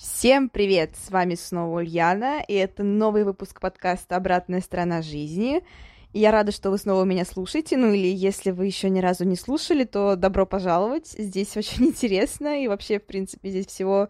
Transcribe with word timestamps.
Всем 0.00 0.48
привет! 0.48 0.94
С 0.94 1.10
вами 1.10 1.34
снова 1.34 1.78
Ульяна, 1.78 2.40
и 2.46 2.54
это 2.54 2.84
новый 2.84 3.24
выпуск 3.24 3.60
подкаста 3.60 4.14
«Обратная 4.14 4.60
сторона 4.60 5.02
жизни». 5.02 5.64
И 6.12 6.20
я 6.20 6.30
рада, 6.30 6.52
что 6.52 6.70
вы 6.70 6.78
снова 6.78 7.02
меня 7.02 7.24
слушаете, 7.24 7.76
ну 7.76 7.92
или 7.92 8.06
если 8.06 8.52
вы 8.52 8.66
еще 8.66 8.90
ни 8.90 9.00
разу 9.00 9.24
не 9.24 9.34
слушали, 9.34 9.82
то 9.82 10.14
добро 10.14 10.46
пожаловать. 10.46 11.08
Здесь 11.18 11.56
очень 11.56 11.86
интересно, 11.86 12.62
и 12.62 12.68
вообще, 12.68 13.00
в 13.00 13.06
принципе, 13.06 13.50
здесь 13.50 13.66
всего 13.66 14.08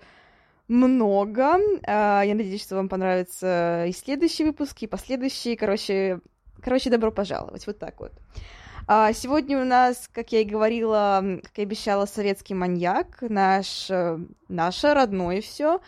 много. 0.68 1.56
А, 1.86 2.20
я 2.20 2.34
надеюсь, 2.34 2.62
что 2.62 2.76
вам 2.76 2.90
понравятся 2.90 3.86
и 3.88 3.92
следующие 3.92 4.48
выпуски, 4.48 4.84
и 4.84 4.88
последующие. 4.88 5.56
Короче, 5.56 6.20
короче, 6.60 6.90
добро 6.90 7.10
пожаловать. 7.10 7.66
Вот 7.66 7.78
так 7.78 7.98
вот. 7.98 8.12
А, 8.90 9.12
сегодня 9.12 9.60
у 9.60 9.66
нас, 9.66 10.08
как 10.14 10.32
я 10.32 10.40
и 10.40 10.44
говорила, 10.44 11.22
как 11.42 11.58
и 11.58 11.62
обещала, 11.62 12.06
советский 12.06 12.54
маньяк, 12.54 13.18
наш, 13.20 13.90
э, 13.90 14.18
наше 14.48 14.94
родное 14.94 15.42
все. 15.42 15.82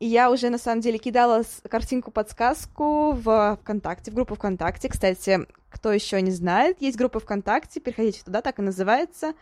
И 0.00 0.06
я 0.06 0.30
уже, 0.30 0.50
на 0.50 0.58
самом 0.58 0.82
деле, 0.82 0.98
кидала 0.98 1.44
картинку-подсказку 1.66 3.12
в 3.12 3.58
ВКонтакте, 3.62 4.10
в 4.10 4.14
группу 4.14 4.34
ВКонтакте. 4.34 4.90
Кстати, 4.90 5.46
кто 5.70 5.92
еще 5.92 6.20
не 6.20 6.30
знает, 6.30 6.82
есть 6.82 6.98
группа 6.98 7.20
ВКонтакте, 7.20 7.80
переходите 7.80 8.22
туда, 8.22 8.42
так 8.42 8.58
и 8.58 8.62
называется. 8.62 9.32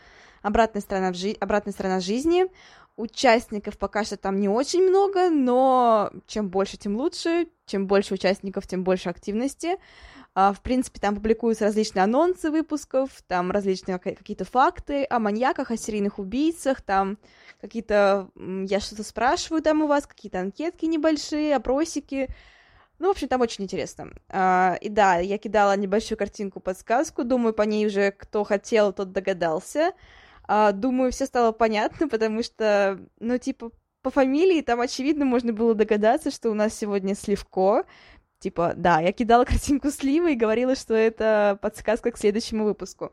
Обратная 0.42 0.80
сторона, 0.80 1.10
в 1.10 1.16
жи... 1.16 1.36
Обратная 1.40 1.72
сторона 1.72 1.98
жизни. 1.98 2.44
Участников 2.94 3.76
пока 3.76 4.04
что 4.04 4.18
там 4.18 4.38
не 4.38 4.48
очень 4.48 4.88
много, 4.88 5.30
но 5.30 6.12
чем 6.28 6.48
больше, 6.48 6.76
тем 6.76 6.94
лучше. 6.94 7.48
Чем 7.66 7.88
больше 7.88 8.14
участников, 8.14 8.68
тем 8.68 8.84
больше 8.84 9.08
активности. 9.08 9.78
А, 10.34 10.52
в 10.52 10.62
принципе, 10.62 11.00
там 11.00 11.16
публикуются 11.16 11.64
различные 11.64 12.04
анонсы 12.04 12.50
выпусков, 12.50 13.10
там 13.26 13.50
различные 13.50 13.98
какие-то 13.98 14.44
факты 14.44 15.04
о 15.10 15.18
маньяках, 15.18 15.70
о 15.70 15.76
серийных 15.76 16.18
убийцах, 16.18 16.82
там 16.82 17.18
какие-то... 17.60 18.30
Я 18.36 18.78
что-то 18.80 19.02
спрашиваю 19.02 19.60
там 19.62 19.82
у 19.82 19.86
вас, 19.86 20.06
какие-то 20.06 20.40
анкетки 20.40 20.86
небольшие, 20.86 21.56
опросики. 21.56 22.28
Ну, 23.00 23.08
в 23.08 23.10
общем, 23.10 23.28
там 23.28 23.40
очень 23.40 23.64
интересно. 23.64 24.12
А, 24.28 24.76
и 24.80 24.88
да, 24.88 25.16
я 25.16 25.36
кидала 25.38 25.76
небольшую 25.76 26.18
картинку-подсказку, 26.18 27.24
думаю, 27.24 27.52
по 27.52 27.62
ней 27.62 27.86
уже 27.86 28.12
кто 28.12 28.44
хотел, 28.44 28.92
тот 28.92 29.10
догадался. 29.12 29.94
А, 30.44 30.70
думаю, 30.72 31.10
все 31.10 31.26
стало 31.26 31.50
понятно, 31.52 32.08
потому 32.08 32.42
что, 32.42 33.00
ну, 33.18 33.38
типа, 33.38 33.72
по 34.02 34.10
фамилии 34.10 34.62
там, 34.62 34.80
очевидно, 34.80 35.24
можно 35.24 35.52
было 35.52 35.74
догадаться, 35.74 36.30
что 36.30 36.50
у 36.50 36.54
нас 36.54 36.74
сегодня 36.74 37.14
Сливко, 37.14 37.84
Типа, 38.40 38.72
да, 38.74 39.00
я 39.00 39.12
кидала 39.12 39.44
картинку 39.46 39.90
сливы 39.90 40.32
и 40.32 40.36
говорила, 40.36 40.74
что 40.74 40.94
это 40.94 41.58
подсказка 41.60 42.10
к 42.10 42.18
следующему 42.18 42.64
выпуску. 42.64 43.12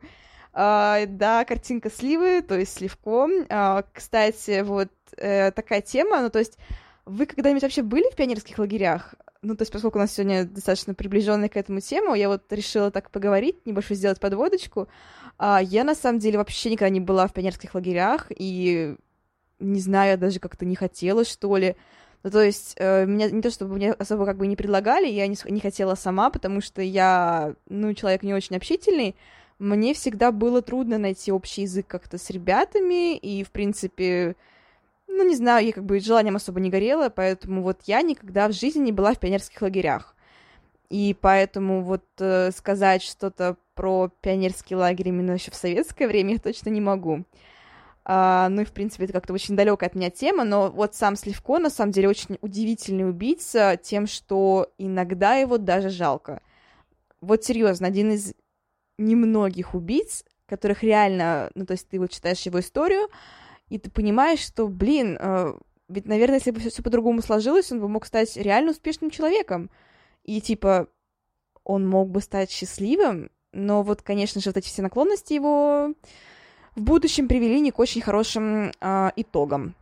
Uh, 0.54 1.06
да, 1.06 1.44
картинка 1.44 1.90
сливы, 1.90 2.42
то 2.42 2.58
есть 2.58 2.72
сливко. 2.72 3.28
Uh, 3.28 3.84
кстати, 3.92 4.62
вот 4.62 4.88
uh, 5.16 5.52
такая 5.52 5.82
тема, 5.82 6.22
ну, 6.22 6.30
то 6.30 6.38
есть 6.38 6.56
вы 7.04 7.26
когда-нибудь 7.26 7.62
вообще 7.62 7.82
были 7.82 8.10
в 8.10 8.16
пионерских 8.16 8.58
лагерях? 8.58 9.14
Ну, 9.42 9.54
то 9.54 9.62
есть, 9.62 9.70
поскольку 9.70 9.98
у 9.98 10.00
нас 10.00 10.12
сегодня 10.12 10.44
достаточно 10.44 10.94
приближенная 10.94 11.48
к 11.48 11.56
этому 11.56 11.80
тему, 11.80 12.14
я 12.14 12.28
вот 12.28 12.50
решила 12.50 12.90
так 12.90 13.10
поговорить, 13.10 13.66
небольшую 13.66 13.98
сделать 13.98 14.18
подводочку. 14.18 14.88
Uh, 15.38 15.62
я, 15.62 15.84
на 15.84 15.94
самом 15.94 16.18
деле, 16.18 16.38
вообще 16.38 16.70
никогда 16.70 16.90
не 16.90 17.00
была 17.00 17.26
в 17.28 17.34
пионерских 17.34 17.74
лагерях, 17.74 18.26
и 18.30 18.96
не 19.60 19.80
знаю, 19.80 20.18
даже 20.18 20.40
как-то 20.40 20.64
не 20.64 20.74
хотела, 20.74 21.24
что 21.24 21.54
ли. 21.58 21.76
Ну, 22.28 22.32
то 22.32 22.42
есть, 22.42 22.74
э, 22.76 23.06
меня 23.06 23.30
не 23.30 23.40
то 23.40 23.50
чтобы 23.50 23.76
мне 23.76 23.92
особо 23.92 24.26
как 24.26 24.36
бы 24.36 24.46
не 24.46 24.54
предлагали, 24.54 25.06
я 25.08 25.26
не, 25.26 25.36
не 25.48 25.60
хотела 25.60 25.94
сама, 25.94 26.28
потому 26.28 26.60
что 26.60 26.82
я, 26.82 27.54
ну, 27.70 27.94
человек 27.94 28.22
не 28.22 28.34
очень 28.34 28.54
общительный, 28.54 29.16
мне 29.58 29.94
всегда 29.94 30.30
было 30.30 30.60
трудно 30.60 30.98
найти 30.98 31.32
общий 31.32 31.62
язык 31.62 31.86
как-то 31.86 32.18
с 32.18 32.28
ребятами, 32.28 33.16
и, 33.16 33.42
в 33.44 33.50
принципе, 33.50 34.36
ну, 35.06 35.26
не 35.26 35.36
знаю, 35.36 35.64
я 35.64 35.72
как 35.72 35.86
бы 35.86 36.00
желанием 36.00 36.36
особо 36.36 36.60
не 36.60 36.68
горела, 36.68 37.08
поэтому 37.08 37.62
вот 37.62 37.80
я 37.86 38.02
никогда 38.02 38.48
в 38.48 38.52
жизни 38.52 38.80
не 38.80 38.92
была 38.92 39.14
в 39.14 39.18
пионерских 39.18 39.62
лагерях. 39.62 40.14
И 40.90 41.16
поэтому 41.18 41.80
вот 41.80 42.04
э, 42.18 42.50
сказать 42.50 43.02
что-то 43.02 43.56
про 43.74 44.10
пионерский 44.20 44.76
лагерь 44.76 45.08
именно 45.08 45.30
еще 45.30 45.50
в 45.50 45.54
советское 45.54 46.06
время 46.06 46.34
я 46.34 46.38
точно 46.40 46.68
не 46.68 46.82
могу. 46.82 47.24
Uh, 48.08 48.48
ну 48.48 48.62
и, 48.62 48.64
в 48.64 48.72
принципе, 48.72 49.04
это 49.04 49.12
как-то 49.12 49.34
очень 49.34 49.54
далекая 49.54 49.90
от 49.90 49.94
меня 49.94 50.08
тема, 50.08 50.42
но 50.44 50.70
вот 50.70 50.94
сам 50.94 51.14
Сливко, 51.14 51.58
на 51.58 51.68
самом 51.68 51.92
деле, 51.92 52.08
очень 52.08 52.38
удивительный 52.40 53.06
убийца 53.06 53.78
тем, 53.82 54.06
что 54.06 54.72
иногда 54.78 55.34
его 55.34 55.58
даже 55.58 55.90
жалко. 55.90 56.40
Вот 57.20 57.44
серьезно, 57.44 57.86
один 57.86 58.12
из 58.12 58.32
немногих 58.96 59.74
убийц, 59.74 60.24
которых 60.46 60.82
реально, 60.82 61.50
ну 61.54 61.66
то 61.66 61.72
есть 61.72 61.86
ты 61.86 61.98
вот 61.98 62.10
читаешь 62.10 62.40
его 62.46 62.60
историю, 62.60 63.10
и 63.68 63.78
ты 63.78 63.90
понимаешь, 63.90 64.40
что, 64.40 64.68
блин, 64.68 65.18
uh, 65.20 65.60
ведь, 65.88 66.06
наверное, 66.06 66.36
если 66.38 66.50
бы 66.50 66.60
все 66.60 66.82
по-другому 66.82 67.20
сложилось, 67.20 67.70
он 67.72 67.80
бы 67.80 67.88
мог 67.88 68.06
стать 68.06 68.38
реально 68.38 68.70
успешным 68.70 69.10
человеком. 69.10 69.70
И 70.22 70.40
типа, 70.40 70.88
он 71.64 71.86
мог 71.86 72.08
бы 72.10 72.22
стать 72.22 72.50
счастливым, 72.50 73.30
но 73.52 73.82
вот, 73.82 74.00
конечно 74.00 74.40
же, 74.40 74.48
вот 74.48 74.56
эти 74.56 74.66
все 74.66 74.80
наклонности 74.80 75.34
его 75.34 75.94
в 76.78 76.82
будущем 76.82 77.28
привели 77.28 77.60
не 77.60 77.70
к 77.70 77.78
очень 77.78 78.00
хорошим 78.00 78.72
э, 78.80 79.10
итогам. 79.16 79.74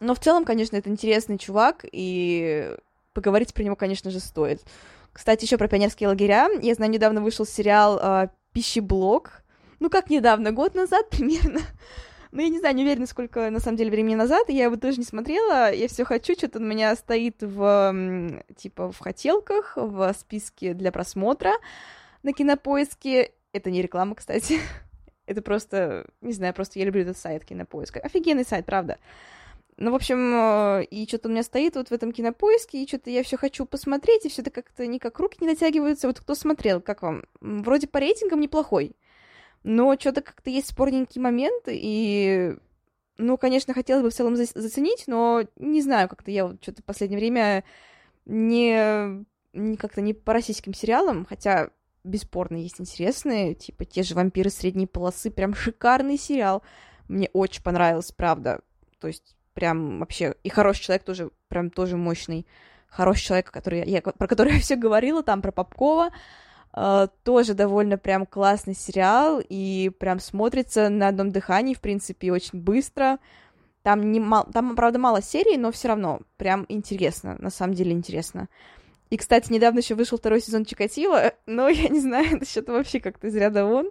Но 0.00 0.14
в 0.14 0.18
целом, 0.18 0.44
конечно, 0.44 0.76
это 0.76 0.90
интересный 0.90 1.38
чувак, 1.38 1.84
и 1.90 2.74
поговорить 3.12 3.54
про 3.54 3.62
него, 3.62 3.76
конечно 3.76 4.10
же, 4.10 4.20
стоит. 4.20 4.62
Кстати, 5.12 5.44
еще 5.44 5.56
про 5.56 5.68
пионерские 5.68 6.08
лагеря. 6.08 6.48
Я 6.60 6.74
знаю, 6.74 6.90
недавно 6.90 7.22
вышел 7.22 7.46
сериал 7.46 7.98
э, 8.02 8.28
«Пищеблок». 8.52 9.44
Ну, 9.78 9.88
как 9.90 10.10
недавно, 10.10 10.50
год 10.52 10.74
назад 10.74 11.10
примерно. 11.10 11.60
Ну, 12.36 12.42
я 12.42 12.48
не 12.48 12.58
знаю, 12.58 12.74
не 12.74 12.82
уверена, 12.82 13.06
сколько 13.06 13.48
на 13.48 13.60
самом 13.60 13.76
деле 13.76 13.92
времени 13.92 14.16
назад. 14.16 14.48
Я 14.48 14.64
его 14.64 14.74
тоже 14.74 14.98
не 14.98 15.04
смотрела. 15.04 15.72
Я 15.72 15.86
все 15.86 16.04
хочу, 16.04 16.32
что-то 16.32 16.58
у 16.58 16.62
меня 16.62 16.96
стоит 16.96 17.36
в, 17.40 18.42
типа, 18.56 18.90
в 18.90 18.98
хотелках, 18.98 19.74
в 19.76 20.12
списке 20.18 20.74
для 20.74 20.90
просмотра 20.90 21.52
на 22.24 22.32
кинопоиске. 22.32 23.30
Это 23.52 23.70
не 23.70 23.82
реклама, 23.82 24.16
кстати. 24.16 24.58
Это 25.26 25.42
просто, 25.42 26.06
не 26.20 26.32
знаю, 26.32 26.54
просто 26.54 26.78
я 26.78 26.84
люблю 26.84 27.02
этот 27.02 27.16
сайт 27.16 27.44
Кинопоиска. 27.44 28.00
Офигенный 28.00 28.44
сайт, 28.44 28.66
правда. 28.66 28.98
Ну, 29.76 29.90
в 29.90 29.94
общем, 29.96 30.32
э, 30.34 30.84
и 30.84 31.06
что-то 31.08 31.28
у 31.28 31.32
меня 31.32 31.42
стоит 31.42 31.74
вот 31.74 31.88
в 31.88 31.92
этом 31.92 32.12
кинопоиске, 32.12 32.82
и 32.82 32.86
что-то 32.86 33.10
я 33.10 33.24
все 33.24 33.36
хочу 33.36 33.66
посмотреть, 33.66 34.24
и 34.24 34.28
все 34.28 34.42
это 34.42 34.52
как-то 34.52 34.86
никак 34.86 35.18
руки 35.18 35.38
не 35.40 35.48
дотягиваются. 35.48 36.06
Вот 36.06 36.20
кто 36.20 36.36
смотрел, 36.36 36.80
как 36.80 37.02
вам? 37.02 37.24
Вроде 37.40 37.88
по 37.88 37.98
рейтингам 37.98 38.40
неплохой, 38.40 38.94
но 39.64 39.96
что-то 39.98 40.22
как-то 40.22 40.50
есть 40.50 40.68
спорненькие 40.68 41.22
моменты, 41.22 41.72
и, 41.74 42.54
ну, 43.18 43.36
конечно, 43.36 43.74
хотелось 43.74 44.04
бы 44.04 44.10
в 44.10 44.14
целом 44.14 44.36
за- 44.36 44.46
заценить, 44.54 45.04
но 45.08 45.42
не 45.56 45.82
знаю, 45.82 46.08
как-то 46.08 46.30
я 46.30 46.46
вот 46.46 46.62
что-то 46.62 46.82
в 46.82 46.84
последнее 46.84 47.18
время 47.18 47.64
не, 48.26 49.24
не 49.52 49.76
как-то 49.76 50.00
не 50.00 50.14
по 50.14 50.32
российским 50.32 50.72
сериалам, 50.72 51.24
хотя 51.24 51.70
бесспорно 52.04 52.56
есть 52.56 52.80
интересные, 52.80 53.54
типа 53.54 53.84
те 53.84 54.02
же 54.02 54.14
«Вампиры 54.14 54.50
средней 54.50 54.86
полосы», 54.86 55.30
прям 55.30 55.54
шикарный 55.54 56.18
сериал. 56.18 56.62
Мне 57.08 57.28
очень 57.32 57.62
понравилось, 57.62 58.12
правда. 58.12 58.60
То 59.00 59.08
есть 59.08 59.36
прям 59.54 59.98
вообще... 59.98 60.34
И 60.42 60.48
«Хороший 60.48 60.82
человек» 60.82 61.04
тоже 61.04 61.30
прям 61.48 61.70
тоже 61.70 61.96
мощный. 61.96 62.46
«Хороший 62.88 63.24
человек», 63.24 63.50
который 63.50 63.84
я, 63.88 64.02
про 64.02 64.28
который 64.28 64.54
я 64.54 64.60
все 64.60 64.76
говорила, 64.76 65.22
там 65.22 65.42
про 65.42 65.50
Попкова. 65.50 66.10
Uh, 66.76 67.08
тоже 67.22 67.54
довольно 67.54 67.98
прям 67.98 68.26
классный 68.26 68.74
сериал, 68.74 69.40
и 69.48 69.92
прям 70.00 70.18
смотрится 70.18 70.88
на 70.88 71.06
одном 71.06 71.30
дыхании, 71.30 71.72
в 71.72 71.80
принципе, 71.80 72.32
очень 72.32 72.58
быстро. 72.60 73.20
Там, 73.82 74.10
не 74.10 74.18
мал... 74.18 74.48
там 74.52 74.74
правда, 74.74 74.98
мало 74.98 75.22
серий, 75.22 75.56
но 75.56 75.70
все 75.70 75.86
равно 75.86 76.22
прям 76.36 76.66
интересно, 76.68 77.36
на 77.38 77.50
самом 77.50 77.74
деле 77.74 77.92
интересно. 77.92 78.48
И, 79.14 79.16
кстати, 79.16 79.52
недавно 79.52 79.78
еще 79.78 79.94
вышел 79.94 80.18
второй 80.18 80.40
сезон 80.40 80.64
Чикатило, 80.64 81.34
но 81.46 81.68
я 81.68 81.88
не 81.88 82.00
знаю, 82.00 82.44
что-то 82.44 82.72
вообще 82.72 82.98
как-то 82.98 83.28
из 83.28 83.36
ряда 83.36 83.64
вон. 83.64 83.90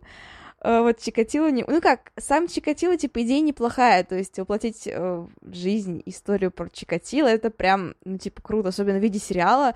А, 0.60 0.82
вот 0.82 1.00
Чикатило 1.00 1.50
не... 1.50 1.64
Ну 1.66 1.80
как, 1.80 2.12
сам 2.20 2.50
Чикатило, 2.50 2.98
типа, 2.98 3.22
идея 3.22 3.40
неплохая, 3.40 4.04
то 4.04 4.16
есть 4.16 4.38
воплотить 4.38 4.86
э, 4.86 5.26
жизнь 5.50 6.04
историю 6.06 6.52
про 6.52 6.68
Чикатило, 6.68 7.28
это 7.28 7.52
прям, 7.52 7.96
ну, 8.04 8.18
типа, 8.18 8.42
круто, 8.42 8.68
особенно 8.68 9.00
в 9.00 9.02
виде 9.02 9.18
сериала. 9.18 9.76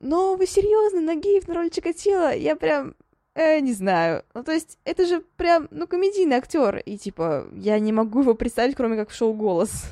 Но 0.00 0.34
вы 0.34 0.44
серьезно, 0.44 1.00
Нагиев 1.02 1.46
на 1.46 1.54
роль 1.54 1.70
Чикатило? 1.70 2.34
Я 2.34 2.56
прям, 2.56 2.96
э, 3.36 3.60
не 3.60 3.74
знаю. 3.74 4.24
Ну, 4.34 4.42
то 4.42 4.50
есть, 4.50 4.78
это 4.84 5.06
же 5.06 5.20
прям, 5.36 5.68
ну, 5.70 5.86
комедийный 5.86 6.34
актер, 6.34 6.78
и, 6.78 6.98
типа, 6.98 7.46
я 7.52 7.78
не 7.78 7.92
могу 7.92 8.22
его 8.22 8.34
представить, 8.34 8.74
кроме 8.74 8.96
как 8.96 9.10
в 9.10 9.14
шоу 9.14 9.34
«Голос». 9.34 9.84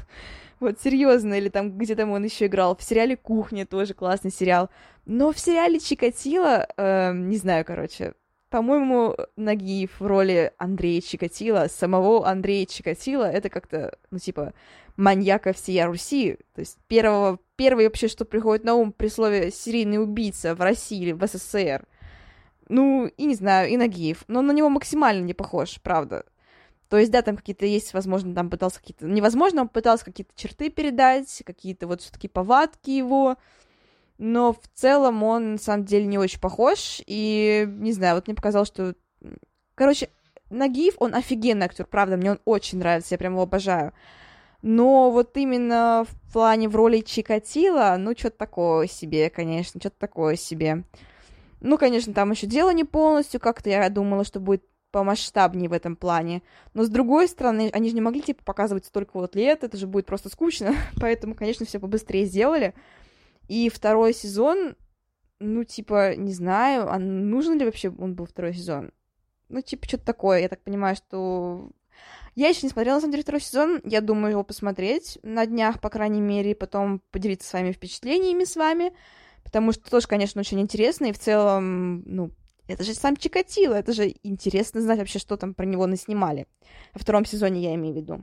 Вот, 0.62 0.81
серьезно, 0.81 1.35
или 1.35 1.49
там, 1.49 1.76
где 1.76 1.97
там 1.97 2.12
он 2.12 2.23
еще 2.23 2.47
играл, 2.47 2.76
в 2.76 2.85
сериале 2.85 3.17
Кухня 3.17 3.67
тоже 3.67 3.94
классный 3.94 4.31
сериал. 4.31 4.70
Но 5.06 5.32
в 5.32 5.38
сериале 5.41 5.81
Чикатило, 5.81 6.69
э, 6.76 7.12
не 7.12 7.37
знаю, 7.37 7.64
короче, 7.64 8.14
по-моему, 8.49 9.17
Нагиев 9.35 9.99
в 9.99 10.06
роли 10.06 10.53
Андрея 10.59 11.00
Чикатило, 11.00 11.67
самого 11.67 12.29
Андрея 12.29 12.64
Чикатило, 12.67 13.25
это 13.25 13.49
как-то, 13.49 13.99
ну, 14.12 14.20
типа, 14.20 14.55
маньяка 14.97 15.53
всей 15.53 15.82
Руси. 15.85 16.38
То 16.55 16.61
есть 16.61 16.79
первого, 16.87 17.41
первый 17.56 17.87
вообще, 17.87 18.06
что 18.06 18.25
приходит 18.25 18.65
на 18.65 18.76
ум 18.76 18.93
при 18.93 19.08
слове 19.08 19.50
«серийный 19.50 20.00
убийца» 20.00 20.55
в 20.55 20.61
России 20.61 21.03
или 21.03 21.11
в 21.11 21.26
СССР. 21.26 21.85
Ну, 22.69 23.06
и 23.08 23.25
не 23.25 23.35
знаю, 23.35 23.69
и 23.69 23.76
Нагиев. 23.76 24.23
Но 24.29 24.43
на 24.43 24.53
него 24.53 24.69
максимально 24.69 25.25
не 25.25 25.35
похож, 25.35 25.81
правда. 25.82 26.25
То 26.93 26.99
есть, 26.99 27.11
да, 27.11 27.23
там 27.23 27.39
какие-то 27.39 27.65
есть, 27.65 27.94
возможно, 27.94 28.35
там 28.35 28.50
пытался 28.50 28.79
какие-то... 28.79 29.06
Невозможно, 29.06 29.62
он 29.62 29.69
пытался 29.71 30.05
какие-то 30.05 30.33
черты 30.37 30.69
передать, 30.69 31.43
какие-то 31.47 31.87
вот 31.87 32.03
все 32.03 32.12
таки 32.12 32.29
повадки 32.29 32.91
его, 32.91 33.39
но 34.19 34.53
в 34.53 34.61
целом 34.75 35.23
он, 35.23 35.53
на 35.53 35.59
самом 35.59 35.87
деле, 35.87 36.05
не 36.05 36.19
очень 36.19 36.39
похож, 36.39 37.00
и, 37.06 37.67
не 37.67 37.93
знаю, 37.93 38.17
вот 38.17 38.27
мне 38.27 38.37
показалось, 38.37 38.69
что... 38.69 38.94
Короче, 39.75 40.11
Нагиев, 40.50 40.97
он 40.99 41.15
офигенный 41.15 41.65
актер, 41.65 41.87
правда, 41.87 42.19
мне 42.19 42.33
он 42.33 42.41
очень 42.44 42.77
нравится, 42.79 43.15
я 43.15 43.19
прям 43.19 43.33
его 43.33 43.44
обожаю. 43.44 43.94
Но 44.61 45.11
вот 45.11 45.35
именно 45.39 46.05
в 46.06 46.33
плане 46.35 46.69
в 46.69 46.77
роли 46.77 47.00
Чикатила, 47.00 47.97
ну, 47.99 48.12
что-то 48.15 48.37
такое 48.37 48.87
себе, 48.87 49.31
конечно, 49.31 49.81
что-то 49.81 49.97
такое 49.99 50.37
себе. 50.37 50.85
Ну, 51.62 51.79
конечно, 51.79 52.12
там 52.12 52.33
еще 52.33 52.47
дело 52.47 52.69
не 52.69 52.85
полностью, 52.85 53.41
как-то 53.41 53.71
я 53.71 53.89
думала, 53.89 54.25
что 54.25 54.41
будет 54.41 54.62
помасштабнее 54.93 55.69
в 55.69 55.73
этом 55.73 55.97
плане. 55.97 56.43
Но 56.75 56.85
с 56.85 56.89
другой 56.89 57.27
стороны, 57.27 57.71
они 57.73 57.89
же 57.89 57.94
не 57.94 58.00
могли, 58.00 58.21
типа, 58.21 58.44
показывать 58.44 58.85
столько 58.85 59.12
вот 59.15 59.35
лет, 59.35 59.65
это 59.65 59.77
же 59.77 59.87
будет 59.87 60.06
просто 60.06 60.29
скучно. 60.29 60.75
Поэтому, 61.00 61.35
конечно, 61.35 61.67
все 61.67 61.81
побыстрее 61.81 62.27
сделали. 62.27 62.75
И 63.49 63.69
второй 63.71 64.15
сезон, 64.15 64.77
ну, 65.41 65.65
типа, 65.65 66.15
не 66.15 66.33
знаю, 66.33 66.89
а 66.93 66.99
нужен 66.99 67.59
ли 67.59 67.65
вообще 67.65 67.91
он 67.91 68.15
был 68.15 68.27
второй 68.27 68.55
сезон? 68.55 68.93
Ну, 69.49 69.61
типа, 69.62 69.89
что-то 69.89 70.05
такое. 70.05 70.41
Я 70.41 70.49
так 70.49 70.62
понимаю, 70.62 70.94
что... 70.94 71.71
Я 72.35 72.49
еще 72.49 72.61
не 72.62 72.71
смотрела, 72.71 72.97
на 72.97 73.00
самом 73.00 73.12
деле, 73.12 73.23
второй 73.25 73.41
сезон. 73.41 73.81
Я 73.85 74.00
думаю 74.00 74.33
его 74.33 74.44
посмотреть 74.44 75.19
на 75.23 75.44
днях, 75.44 75.81
по 75.81 75.91
крайней 75.91 76.21
мере, 76.23 76.53
и 76.53 76.55
потом 76.55 77.00
поделиться 77.11 77.49
своими 77.49 77.73
впечатлениями 77.73 78.44
с 78.44 78.56
вами. 78.56 78.93
Потому 79.44 79.73
что 79.73 79.91
тоже, 79.91 80.06
конечно, 80.06 80.41
очень 80.41 80.61
интересно, 80.61 81.06
и 81.06 81.12
в 81.12 81.19
целом, 81.19 82.03
ну, 82.06 82.31
это 82.72 82.84
же 82.84 82.94
сам 82.94 83.16
Чикатило, 83.16 83.74
это 83.74 83.92
же 83.92 84.14
интересно 84.22 84.80
знать 84.80 84.98
вообще, 84.98 85.19
что 85.19 85.36
там 85.36 85.54
про 85.54 85.64
него 85.64 85.86
наснимали. 85.86 86.46
Во 86.94 87.00
втором 87.00 87.24
сезоне 87.24 87.62
я 87.62 87.74
имею 87.74 87.94
в 87.94 87.96
виду. 87.96 88.20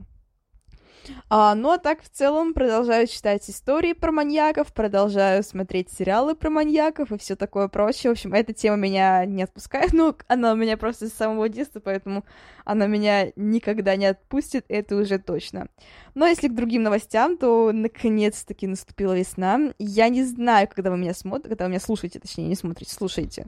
А, 1.28 1.54
ну 1.54 1.70
а 1.70 1.78
так 1.78 2.02
в 2.02 2.08
целом 2.08 2.54
продолжаю 2.54 3.06
читать 3.06 3.48
истории 3.48 3.92
про 3.92 4.12
маньяков, 4.12 4.72
продолжаю 4.72 5.42
смотреть 5.42 5.90
сериалы 5.90 6.34
про 6.34 6.50
маньяков 6.50 7.12
и 7.12 7.18
все 7.18 7.36
такое 7.36 7.68
прочее. 7.68 8.10
В 8.10 8.12
общем, 8.12 8.34
эта 8.34 8.52
тема 8.52 8.76
меня 8.76 9.24
не 9.24 9.42
отпускает, 9.42 9.92
ну, 9.94 10.14
она 10.28 10.52
у 10.52 10.56
меня 10.56 10.76
просто 10.76 11.08
с 11.08 11.12
самого 11.12 11.48
детства, 11.48 11.80
поэтому 11.80 12.24
она 12.64 12.86
меня 12.86 13.32
никогда 13.36 13.96
не 13.96 14.06
отпустит, 14.06 14.64
это 14.68 14.96
уже 14.96 15.18
точно. 15.18 15.68
Но 16.14 16.26
если 16.26 16.48
к 16.48 16.54
другим 16.54 16.82
новостям, 16.82 17.36
то 17.36 17.70
наконец-таки 17.72 18.66
наступила 18.66 19.16
весна. 19.16 19.72
Я 19.78 20.08
не 20.08 20.24
знаю, 20.24 20.68
когда 20.68 20.90
вы 20.90 20.98
меня 20.98 21.14
смотрите, 21.14 21.48
когда 21.50 21.64
вы 21.64 21.70
меня 21.70 21.80
слушаете, 21.80 22.18
точнее, 22.18 22.48
не 22.48 22.54
смотрите, 22.54 22.92
слушаете. 22.94 23.46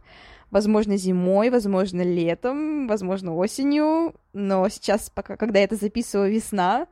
Возможно, 0.50 0.96
зимой, 0.96 1.50
возможно, 1.50 2.02
летом, 2.02 2.86
возможно, 2.86 3.34
осенью, 3.34 4.14
но 4.32 4.68
сейчас, 4.68 5.10
пока, 5.10 5.36
когда 5.36 5.58
я 5.58 5.64
это 5.64 5.76
записываю, 5.76 6.30
весна, 6.30 6.86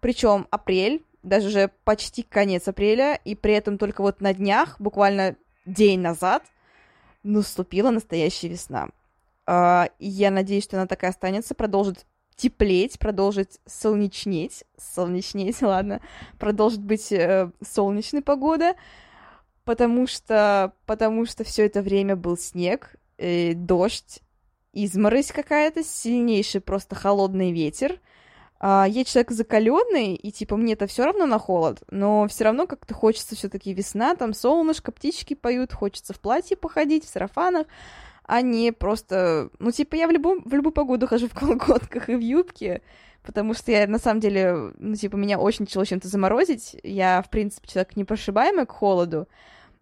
причем 0.00 0.46
апрель, 0.50 1.04
даже 1.22 1.48
уже 1.48 1.70
почти 1.84 2.22
конец 2.22 2.68
апреля, 2.68 3.20
и 3.24 3.34
при 3.34 3.54
этом 3.54 3.78
только 3.78 4.02
вот 4.02 4.20
на 4.20 4.32
днях, 4.32 4.76
буквально 4.80 5.36
день 5.66 6.00
назад, 6.00 6.44
наступила 7.22 7.90
настоящая 7.90 8.48
весна. 8.48 8.88
Uh, 9.46 9.90
я 9.98 10.30
надеюсь, 10.30 10.64
что 10.64 10.76
она 10.76 10.86
такая 10.86 11.10
останется, 11.10 11.54
продолжит 11.54 12.06
теплеть, 12.40 12.98
продолжит 12.98 13.60
солнечнеть, 13.66 14.64
солнечнеть, 14.78 15.60
ладно, 15.62 16.00
продолжит 16.38 16.80
быть 16.80 17.12
э, 17.12 17.50
солнечной 17.60 18.22
погода, 18.22 18.74
потому 19.64 20.06
что, 20.06 20.72
потому 20.86 21.26
что 21.26 21.44
все 21.44 21.66
это 21.66 21.82
время 21.82 22.16
был 22.16 22.38
снег, 22.38 22.96
э, 23.18 23.52
дождь, 23.52 24.20
изморозь 24.72 25.32
какая-то, 25.32 25.84
сильнейший 25.84 26.62
просто 26.62 26.94
холодный 26.94 27.52
ветер, 27.52 28.00
а, 28.62 28.86
я 28.86 29.04
человек 29.04 29.30
закаленный, 29.30 30.14
и 30.14 30.30
типа 30.30 30.56
мне 30.56 30.74
это 30.74 30.86
все 30.86 31.06
равно 31.06 31.24
на 31.24 31.38
холод, 31.38 31.82
но 31.90 32.28
все 32.28 32.44
равно 32.44 32.66
как-то 32.66 32.92
хочется 32.92 33.34
все-таки 33.34 33.72
весна, 33.72 34.14
там 34.14 34.34
солнышко, 34.34 34.92
птички 34.92 35.32
поют, 35.32 35.72
хочется 35.72 36.12
в 36.12 36.20
платье 36.20 36.58
походить, 36.58 37.06
в 37.06 37.08
сарафанах, 37.08 37.66
а 38.24 38.42
не 38.42 38.70
просто, 38.72 39.48
ну 39.58 39.72
типа 39.72 39.94
я 39.94 40.06
в, 40.06 40.10
любом, 40.10 40.42
в 40.44 40.52
любую 40.52 40.74
погоду 40.74 41.06
хожу 41.08 41.26
в 41.28 41.34
колготках 41.34 42.10
и 42.10 42.14
в 42.14 42.20
юбке, 42.20 42.82
потому 43.22 43.54
что 43.54 43.72
я 43.72 43.86
на 43.86 43.98
самом 43.98 44.20
деле, 44.20 44.72
ну 44.76 44.94
типа 44.94 45.16
меня 45.16 45.38
очень 45.38 45.64
тяжело 45.64 45.86
чем-то 45.86 46.08
заморозить, 46.08 46.76
я 46.82 47.22
в 47.22 47.30
принципе 47.30 47.66
человек 47.66 47.96
непрошибаемый 47.96 48.66
к 48.66 48.72
холоду, 48.72 49.26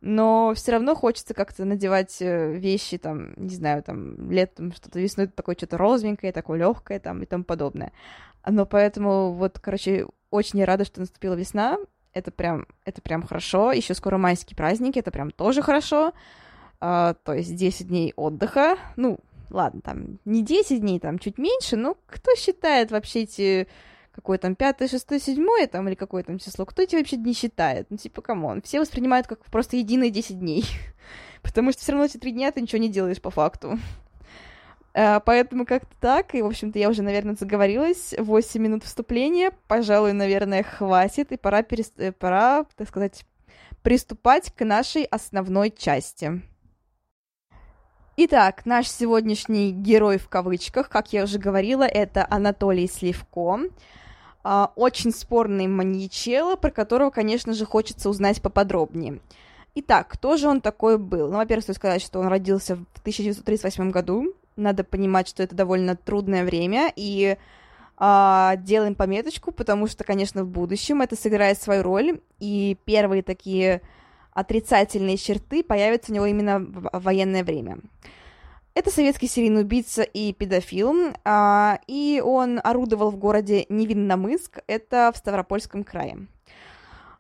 но 0.01 0.53
все 0.55 0.71
равно 0.71 0.95
хочется 0.95 1.35
как-то 1.35 1.65
надевать 1.65 2.19
э, 2.21 2.53
вещи, 2.57 2.99
там, 2.99 3.35
не 3.37 3.57
знаю, 3.57 3.83
там, 3.83 4.31
летом 4.31 4.73
что-то 4.73 5.01
весной 5.01 5.27
такое 5.27 5.57
что-то 5.57 5.77
розовенькое, 5.77 6.33
такое 6.33 6.61
легкое, 6.61 7.01
там, 7.01 7.21
и 7.25 7.27
тому 7.27 7.43
подобное. 7.43 7.91
Но 8.47 8.67
поэтому 8.67 9.33
вот, 9.33 9.59
короче, 9.59 10.07
очень 10.31 10.65
рада, 10.65 10.85
что 10.85 11.01
наступила 11.01 11.35
весна. 11.35 11.79
Это 12.13 12.31
прям, 12.31 12.67
это 12.85 13.01
прям 13.03 13.23
хорошо. 13.23 13.73
Еще 13.73 13.95
скоро 13.95 14.19
майские 14.19 14.57
праздники, 14.57 14.99
это 14.99 15.11
прям 15.11 15.31
тоже 15.31 15.63
хорошо. 15.63 16.13
А, 16.81 17.15
то 17.15 17.35
есть 17.35 17.55
10 17.55 17.89
дней 17.89 18.13
отдыха. 18.17 18.77
Ну, 18.97 19.19
ладно, 19.51 19.81
там 19.81 20.19
не 20.25 20.43
10 20.43 20.81
дней, 20.81 21.01
там 21.01 21.19
чуть 21.19 21.39
меньше, 21.39 21.77
но 21.77 21.97
кто 22.07 22.35
считает 22.37 22.91
вообще 22.91 23.23
эти 23.23 23.69
какое 24.13 24.39
там 24.39 24.57
пятое, 24.57 24.89
шестое, 24.89 25.21
седьмое 25.21 25.69
там 25.69 25.87
или 25.87 25.95
какое 25.95 26.25
там 26.25 26.39
число, 26.39 26.67
кто 26.67 26.83
эти 26.83 26.97
вообще 26.97 27.17
дни 27.17 27.33
считает? 27.35 27.87
Ну, 27.89 27.97
типа, 27.97 28.21
come 28.21 28.45
on, 28.45 28.63
все 28.63 28.81
воспринимают 28.81 29.29
как 29.29 29.45
просто 29.45 29.77
единые 29.77 30.11
10 30.11 30.41
дней, 30.41 30.65
потому 31.43 31.71
что 31.73 31.83
все 31.83 31.93
равно 31.93 32.07
эти 32.07 32.19
три 32.19 32.33
дня 32.33 32.51
ты 32.51 32.61
ничего 32.61 32.81
не 32.81 32.89
делаешь 32.89 33.21
по 33.23 33.31
факту. 33.31 33.79
Uh, 34.95 35.23
поэтому 35.25 35.67
как-то 35.67 35.95
так, 36.01 36.35
и, 36.35 36.43
в 36.43 36.47
общем-то, 36.47 36.79
я 36.79 36.89
уже, 36.89 37.03
наверное, 37.03 37.37
заговорилась. 37.37 38.15
8 38.19 38.61
минут 38.61 38.85
вступления, 38.85 39.53
пожалуй, 39.69 40.13
наверное, 40.13 40.63
хватит, 40.63 41.31
и 41.31 41.37
пора, 41.37 41.63
перест... 41.63 42.01
Э, 42.01 42.11
пора, 42.11 42.65
так 42.77 42.89
сказать, 42.89 43.25
приступать 43.83 44.53
к 44.55 44.65
нашей 44.65 45.05
основной 45.05 45.71
части. 45.71 46.43
Итак, 48.17 48.67
наш 48.67 48.89
сегодняшний 48.89 49.71
герой 49.71 50.19
в 50.19 50.29
кавычках, 50.29 50.89
как 50.89 51.13
я 51.13 51.25
уже 51.25 51.39
говорила, 51.39 51.85
это 51.85 52.27
Анатолий 52.29 52.89
Сливко. 52.89 53.61
Uh, 54.43 54.71
очень 54.75 55.13
спорный 55.13 55.67
маньячелло, 55.67 56.57
про 56.57 56.71
которого, 56.71 57.11
конечно 57.11 57.53
же, 57.53 57.67
хочется 57.67 58.09
узнать 58.09 58.41
поподробнее. 58.41 59.21
Итак, 59.75 60.09
кто 60.09 60.37
же 60.37 60.49
он 60.49 60.61
такой 60.61 60.99
был? 60.99 61.31
Ну, 61.31 61.37
во-первых, 61.37 61.63
стоит 61.63 61.77
сказать, 61.77 62.03
что 62.03 62.19
он 62.19 62.27
родился 62.27 62.77
в 62.77 63.01
1938 63.01 63.91
году, 63.91 64.35
надо 64.59 64.85
понимать, 64.85 65.29
что 65.29 65.43
это 65.43 65.55
довольно 65.55 65.97
трудное 65.97 66.45
время, 66.45 66.93
и 66.95 67.37
э, 67.99 68.53
делаем 68.59 68.95
пометочку, 68.95 69.53
потому 69.53 69.87
что, 69.87 70.05
конечно, 70.05 70.45
в 70.45 70.49
будущем 70.49 71.03
это 71.03 71.17
сыграет 71.17 71.61
свою 71.61 71.83
роль, 71.83 72.21
и 72.39 72.77
первые 72.85 73.23
такие 73.23 73.83
отрицательные 74.33 75.17
черты 75.17 75.65
появятся 75.65 76.13
у 76.13 76.15
него 76.15 76.27
именно 76.27 76.61
в 76.61 76.91
военное 76.93 77.43
время. 77.43 77.79
Это 78.75 78.93
советский 78.93 79.27
серийный 79.27 79.63
убийца 79.63 80.03
и 80.03 80.33
педофил, 80.33 81.13
а, 81.25 81.81
и 81.89 82.23
он 82.25 82.61
орудовал 82.63 83.11
в 83.11 83.17
городе 83.17 83.67
Невинномыск, 83.69 84.61
это 84.69 85.11
в 85.13 85.19
Ставропольском 85.19 85.83
крае. 85.83 86.29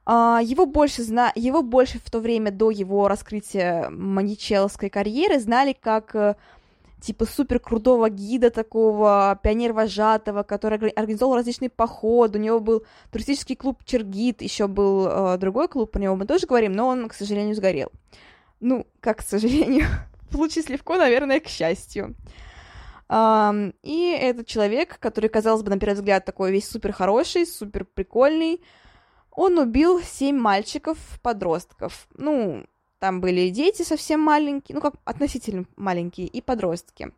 А, 0.06 0.40
его, 0.40 0.66
больше 0.66 1.02
зна... 1.02 1.32
его 1.34 1.62
больше 1.62 1.98
в 1.98 2.08
то 2.10 2.20
время 2.20 2.52
до 2.52 2.70
его 2.70 3.08
раскрытия 3.08 3.90
маньячеловской 3.90 4.88
карьеры 4.88 5.40
знали 5.40 5.76
как 5.78 6.38
типа 7.00 7.26
супер 7.26 7.60
крутого 7.60 8.10
гида 8.10 8.50
такого, 8.50 9.38
пионер-вожатого, 9.42 10.42
который 10.42 10.90
организовал 10.90 11.36
различные 11.36 11.70
походы, 11.70 12.38
у 12.38 12.42
него 12.42 12.60
был 12.60 12.84
туристический 13.10 13.56
клуб 13.56 13.84
Чергит, 13.84 14.42
еще 14.42 14.66
был 14.66 15.06
э, 15.06 15.38
другой 15.38 15.68
клуб, 15.68 15.90
про 15.90 16.00
него 16.00 16.16
мы 16.16 16.26
тоже 16.26 16.46
говорим, 16.46 16.72
но 16.72 16.88
он, 16.88 17.08
к 17.08 17.14
сожалению, 17.14 17.54
сгорел. 17.54 17.90
Ну, 18.60 18.86
как 19.00 19.18
к 19.18 19.22
сожалению, 19.22 19.86
с 20.30 20.68
Левко, 20.68 20.96
наверное, 20.96 21.40
к 21.40 21.48
счастью. 21.48 22.14
Um, 23.10 23.74
и 23.82 24.10
этот 24.10 24.46
человек, 24.46 24.98
который, 24.98 25.30
казалось 25.30 25.62
бы, 25.62 25.70
на 25.70 25.78
первый 25.78 25.94
взгляд 25.94 26.26
такой 26.26 26.52
весь 26.52 26.68
супер 26.68 26.92
хороший, 26.92 27.46
супер 27.46 27.86
прикольный, 27.86 28.62
он 29.30 29.58
убил 29.58 30.00
семь 30.02 30.36
мальчиков-подростков. 30.36 32.06
Ну, 32.14 32.66
там 32.98 33.20
были 33.20 33.50
дети 33.50 33.82
совсем 33.82 34.20
маленькие, 34.20 34.76
ну 34.76 34.80
как 34.80 34.94
относительно 35.04 35.64
маленькие, 35.76 36.26
и 36.26 36.40
подростки. 36.40 37.12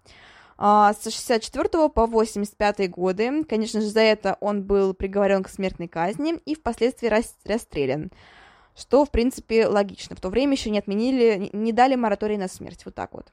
А, 0.63 0.93
с 0.93 1.05
64 1.05 1.89
по 1.89 2.07
85 2.07 2.91
годы. 2.91 3.45
Конечно 3.45 3.81
же, 3.81 3.87
за 3.87 4.01
это 4.01 4.37
он 4.41 4.63
был 4.63 4.93
приговорен 4.93 5.43
к 5.43 5.49
смертной 5.49 5.89
казни 5.89 6.35
и 6.45 6.55
впоследствии 6.55 7.09
расстрелян. 7.45 8.11
Что, 8.77 9.05
в 9.05 9.11
принципе, 9.11 9.67
логично. 9.67 10.17
В 10.17 10.21
то 10.21 10.29
время 10.29 10.53
еще 10.53 10.71
не 10.71 10.79
отменили, 10.79 11.49
не 11.55 11.73
дали 11.73 11.95
мораторий 11.95 12.37
на 12.37 12.47
смерть. 12.47 12.85
Вот 12.85 12.95
так 12.95 13.15
вот. 13.15 13.33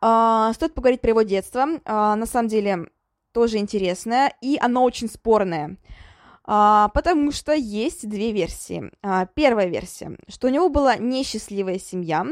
А, 0.00 0.52
стоит 0.52 0.72
поговорить 0.72 1.00
про 1.00 1.10
его 1.10 1.22
детство. 1.22 1.66
А, 1.84 2.14
на 2.14 2.26
самом 2.26 2.48
деле, 2.48 2.88
тоже 3.32 3.58
интересное, 3.58 4.32
и 4.40 4.56
оно 4.60 4.84
очень 4.84 5.08
спорное. 5.08 5.78
А, 6.48 6.88
потому 6.94 7.32
что 7.32 7.52
есть 7.52 8.08
две 8.08 8.30
версии. 8.32 8.90
А, 9.02 9.26
первая 9.26 9.66
версия, 9.66 10.16
что 10.28 10.46
у 10.46 10.50
него 10.50 10.68
была 10.68 10.96
несчастливая 10.96 11.78
семья. 11.78 12.24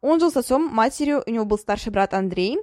Он 0.00 0.18
жил 0.20 0.32
с 0.32 0.36
отцом, 0.36 0.66
матерью, 0.66 1.22
у 1.26 1.30
него 1.30 1.44
был 1.44 1.58
старший 1.58 1.92
брат 1.92 2.14
Андрей. 2.14 2.58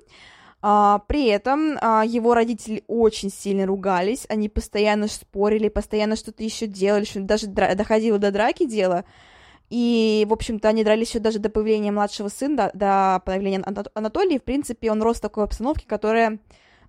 А, 0.62 1.00
при 1.08 1.28
этом 1.28 1.76
его 2.08 2.34
родители 2.34 2.84
очень 2.88 3.30
сильно 3.30 3.68
ругались, 3.68 4.26
они 4.30 4.50
постоянно 4.50 5.08
спорили, 5.08 5.70
постоянно 5.70 6.16
что-то 6.16 6.44
еще 6.44 6.66
делали, 6.66 7.06
что 7.06 7.20
даже 7.20 7.48
доходило 7.48 8.18
до 8.18 8.32
драки 8.32 8.66
дело. 8.66 9.06
И, 9.70 10.26
в 10.28 10.34
общем-то, 10.34 10.70
они 10.70 10.84
дрались 10.84 11.10
еще 11.10 11.20
даже 11.20 11.40
до 11.40 11.50
появления 11.50 11.92
младшего 11.92 12.30
сына, 12.30 12.72
до, 12.74 12.78
до 12.78 13.22
появления 13.26 13.64
Анатолия. 13.94 14.40
В 14.40 14.44
принципе, 14.44 14.92
он 14.92 15.02
рос 15.02 15.18
в 15.18 15.22
такой 15.22 15.44
обстановке, 15.44 15.86
которая, 15.88 16.40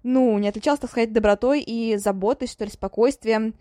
ну, 0.03 0.39
не 0.39 0.49
отличалась, 0.49 0.81
так 0.81 0.91
сказать, 0.91 1.13
добротой 1.13 1.61
и 1.61 1.97
заботой, 1.97 2.49
что 2.49 2.65
ли, 2.65 2.71
спокойствием. 2.71 3.55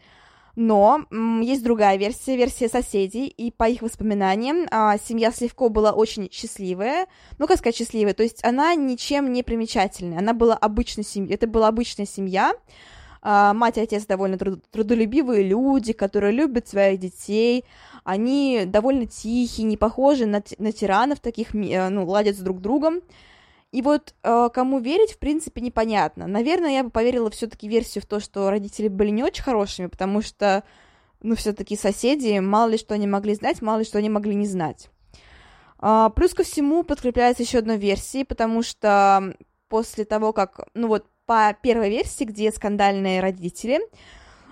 Но 0.56 1.06
есть 1.42 1.64
другая 1.64 1.98
версия, 1.98 2.38
версия 2.38 2.70
соседей, 2.70 3.28
и 3.28 3.52
по 3.52 3.68
их 3.68 3.82
воспоминаниям 3.82 4.68
а, 4.72 4.98
семья 4.98 5.32
Сливко 5.32 5.68
была 5.68 5.92
очень 5.92 6.30
счастливая, 6.32 7.08
ну, 7.38 7.48
как 7.48 7.58
сказать, 7.58 7.76
счастливая, 7.76 8.14
то 8.14 8.24
есть 8.24 8.44
она 8.44 8.74
ничем 8.76 9.34
не 9.34 9.44
примечательная, 9.44 10.20
она 10.20 10.34
была 10.34 10.56
обычной 10.56 11.04
семьей, 11.04 11.36
это 11.36 11.48
была 11.48 11.68
обычная 11.68 12.06
семья, 12.06 12.54
а, 13.22 13.54
мать 13.54 13.78
и 13.78 13.82
отец 13.82 14.06
довольно 14.06 14.38
трудолюбивые 14.38 15.44
люди, 15.44 15.92
которые 15.92 16.32
любят 16.32 16.70
своих 16.70 17.02
детей, 17.02 17.66
они 18.06 18.64
довольно 18.66 19.08
тихие, 19.08 19.68
не 19.68 19.76
похожи 19.76 20.26
на, 20.26 20.42
на 20.58 20.72
тиранов 20.72 21.20
таких, 21.20 21.54
э, 21.54 21.90
ну, 21.90 22.06
ладят 22.06 22.38
с 22.38 22.40
друг 22.40 22.62
другом, 22.62 23.02
и 23.72 23.82
вот 23.82 24.14
э, 24.24 24.50
кому 24.54 24.80
верить, 24.80 25.14
в 25.14 25.20
принципе, 25.20 25.62
непонятно. 25.62 26.28
Наверное, 26.28 26.72
я 26.72 26.84
бы 26.84 26.90
поверила 26.90 27.30
все-таки 27.30 27.68
версию 27.68 28.04
в 28.04 28.06
то, 28.06 28.20
что 28.20 28.50
родители 28.50 28.88
были 28.88 29.10
не 29.10 29.24
очень 29.24 29.44
хорошими, 29.44 29.88
потому 29.88 30.22
что, 30.22 30.64
ну, 31.22 31.36
все-таки 31.36 31.76
соседи, 31.76 32.40
мало 32.40 32.70
ли 32.70 32.78
что 32.78 32.94
они 32.94 33.08
могли 33.08 33.36
знать, 33.36 33.62
мало 33.62 33.80
ли 33.80 33.86
что 33.86 33.98
они 33.98 34.10
могли 34.10 34.36
не 34.36 34.48
знать. 34.48 34.90
Э, 35.82 36.10
плюс 36.16 36.34
ко 36.34 36.44
всему 36.44 36.84
подкрепляется 36.84 37.44
еще 37.44 37.60
одна 37.60 37.76
версия, 37.76 38.24
потому 38.24 38.64
что 38.64 39.36
после 39.68 40.06
того, 40.06 40.32
как, 40.32 40.68
ну 40.74 40.88
вот, 40.88 41.06
по 41.26 41.56
первой 41.62 41.90
версии, 41.90 42.24
где 42.24 42.52
скандальные 42.52 43.20
родители, 43.20 43.80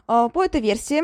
э, 0.08 0.30
по 0.34 0.44
этой 0.44 0.60
версии, 0.60 1.04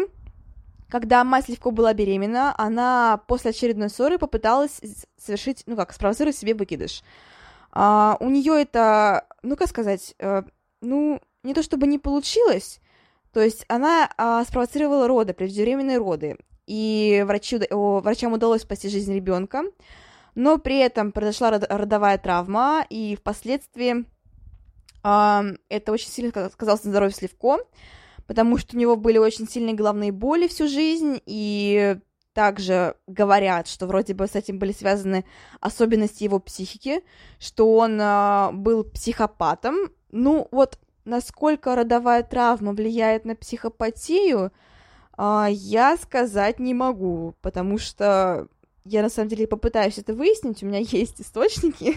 когда 0.89 1.23
мать 1.23 1.45
Сливко 1.45 1.71
была 1.71 1.93
беременна, 1.93 2.53
она 2.57 3.21
после 3.27 3.51
очередной 3.51 3.89
ссоры 3.89 4.17
попыталась 4.17 4.81
совершить, 5.17 5.63
ну 5.67 5.75
как, 5.75 5.93
спровоцировать 5.93 6.35
себе 6.35 6.55
выкидыш. 6.55 7.03
А, 7.71 8.17
у 8.19 8.29
нее 8.29 8.61
это, 8.61 9.27
ну 9.43 9.55
как 9.55 9.67
сказать, 9.69 10.15
э, 10.19 10.43
ну 10.81 11.21
не 11.43 11.53
то 11.53 11.63
чтобы 11.63 11.87
не 11.87 11.99
получилось, 11.99 12.81
то 13.33 13.41
есть 13.41 13.65
она 13.67 14.09
а, 14.17 14.43
спровоцировала 14.43 15.07
роды, 15.07 15.33
преждевременные 15.33 15.97
роды, 15.97 16.37
и 16.65 17.23
врачу, 17.27 17.59
врачам 17.69 18.33
удалось 18.33 18.61
спасти 18.61 18.89
жизнь 18.89 19.13
ребенка, 19.13 19.63
но 20.35 20.57
при 20.57 20.79
этом 20.79 21.11
произошла 21.11 21.51
родовая 21.51 22.17
травма, 22.17 22.85
и 22.89 23.15
впоследствии 23.15 24.05
а, 25.03 25.43
это 25.69 25.91
очень 25.91 26.09
сильно 26.09 26.49
сказалось 26.49 26.83
на 26.83 26.91
здоровье 26.91 27.15
Сливко, 27.15 27.57
потому 28.27 28.57
что 28.57 28.75
у 28.75 28.79
него 28.79 28.95
были 28.95 29.17
очень 29.17 29.47
сильные 29.47 29.75
головные 29.75 30.11
боли 30.11 30.47
всю 30.47 30.67
жизнь, 30.67 31.21
и 31.25 31.97
также 32.39 32.95
говорят, 33.05 33.67
что 33.67 33.85
вроде 33.85 34.13
бы 34.13 34.25
с 34.25 34.33
этим 34.33 34.59
были 34.59 34.71
связаны 34.71 35.25
особенности 35.59 36.23
его 36.23 36.39
психики, 36.39 37.01
что 37.37 37.75
он 37.75 37.99
э, 37.99 38.51
был 38.53 38.85
психопатом. 38.85 39.75
Ну 40.09 40.47
вот 40.51 40.79
насколько 41.03 41.75
родовая 41.75 42.23
травма 42.23 42.71
влияет 42.71 43.25
на 43.25 43.35
психопатию, 43.35 44.53
э, 45.17 45.47
я 45.49 45.97
сказать 45.97 46.59
не 46.59 46.73
могу, 46.73 47.35
потому 47.41 47.77
что 47.77 48.47
я 48.85 49.01
на 49.01 49.09
самом 49.09 49.27
деле 49.27 49.45
попытаюсь 49.45 49.97
это 49.97 50.13
выяснить, 50.13 50.63
у 50.63 50.65
меня 50.65 50.79
есть 50.79 51.19
источники, 51.19 51.93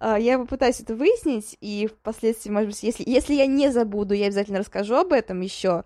я 0.00 0.38
попытаюсь 0.38 0.78
это 0.78 0.94
выяснить, 0.94 1.56
и 1.60 1.88
впоследствии, 1.88 2.50
может 2.50 2.68
быть, 2.68 2.84
если, 2.84 3.02
если 3.04 3.34
я 3.34 3.46
не 3.46 3.72
забуду, 3.72 4.14
я 4.14 4.26
обязательно 4.26 4.60
расскажу 4.60 4.94
об 4.94 5.12
этом 5.12 5.40
еще, 5.40 5.82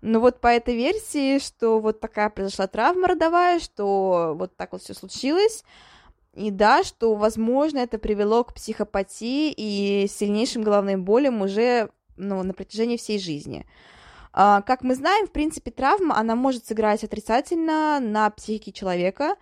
ну 0.00 0.20
вот 0.20 0.40
по 0.40 0.48
этой 0.48 0.76
версии, 0.76 1.38
что 1.38 1.80
вот 1.80 2.00
такая 2.00 2.30
произошла 2.30 2.66
травма 2.66 3.08
родовая, 3.08 3.58
что 3.58 4.34
вот 4.38 4.56
так 4.56 4.72
вот 4.72 4.82
все 4.82 4.94
случилось, 4.94 5.64
и 6.34 6.50
да, 6.50 6.84
что, 6.84 7.14
возможно, 7.14 7.78
это 7.78 7.98
привело 7.98 8.44
к 8.44 8.54
психопатии 8.54 9.52
и 9.56 10.06
сильнейшим 10.08 10.62
головным 10.62 11.04
болям 11.04 11.42
уже 11.42 11.90
ну, 12.16 12.42
на 12.42 12.54
протяжении 12.54 12.96
всей 12.96 13.18
жизни. 13.18 13.66
А, 14.32 14.62
как 14.62 14.82
мы 14.82 14.94
знаем, 14.94 15.26
в 15.26 15.32
принципе, 15.32 15.70
травма, 15.72 16.16
она 16.16 16.36
может 16.36 16.66
сыграть 16.66 17.02
отрицательно 17.02 17.98
на 18.00 18.30
психике 18.30 18.70
человека, 18.70 19.36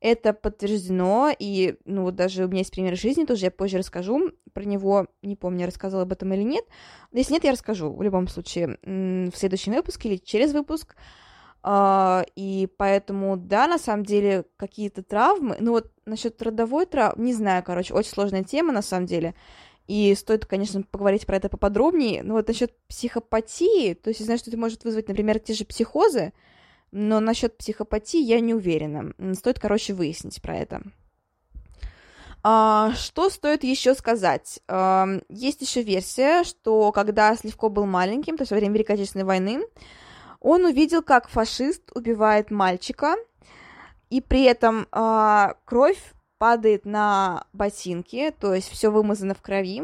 это 0.00 0.32
подтверждено, 0.32 1.30
и, 1.36 1.76
ну, 1.84 2.04
вот 2.04 2.14
даже 2.14 2.44
у 2.44 2.48
меня 2.48 2.60
есть 2.60 2.70
пример 2.70 2.96
жизни, 2.96 3.24
тоже 3.24 3.46
я 3.46 3.50
позже 3.50 3.78
расскажу 3.78 4.30
про 4.58 4.64
него, 4.64 5.06
не 5.22 5.36
помню, 5.36 5.60
я 5.60 5.66
рассказала 5.68 6.02
об 6.02 6.10
этом 6.10 6.32
или 6.34 6.42
нет. 6.42 6.64
Если 7.12 7.32
нет, 7.32 7.44
я 7.44 7.52
расскажу 7.52 7.92
в 7.92 8.02
любом 8.02 8.26
случае 8.26 8.76
в 8.82 9.36
следующем 9.36 9.72
выпуске 9.72 10.08
или 10.08 10.16
через 10.16 10.52
выпуск. 10.52 10.96
Uh, 11.62 12.24
и 12.36 12.68
поэтому, 12.76 13.36
да, 13.36 13.66
на 13.66 13.78
самом 13.78 14.04
деле, 14.04 14.44
какие-то 14.56 15.02
травмы, 15.02 15.56
ну 15.60 15.72
вот 15.72 15.92
насчет 16.06 16.40
родовой 16.40 16.86
травмы, 16.86 17.24
не 17.24 17.34
знаю, 17.34 17.64
короче, 17.64 17.94
очень 17.94 18.10
сложная 18.10 18.44
тема, 18.44 18.72
на 18.72 18.80
самом 18.80 19.06
деле, 19.06 19.34
и 19.88 20.14
стоит, 20.14 20.46
конечно, 20.46 20.82
поговорить 20.82 21.26
про 21.26 21.36
это 21.36 21.48
поподробнее, 21.48 22.22
но 22.22 22.34
вот 22.34 22.46
насчет 22.46 22.72
психопатии, 22.86 23.94
то 23.94 24.08
есть 24.08 24.20
я 24.20 24.26
знаю, 24.26 24.38
что 24.38 24.50
это 24.50 24.58
может 24.58 24.84
вызвать, 24.84 25.08
например, 25.08 25.40
те 25.40 25.52
же 25.52 25.64
психозы, 25.64 26.32
но 26.92 27.18
насчет 27.18 27.58
психопатии 27.58 28.20
я 28.20 28.38
не 28.38 28.54
уверена. 28.54 29.12
Стоит, 29.34 29.58
короче, 29.58 29.94
выяснить 29.94 30.40
про 30.40 30.56
это. 30.56 30.82
А, 32.50 32.94
что 32.94 33.28
стоит 33.28 33.62
еще 33.62 33.94
сказать? 33.94 34.60
Есть 35.28 35.60
еще 35.60 35.82
версия, 35.82 36.44
что 36.44 36.92
когда 36.92 37.36
Сливко 37.36 37.68
был 37.68 37.84
маленьким, 37.84 38.38
то 38.38 38.42
есть 38.42 38.52
во 38.52 38.56
время 38.56 38.72
Великой 38.72 38.92
Отечественной 38.92 39.26
войны, 39.26 39.60
он 40.40 40.64
увидел, 40.64 41.02
как 41.02 41.28
фашист 41.28 41.82
убивает 41.94 42.50
мальчика, 42.50 43.16
и 44.08 44.22
при 44.22 44.44
этом 44.44 44.86
а, 44.92 45.56
кровь 45.66 46.02
падает 46.38 46.86
на 46.86 47.44
ботинки, 47.52 48.34
то 48.40 48.54
есть 48.54 48.70
все 48.70 48.90
вымазано 48.90 49.34
в 49.34 49.42
крови. 49.42 49.82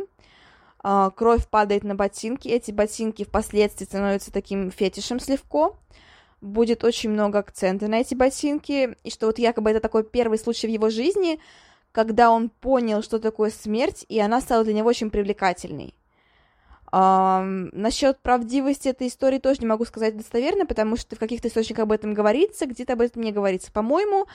А, 0.78 1.10
кровь 1.10 1.46
падает 1.46 1.84
на 1.84 1.94
ботинки, 1.94 2.48
эти 2.48 2.70
ботинки 2.70 3.24
впоследствии 3.24 3.84
становятся 3.84 4.32
таким 4.32 4.70
фетишем 4.70 5.20
Сливко 5.20 5.76
будет 6.40 6.84
очень 6.84 7.10
много 7.10 7.40
акцента 7.40 7.88
на 7.88 8.00
эти 8.00 8.14
ботинки, 8.14 8.96
и 9.02 9.10
что 9.10 9.26
вот 9.26 9.38
якобы 9.38 9.70
это 9.70 9.80
такой 9.80 10.04
первый 10.04 10.38
случай 10.38 10.66
в 10.66 10.70
его 10.70 10.90
жизни, 10.90 11.40
когда 11.94 12.30
он 12.30 12.50
понял, 12.50 13.02
что 13.02 13.20
такое 13.20 13.50
смерть, 13.50 14.04
и 14.08 14.18
она 14.18 14.40
стала 14.40 14.64
для 14.64 14.74
него 14.74 14.88
очень 14.88 15.10
привлекательной. 15.10 15.94
Um, 16.92 17.70
насчет 17.72 18.20
правдивости 18.20 18.88
этой 18.88 19.08
истории 19.08 19.38
тоже 19.38 19.60
не 19.60 19.66
могу 19.66 19.84
сказать 19.84 20.16
достоверно, 20.16 20.66
потому 20.66 20.96
что 20.96 21.16
в 21.16 21.18
каких-то 21.18 21.48
источниках 21.48 21.84
об 21.84 21.92
этом 21.92 22.12
говорится, 22.12 22.66
где-то 22.66 22.92
об 22.94 23.00
этом 23.00 23.22
не 23.22 23.32
говорится. 23.32 23.72
По-моему, 23.72 24.26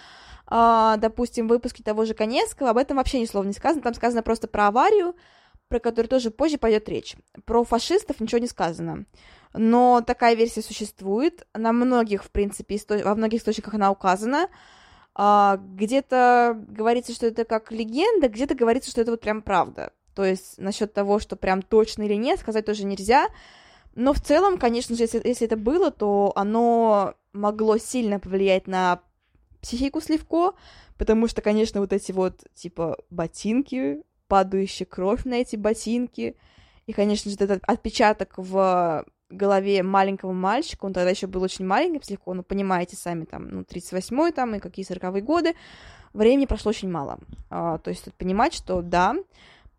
uh, 0.48 0.98
допустим, 0.98 1.48
в 1.48 1.50
выпуске 1.50 1.84
того 1.84 2.06
же 2.06 2.14
Конецкого 2.14 2.70
об 2.70 2.78
этом 2.78 2.98
вообще 2.98 3.20
ни 3.20 3.26
слова 3.26 3.46
не 3.46 3.54
сказано, 3.54 3.82
там 3.82 3.94
сказано 3.94 4.24
просто 4.24 4.48
про 4.48 4.68
аварию, 4.68 5.16
про 5.68 5.80
которую 5.80 6.10
тоже 6.10 6.32
позже 6.32 6.58
пойдет 6.58 6.88
речь. 6.90 7.16
Про 7.46 7.64
фашистов 7.66 8.20
ничего 8.22 8.40
не 8.40 8.48
сказано 8.48 9.06
но 9.54 10.02
такая 10.06 10.36
версия 10.36 10.62
существует. 10.62 11.48
На 11.54 11.72
многих, 11.72 12.24
в 12.24 12.32
принципе, 12.32 12.76
исто... 12.76 13.00
во 13.04 13.16
многих 13.16 13.42
источниках 13.42 13.74
она 13.74 13.92
указана. 13.92 14.44
А, 14.44 14.50
где-то 15.22 16.64
говорится, 16.70 17.14
что 17.14 17.28
это 17.28 17.44
как 17.44 17.72
легенда, 17.72 18.30
где-то 18.30 18.56
говорится, 18.56 18.90
что 18.90 19.02
это 19.02 19.12
вот 19.12 19.20
прям 19.22 19.42
правда. 19.42 19.92
То 20.16 20.24
есть 20.24 20.58
насчет 20.58 20.94
того, 20.94 21.20
что 21.20 21.36
прям 21.36 21.62
точно 21.62 22.04
или 22.04 22.14
нет, 22.16 22.40
сказать 22.40 22.66
тоже 22.66 22.86
нельзя. 22.86 23.28
Но 23.96 24.14
в 24.14 24.22
целом, 24.22 24.58
конечно 24.58 24.96
же, 24.96 25.04
если, 25.04 25.22
если 25.26 25.46
это 25.46 25.58
было, 25.58 25.92
то 25.92 26.32
оно 26.36 27.16
могло 27.34 27.78
сильно 27.78 28.20
повлиять 28.20 28.68
на 28.68 29.02
психику 29.62 30.00
Сливко, 30.00 30.54
потому 30.98 31.28
что, 31.28 31.42
конечно, 31.42 31.82
вот 31.82 31.92
эти 31.92 32.14
вот, 32.14 32.46
типа, 32.54 32.98
ботинки, 33.10 34.04
падающая 34.28 34.86
кровь 34.86 35.26
на 35.26 35.36
эти 35.36 35.58
ботинки, 35.58 36.38
и, 36.86 36.94
конечно 36.94 37.30
же, 37.30 37.36
этот 37.38 37.62
отпечаток 37.68 38.34
в 38.38 39.06
голове 39.30 39.84
маленького 39.84 40.32
мальчика, 40.32 40.86
он 40.86 40.94
тогда 40.94 41.10
еще 41.10 41.28
был 41.28 41.44
очень 41.44 41.66
маленьким 41.66 42.02
слегка, 42.02 42.34
ну, 42.34 42.44
понимаете 42.44 42.96
сами, 42.96 43.26
там, 43.26 43.50
ну, 43.50 43.62
38-й 43.62 44.32
там 44.32 44.56
и 44.56 44.60
какие 44.60 44.86
40-е 44.90 45.22
годы, 45.22 45.56
времени 46.14 46.46
прошло 46.46 46.70
очень 46.70 46.90
мало. 46.90 47.20
А, 47.50 47.78
то 47.78 47.90
есть 47.90 48.06
тут 48.06 48.14
понимать, 48.16 48.54
что 48.54 48.82
да, 48.82 49.16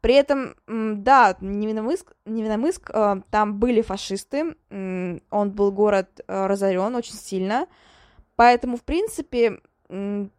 При 0.01 0.15
этом, 0.15 0.55
да, 0.67 1.37
Невиномыск, 1.41 2.13
Невиномыск 2.25 2.91
э, 2.91 3.21
там 3.31 3.59
были 3.59 3.83
фашисты, 3.83 4.55
он 4.71 5.51
был 5.51 5.73
город 5.73 6.21
э, 6.27 6.47
разорен 6.47 6.95
очень 6.95 7.15
сильно, 7.15 7.67
поэтому, 8.37 8.77
в 8.79 8.83
принципе, 8.83 9.61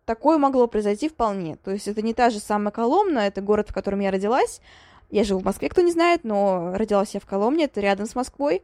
такое 0.06 0.38
могло 0.38 0.68
произойти 0.68 1.10
вполне. 1.10 1.58
То 1.58 1.72
есть 1.72 1.88
это 1.88 2.02
не 2.02 2.14
та 2.14 2.30
же 2.30 2.40
самая 2.40 2.72
Коломна, 2.72 3.20
это 3.20 3.42
город, 3.42 3.70
в 3.70 3.74
котором 3.74 4.00
я 4.00 4.12
родилась. 4.12 4.62
Я 5.10 5.26
живу 5.26 5.42
в 5.42 5.46
Москве, 5.46 5.68
кто 5.68 5.82
не 5.82 5.92
знает, 5.92 6.24
но 6.24 6.72
родилась 6.74 7.14
я 7.14 7.20
в 7.20 7.26
Коломне, 7.26 7.66
это 7.66 7.82
рядом 7.82 8.06
с 8.06 8.16
Москвой. 8.16 8.64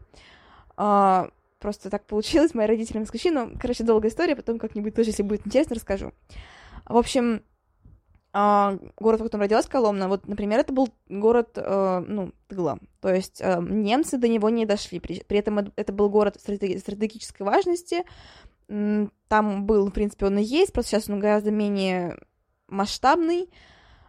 А, 0.77 1.29
просто 1.59 1.89
так 1.89 2.05
получилось, 2.05 2.53
мои 2.53 2.67
родители 2.67 2.99
москвичи, 2.99 3.31
ну, 3.31 3.51
короче, 3.59 3.83
долгая 3.83 4.11
история, 4.11 4.35
потом 4.35 4.59
как-нибудь 4.59 4.95
тоже, 4.95 5.09
если 5.09 5.23
будет 5.23 5.45
интересно, 5.45 5.75
расскажу. 5.75 6.13
В 6.85 6.95
общем, 6.95 7.41
а, 8.31 8.77
город, 8.97 9.21
в 9.21 9.23
котором 9.23 9.41
родилась 9.41 9.65
Коломна, 9.65 10.07
вот, 10.07 10.27
например, 10.27 10.59
это 10.59 10.71
был 10.71 10.89
город, 11.09 11.53
э, 11.55 12.03
ну, 12.07 12.33
тыла, 12.47 12.77
то 13.01 13.11
есть 13.11 13.41
э, 13.41 13.59
немцы 13.61 14.17
до 14.17 14.27
него 14.27 14.49
не 14.49 14.67
дошли, 14.67 14.99
при 14.99 15.39
этом 15.39 15.71
это 15.75 15.91
был 15.91 16.09
город 16.09 16.37
стратегической 16.39 17.45
важности, 17.45 18.03
там 18.67 19.65
был, 19.65 19.87
в 19.87 19.91
принципе, 19.91 20.27
он 20.27 20.37
и 20.37 20.43
есть, 20.43 20.73
просто 20.73 20.91
сейчас 20.91 21.09
он 21.09 21.19
гораздо 21.19 21.51
менее 21.51 22.19
масштабный, 22.67 23.49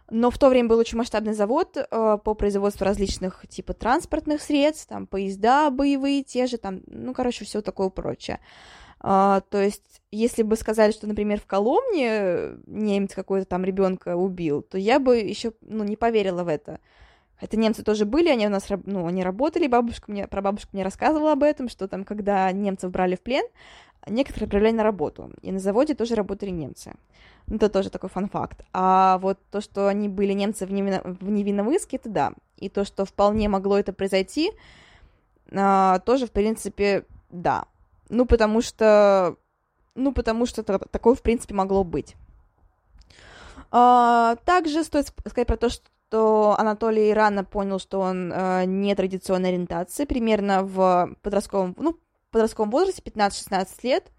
но 0.09 0.31
в 0.31 0.37
то 0.37 0.49
время 0.49 0.69
был 0.69 0.77
очень 0.77 0.97
масштабный 0.97 1.33
завод 1.33 1.77
э, 1.77 2.17
по 2.23 2.33
производству 2.33 2.85
различных 2.85 3.45
типа 3.47 3.73
транспортных 3.73 4.41
средств, 4.41 4.87
там 4.87 5.07
поезда 5.07 5.69
боевые 5.69 6.23
те 6.23 6.47
же, 6.47 6.57
там, 6.57 6.81
ну, 6.87 7.13
короче, 7.13 7.45
все 7.45 7.61
такое 7.61 7.89
прочее. 7.89 8.39
Uh, 9.01 9.41
то 9.49 9.61
есть, 9.61 10.01
если 10.11 10.43
бы 10.43 10.57
сказали, 10.57 10.91
что, 10.91 11.07
например, 11.07 11.39
в 11.39 11.45
Коломне 11.45 12.57
немец 12.67 13.15
какой-то 13.15 13.45
там 13.45 13.63
ребенка 13.63 14.17
убил, 14.17 14.61
то 14.61 14.77
я 14.77 14.99
бы 14.99 15.19
еще, 15.19 15.53
ну, 15.61 15.85
не 15.85 15.95
поверила 15.95 16.43
в 16.43 16.49
это. 16.49 16.81
Хотя 17.39 17.55
немцы 17.55 17.83
тоже 17.83 18.03
были, 18.03 18.27
они 18.27 18.47
у 18.47 18.49
нас, 18.49 18.67
ну, 18.85 19.07
они 19.07 19.23
работали, 19.23 19.67
бабушка 19.67 20.11
мне, 20.11 20.27
про 20.27 20.41
бабушку 20.41 20.71
мне 20.73 20.83
рассказывала 20.83 21.31
об 21.31 21.43
этом, 21.43 21.69
что 21.69 21.87
там, 21.87 22.03
когда 22.03 22.51
немцев 22.51 22.91
брали 22.91 23.15
в 23.15 23.21
плен, 23.21 23.45
некоторые 24.07 24.45
отправляли 24.45 24.73
на 24.73 24.83
работу, 24.83 25.31
и 25.41 25.51
на 25.51 25.59
заводе 25.59 25.95
тоже 25.95 26.15
работали 26.15 26.49
немцы. 26.49 26.93
Ну, 27.47 27.55
это 27.55 27.69
тоже 27.69 27.89
такой 27.89 28.09
фан-факт. 28.09 28.61
А 28.73 29.17
вот 29.19 29.39
то, 29.51 29.59
что 29.59 29.87
они 29.87 30.07
были 30.07 30.33
немцы 30.33 30.65
в, 30.65 30.71
невино... 30.71 31.01
в 31.03 31.29
Невинновыске, 31.29 31.97
это 31.97 32.09
да. 32.09 32.33
И 32.57 32.69
то, 32.69 32.85
что 32.85 33.05
вполне 33.05 33.49
могло 33.49 33.77
это 33.77 33.91
произойти, 33.91 34.51
а, 35.51 35.99
тоже, 35.99 36.27
в 36.27 36.31
принципе, 36.31 37.05
да. 37.29 37.65
Ну, 38.09 38.25
потому 38.25 38.61
что... 38.61 39.35
Ну, 39.95 40.13
потому 40.13 40.45
что 40.45 40.63
такое, 40.63 41.15
в 41.15 41.21
принципе, 41.21 41.55
могло 41.55 41.83
быть. 41.83 42.15
А, 43.71 44.35
также 44.45 44.83
стоит 44.83 45.07
сказать 45.07 45.47
про 45.47 45.57
то, 45.57 45.69
что 45.69 46.55
Анатолий 46.57 47.13
рано 47.13 47.43
понял, 47.43 47.79
что 47.79 47.99
он 47.99 48.31
э, 48.33 48.65
не 48.65 48.95
традиционной 48.95 49.49
ориентации, 49.49 50.05
примерно 50.05 50.63
в 50.63 51.15
подростковом, 51.21 51.75
ну, 51.77 51.97
подростковом 52.31 52.71
возрасте, 52.71 53.01
15-16 53.01 53.67
лет. 53.83 54.11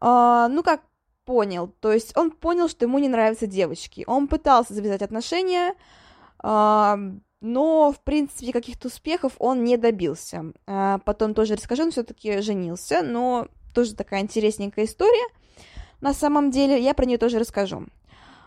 Uh, 0.00 0.48
ну, 0.48 0.62
как 0.62 0.82
понял, 1.24 1.68
то 1.80 1.90
есть 1.92 2.16
он 2.16 2.30
понял, 2.30 2.68
что 2.68 2.84
ему 2.84 2.98
не 2.98 3.08
нравятся 3.08 3.46
девочки. 3.46 4.04
Он 4.06 4.28
пытался 4.28 4.74
завязать 4.74 5.02
отношения, 5.02 5.74
uh, 6.42 7.20
но, 7.40 7.92
в 7.92 8.00
принципе, 8.00 8.52
каких-то 8.52 8.88
успехов 8.88 9.32
он 9.38 9.64
не 9.64 9.76
добился. 9.76 10.52
Uh, 10.66 11.00
потом 11.04 11.34
тоже 11.34 11.56
расскажу, 11.56 11.84
он 11.84 11.90
все-таки 11.90 12.40
женился, 12.42 13.02
но 13.02 13.48
тоже 13.74 13.94
такая 13.94 14.20
интересненькая 14.20 14.84
история. 14.84 15.26
На 16.00 16.12
самом 16.12 16.50
деле, 16.50 16.80
я 16.80 16.94
про 16.94 17.06
нее 17.06 17.18
тоже 17.18 17.38
расскажу. 17.38 17.86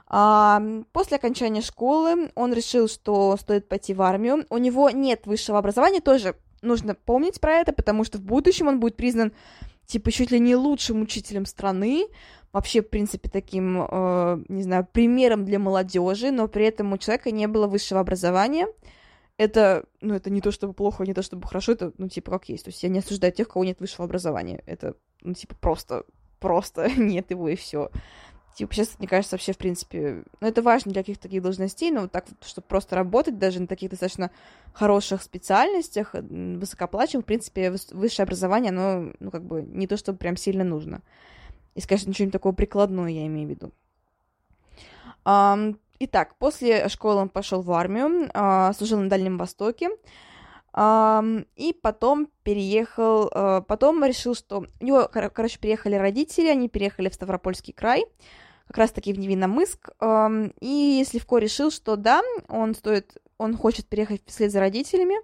После 0.10 1.17
окончания 1.17 1.62
школы 1.62 2.31
он 2.34 2.51
решил, 2.51 2.88
что 2.88 3.38
стоит 3.38 3.69
пойти 3.69 3.93
в 3.93 4.01
армию. 4.01 4.43
У 4.49 4.57
него 4.57 4.89
нет 4.89 5.27
высшего 5.27 5.60
образования, 5.60 6.01
тоже 6.01 6.36
нужно 6.62 6.95
помнить 6.95 7.39
про 7.39 7.54
это, 7.54 7.74
потому 7.74 8.04
что 8.04 8.17
в 8.17 8.22
будущем 8.22 8.67
он 8.67 8.80
будет 8.80 8.95
признан, 8.95 9.32
типа, 9.86 10.12
чуть 10.12 10.32
ли 10.32 10.39
не 10.39 10.56
лучшим 10.56 11.02
учителем 11.02 11.45
страны, 11.45 12.08
вообще, 12.52 12.82
в 12.82 12.89
принципе, 12.89 13.30
таким, 13.30 13.82
э, 13.82 14.43
не 14.48 14.63
знаю, 14.63 14.88
примером 14.91 15.45
для 15.45 15.60
молодежи, 15.60 16.32
но 16.32 16.48
при 16.48 16.65
этом 16.65 16.93
у 16.93 16.98
человека 16.98 17.32
не 17.32 17.48
было 17.48 17.67
высшего 17.67 18.00
образования. 18.00 18.67
Это, 19.38 19.86
ну, 20.02 20.15
это 20.15 20.30
не 20.30 20.41
то 20.41 20.52
чтобы 20.52 20.74
плохо, 20.74 21.06
не 21.06 21.13
то 21.13 21.22
чтобы 21.22 21.48
хорошо, 21.48 21.72
это, 21.72 21.93
ну, 21.98 22.10
типа, 22.10 22.32
как 22.32 22.50
есть. 22.50 22.65
То 22.65 22.69
есть 22.69 22.84
я 22.84 22.89
не 22.89 23.00
осуждаю 23.00 23.32
тех, 23.32 23.48
у 23.48 23.52
кого 23.52 23.65
нет 23.65 23.80
высшего 23.80 24.06
образования. 24.06 24.62
Это, 24.65 24.95
ну, 25.22 25.34
типа, 25.34 25.56
просто, 25.56 26.04
просто 26.39 26.89
нет 26.98 27.32
его 27.32 27.48
и 27.50 27.56
все. 27.56 27.89
Типа, 28.60 28.74
сейчас, 28.74 29.00
мне 29.00 29.08
кажется, 29.08 29.36
вообще, 29.36 29.54
в 29.54 29.58
принципе, 29.58 30.26
ну, 30.41 30.48
это 30.50 30.62
важно 30.62 30.91
для 30.91 31.02
каких-то 31.02 31.24
таких 31.24 31.41
должностей, 31.41 31.91
но 31.91 32.02
вот 32.02 32.12
так, 32.12 32.26
чтобы 32.45 32.67
просто 32.67 32.98
работать 32.98 33.38
даже 33.38 33.62
на 33.62 33.67
таких 33.67 33.89
достаточно 33.89 34.32
хороших 34.74 35.22
специальностях, 35.24 36.13
высокооплачиваемых, 36.13 37.24
в 37.24 37.26
принципе, 37.26 37.74
высшее 37.91 38.26
образование, 38.26 38.72
оно, 38.72 39.13
ну, 39.22 39.32
как 39.32 39.45
бы, 39.45 39.62
не 39.62 39.88
то, 39.88 39.95
чтобы 39.95 40.17
прям 40.17 40.36
сильно 40.36 40.65
нужно. 40.65 41.02
И, 41.74 41.80
конечно, 41.80 42.10
ничего 42.10 42.26
не 42.26 42.32
такого 42.34 42.52
прикладного, 42.52 43.08
я 43.08 43.26
имею 43.28 43.48
в 43.48 43.52
виду. 43.52 43.72
Итак, 46.00 46.36
после 46.38 46.89
школы 46.89 47.22
он 47.22 47.30
пошел 47.30 47.62
в 47.62 47.72
армию, 47.72 48.30
а, 48.34 48.74
служил 48.74 49.00
на 49.00 49.08
Дальнем 49.08 49.38
Востоке, 49.38 49.89
и 50.78 51.80
потом 51.82 52.28
переехал, 52.43 53.30
а, 53.34 53.62
потом 53.62 54.04
решил, 54.04 54.36
что 54.36 54.65
у 54.82 54.84
него, 54.84 55.10
короче, 55.10 55.60
приехали 55.60 55.95
родители, 55.95 56.50
они 56.50 56.67
переехали 56.67 57.08
в 57.08 57.13
Ставропольский 57.13 57.72
край, 57.72 58.04
как 58.69 58.77
раз-таки 58.77 59.12
в 59.12 59.19
Невинномыск, 59.19 59.89
и 60.62 60.95
если 60.99 61.17
Сливко 61.17 61.39
решил, 61.39 61.71
что 61.71 61.95
да, 61.97 62.21
он 62.47 62.75
стоит, 62.75 63.17
он 63.38 63.58
хочет 63.58 63.88
переехать 63.88 64.21
вслед 64.25 64.51
за 64.51 64.60
родителями, 64.62 65.15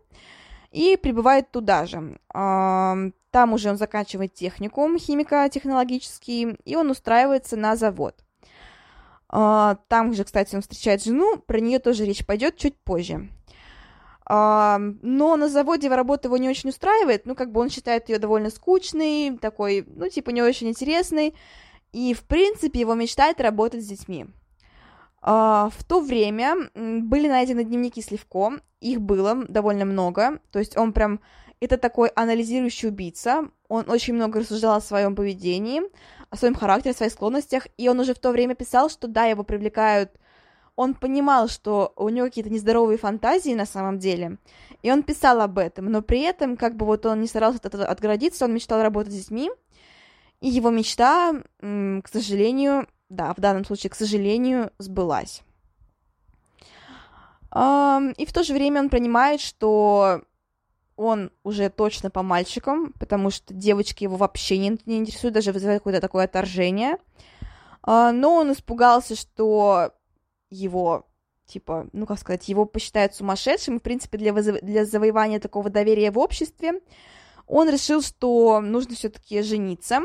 и 0.71 0.97
прибывает 0.97 1.51
туда 1.51 1.85
же. 1.85 2.19
Там 2.33 3.53
уже 3.53 3.69
он 3.69 3.77
заканчивает 3.77 4.33
техникум 4.33 4.97
химико-технологический, 4.97 6.57
и 6.65 6.75
он 6.75 6.89
устраивается 6.89 7.55
на 7.55 7.75
завод. 7.75 8.15
А, 9.29 9.77
там 9.87 10.13
же, 10.13 10.23
кстати, 10.23 10.55
он 10.55 10.61
встречает 10.61 11.03
жену, 11.03 11.37
про 11.37 11.59
нее 11.59 11.79
тоже 11.79 12.05
речь 12.05 12.25
пойдет 12.25 12.57
чуть 12.57 12.77
позже. 12.77 13.29
Но 14.27 14.89
на 15.01 15.49
заводе 15.49 15.87
работа 15.87 16.29
его 16.29 16.37
не 16.37 16.49
очень 16.49 16.69
устраивает, 16.69 17.25
ну, 17.25 17.35
как 17.35 17.51
бы 17.51 17.61
он 17.61 17.69
считает 17.69 18.09
ее 18.09 18.17
довольно 18.17 18.49
скучной, 18.49 19.37
такой, 19.37 19.85
ну, 19.87 20.09
типа, 20.09 20.31
не 20.31 20.41
очень 20.41 20.69
интересной, 20.69 21.35
и, 21.95 22.13
в 22.13 22.23
принципе, 22.23 22.81
его 22.81 22.93
мечтает 22.93 23.39
работать 23.39 23.81
с 23.81 23.87
детьми. 23.87 24.25
Uh, 25.23 25.71
в 25.75 25.83
то 25.85 26.01
время 26.01 26.69
были 26.75 27.29
найдены 27.29 27.63
дневники 27.63 28.01
Сливко, 28.01 28.59
их 28.81 29.01
было 29.01 29.45
довольно 29.47 29.85
много, 29.85 30.39
то 30.51 30.59
есть 30.59 30.77
он 30.77 30.91
прям, 30.91 31.21
это 31.61 31.77
такой 31.77 32.09
анализирующий 32.09 32.89
убийца, 32.89 33.49
он 33.69 33.89
очень 33.89 34.13
много 34.13 34.41
рассуждал 34.41 34.75
о 34.75 34.81
своем 34.81 35.15
поведении, 35.15 35.81
о 36.29 36.35
своем 36.35 36.53
характере, 36.53 36.91
о 36.91 36.97
своих 36.97 37.13
склонностях, 37.13 37.67
и 37.77 37.87
он 37.87 37.99
уже 37.99 38.13
в 38.13 38.19
то 38.19 38.31
время 38.31 38.55
писал, 38.55 38.89
что 38.89 39.07
да, 39.07 39.25
его 39.25 39.43
привлекают, 39.43 40.11
он 40.75 40.93
понимал, 40.95 41.47
что 41.47 41.93
у 41.95 42.09
него 42.09 42.27
какие-то 42.27 42.51
нездоровые 42.51 42.97
фантазии 42.97 43.55
на 43.55 43.65
самом 43.65 43.99
деле, 43.99 44.37
и 44.83 44.91
он 44.91 45.01
писал 45.01 45.39
об 45.41 45.57
этом, 45.57 45.85
но 45.85 46.01
при 46.01 46.21
этом, 46.21 46.57
как 46.57 46.75
бы 46.75 46.85
вот 46.85 47.05
он 47.05 47.21
не 47.21 47.27
старался 47.27 47.59
от 47.59 47.65
этого 47.67 47.85
отгородиться, 47.85 48.45
он 48.45 48.53
мечтал 48.53 48.83
работать 48.83 49.13
с 49.13 49.15
детьми, 49.15 49.49
и 50.45 50.47
его 50.47 50.69
мечта, 50.69 51.33
к 51.59 52.07
сожалению, 52.07 52.87
да, 53.09 53.33
в 53.33 53.39
данном 53.39 53.65
случае, 53.65 53.89
к 53.89 53.95
сожалению, 53.95 54.71
сбылась. 54.77 55.41
И 57.51 58.25
в 58.27 58.31
то 58.31 58.43
же 58.43 58.53
время 58.53 58.81
он 58.81 58.91
понимает, 58.91 59.41
что 59.41 60.21
он 60.97 61.31
уже 61.43 61.69
точно 61.69 62.11
по 62.11 62.21
мальчикам, 62.21 62.93
потому 62.99 63.31
что 63.31 63.55
девочки 63.55 64.03
его 64.03 64.17
вообще 64.17 64.59
не, 64.59 64.77
не 64.85 64.97
интересуют, 64.97 65.33
даже 65.33 65.51
вызывает 65.51 65.79
какое-то 65.79 65.99
такое 65.99 66.25
отторжение. 66.25 66.97
А, 67.81 68.11
но 68.11 68.35
он 68.35 68.51
испугался, 68.51 69.15
что 69.15 69.93
его, 70.51 71.07
типа, 71.47 71.87
ну 71.91 72.05
как 72.05 72.19
сказать, 72.19 72.47
его 72.49 72.65
посчитают 72.65 73.15
сумасшедшим, 73.15 73.79
в 73.79 73.81
принципе, 73.83 74.19
для, 74.19 74.31
вызов... 74.31 74.61
для 74.61 74.85
завоевания 74.85 75.39
такого 75.39 75.71
доверия 75.71 76.11
в 76.11 76.19
обществе 76.19 76.81
он 77.47 77.69
решил, 77.69 78.01
что 78.01 78.59
нужно 78.61 78.95
все-таки 78.95 79.41
жениться. 79.41 80.01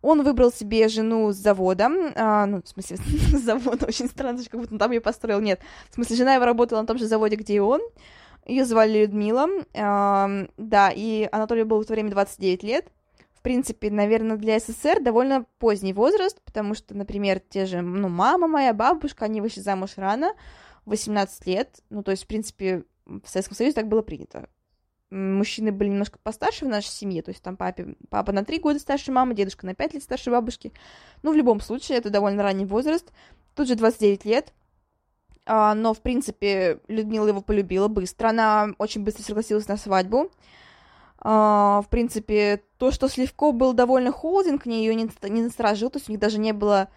Он 0.00 0.24
выбрал 0.24 0.50
себе 0.50 0.88
жену 0.88 1.32
с 1.32 1.36
завода, 1.36 1.88
а, 2.16 2.46
ну, 2.46 2.60
в 2.62 2.68
смысле, 2.68 2.96
с 3.36 3.40
завода, 3.40 3.86
очень 3.86 4.08
странно, 4.08 4.42
как 4.50 4.60
будто 4.60 4.72
он 4.72 4.78
там 4.78 4.90
ее 4.90 5.00
построил, 5.00 5.40
нет. 5.40 5.60
В 5.90 5.94
смысле, 5.94 6.16
жена 6.16 6.34
его 6.34 6.44
работала 6.44 6.80
на 6.80 6.86
том 6.86 6.98
же 6.98 7.06
заводе, 7.06 7.36
где 7.36 7.54
и 7.54 7.58
он. 7.60 7.80
Ее 8.44 8.64
звали 8.64 9.02
Людмила, 9.02 9.46
а, 9.74 10.28
да, 10.56 10.90
и 10.90 11.28
Анатолию 11.30 11.66
было 11.66 11.82
в 11.82 11.86
то 11.86 11.92
время 11.92 12.10
29 12.10 12.64
лет. 12.64 12.88
В 13.34 13.42
принципе, 13.42 13.90
наверное, 13.90 14.36
для 14.36 14.58
СССР 14.58 15.00
довольно 15.00 15.46
поздний 15.58 15.92
возраст, 15.92 16.40
потому 16.44 16.74
что, 16.74 16.96
например, 16.96 17.40
те 17.40 17.66
же, 17.66 17.80
ну, 17.80 18.08
мама 18.08 18.48
моя, 18.48 18.72
бабушка, 18.72 19.26
они 19.26 19.40
вышли 19.40 19.60
замуж 19.60 19.92
рано, 19.96 20.32
18 20.86 21.46
лет, 21.46 21.80
ну, 21.90 22.02
то 22.02 22.10
есть, 22.10 22.24
в 22.24 22.26
принципе, 22.26 22.84
в 23.04 23.28
Советском 23.28 23.56
Союзе 23.56 23.74
так 23.74 23.88
было 23.88 24.02
принято 24.02 24.48
мужчины 25.12 25.72
были 25.72 25.90
немножко 25.90 26.18
постарше 26.22 26.64
в 26.64 26.68
нашей 26.68 26.88
семье, 26.88 27.22
то 27.22 27.30
есть 27.30 27.42
там 27.42 27.56
папе, 27.56 27.94
папа 28.08 28.32
на 28.32 28.44
3 28.44 28.58
года 28.60 28.78
старше 28.78 29.12
мамы, 29.12 29.34
дедушка 29.34 29.66
на 29.66 29.74
5 29.74 29.94
лет 29.94 30.02
старше 30.02 30.30
бабушки. 30.30 30.72
Ну, 31.22 31.32
в 31.32 31.36
любом 31.36 31.60
случае, 31.60 31.98
это 31.98 32.10
довольно 32.10 32.42
ранний 32.42 32.64
возраст. 32.64 33.12
Тут 33.54 33.68
же 33.68 33.74
29 33.74 34.24
лет. 34.24 34.52
а, 35.44 35.74
но, 35.74 35.92
в 35.92 36.00
принципе, 36.00 36.80
Людмила 36.88 37.28
его 37.28 37.40
полюбила 37.40 37.88
быстро, 37.88 38.28
она 38.28 38.70
очень 38.78 39.02
быстро 39.04 39.22
согласилась 39.22 39.68
на 39.68 39.76
свадьбу. 39.76 40.30
А, 41.18 41.82
в 41.82 41.88
принципе, 41.88 42.62
то, 42.78 42.90
что 42.90 43.08
Сливко 43.08 43.52
был 43.52 43.72
довольно 43.74 44.12
холоден 44.12 44.58
к 44.58 44.66
ней, 44.66 44.86
ее 44.86 44.94
не, 44.94 45.08
не 45.28 45.42
насторожил, 45.42 45.90
то 45.90 45.98
есть 45.98 46.08
у 46.08 46.12
них 46.12 46.20
даже 46.20 46.38
не 46.38 46.52
было 46.52 46.88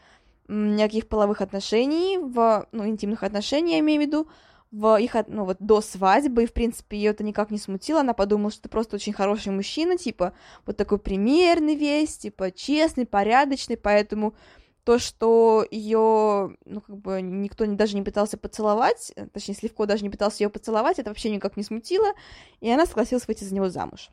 никаких 0.47 1.07
половых 1.07 1.41
отношений, 1.41 2.19
в, 2.19 2.67
ну, 2.71 2.87
интимных 2.87 3.23
отношений, 3.23 3.73
я 3.73 3.79
имею 3.79 4.01
в 4.01 4.05
виду, 4.05 4.27
в 4.71 4.97
их, 4.99 5.15
ну, 5.27 5.45
вот 5.45 5.57
до 5.59 5.81
свадьбы, 5.81 6.43
и, 6.43 6.47
в 6.47 6.53
принципе, 6.53 6.97
ее 6.97 7.11
это 7.11 7.23
никак 7.23 7.51
не 7.51 7.57
смутило, 7.57 8.01
она 8.01 8.13
подумала, 8.13 8.51
что 8.51 8.63
ты 8.63 8.69
просто 8.69 8.95
очень 8.95 9.13
хороший 9.13 9.51
мужчина, 9.51 9.97
типа, 9.97 10.33
вот 10.65 10.77
такой 10.77 10.99
примерный 10.99 11.75
весь, 11.75 12.17
типа, 12.17 12.51
честный, 12.51 13.05
порядочный, 13.05 13.77
поэтому 13.77 14.35
то, 14.83 14.99
что 14.99 15.65
ее, 15.71 16.55
ну, 16.65 16.81
как 16.81 16.97
бы, 16.97 17.21
никто 17.21 17.65
не, 17.65 17.75
даже 17.75 17.95
не 17.95 18.03
пытался 18.03 18.37
поцеловать, 18.37 19.11
э, 19.15 19.27
точнее, 19.27 19.55
Сливко 19.55 19.85
даже 19.85 20.03
не 20.03 20.09
пытался 20.09 20.43
ее 20.43 20.49
поцеловать, 20.49 20.99
это 20.99 21.09
вообще 21.09 21.29
никак 21.31 21.57
не 21.57 21.63
смутило, 21.63 22.13
и 22.59 22.69
она 22.69 22.85
согласилась 22.85 23.27
выйти 23.27 23.43
за 23.43 23.55
него 23.55 23.69
замуж. 23.69 24.09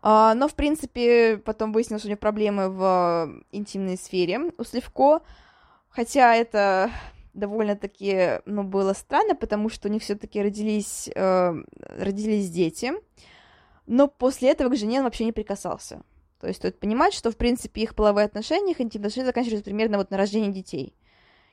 А, 0.00 0.34
но, 0.34 0.48
в 0.48 0.54
принципе, 0.54 1.38
потом 1.38 1.72
выяснилось, 1.72 2.02
что 2.02 2.08
у 2.08 2.10
нее 2.10 2.16
проблемы 2.16 2.70
в 2.70 3.42
интимной 3.52 3.96
сфере 3.96 4.52
у 4.56 4.64
Сливко, 4.64 5.20
хотя 5.90 6.34
это 6.34 6.90
довольно-таки, 7.38 8.40
ну, 8.44 8.62
было 8.62 8.92
странно, 8.92 9.34
потому 9.34 9.68
что 9.68 9.88
у 9.88 9.90
них 9.92 10.02
все-таки 10.02 10.42
родились, 10.42 11.08
э, 11.14 11.54
родились 11.76 12.50
дети, 12.50 12.92
но 13.86 14.08
после 14.08 14.50
этого 14.50 14.70
к 14.70 14.76
жене 14.76 14.98
он 14.98 15.04
вообще 15.04 15.24
не 15.24 15.32
прикасался. 15.32 16.02
То 16.40 16.46
есть 16.46 16.60
стоит 16.60 16.78
понимать, 16.78 17.14
что, 17.14 17.30
в 17.30 17.36
принципе, 17.36 17.82
их 17.82 17.94
половые 17.94 18.26
отношения, 18.26 18.72
их 18.72 18.80
интимные 18.80 19.06
отношения 19.06 19.26
заканчиваются 19.26 19.64
примерно 19.64 19.98
вот 19.98 20.10
на 20.10 20.16
рождении 20.16 20.52
детей. 20.52 20.94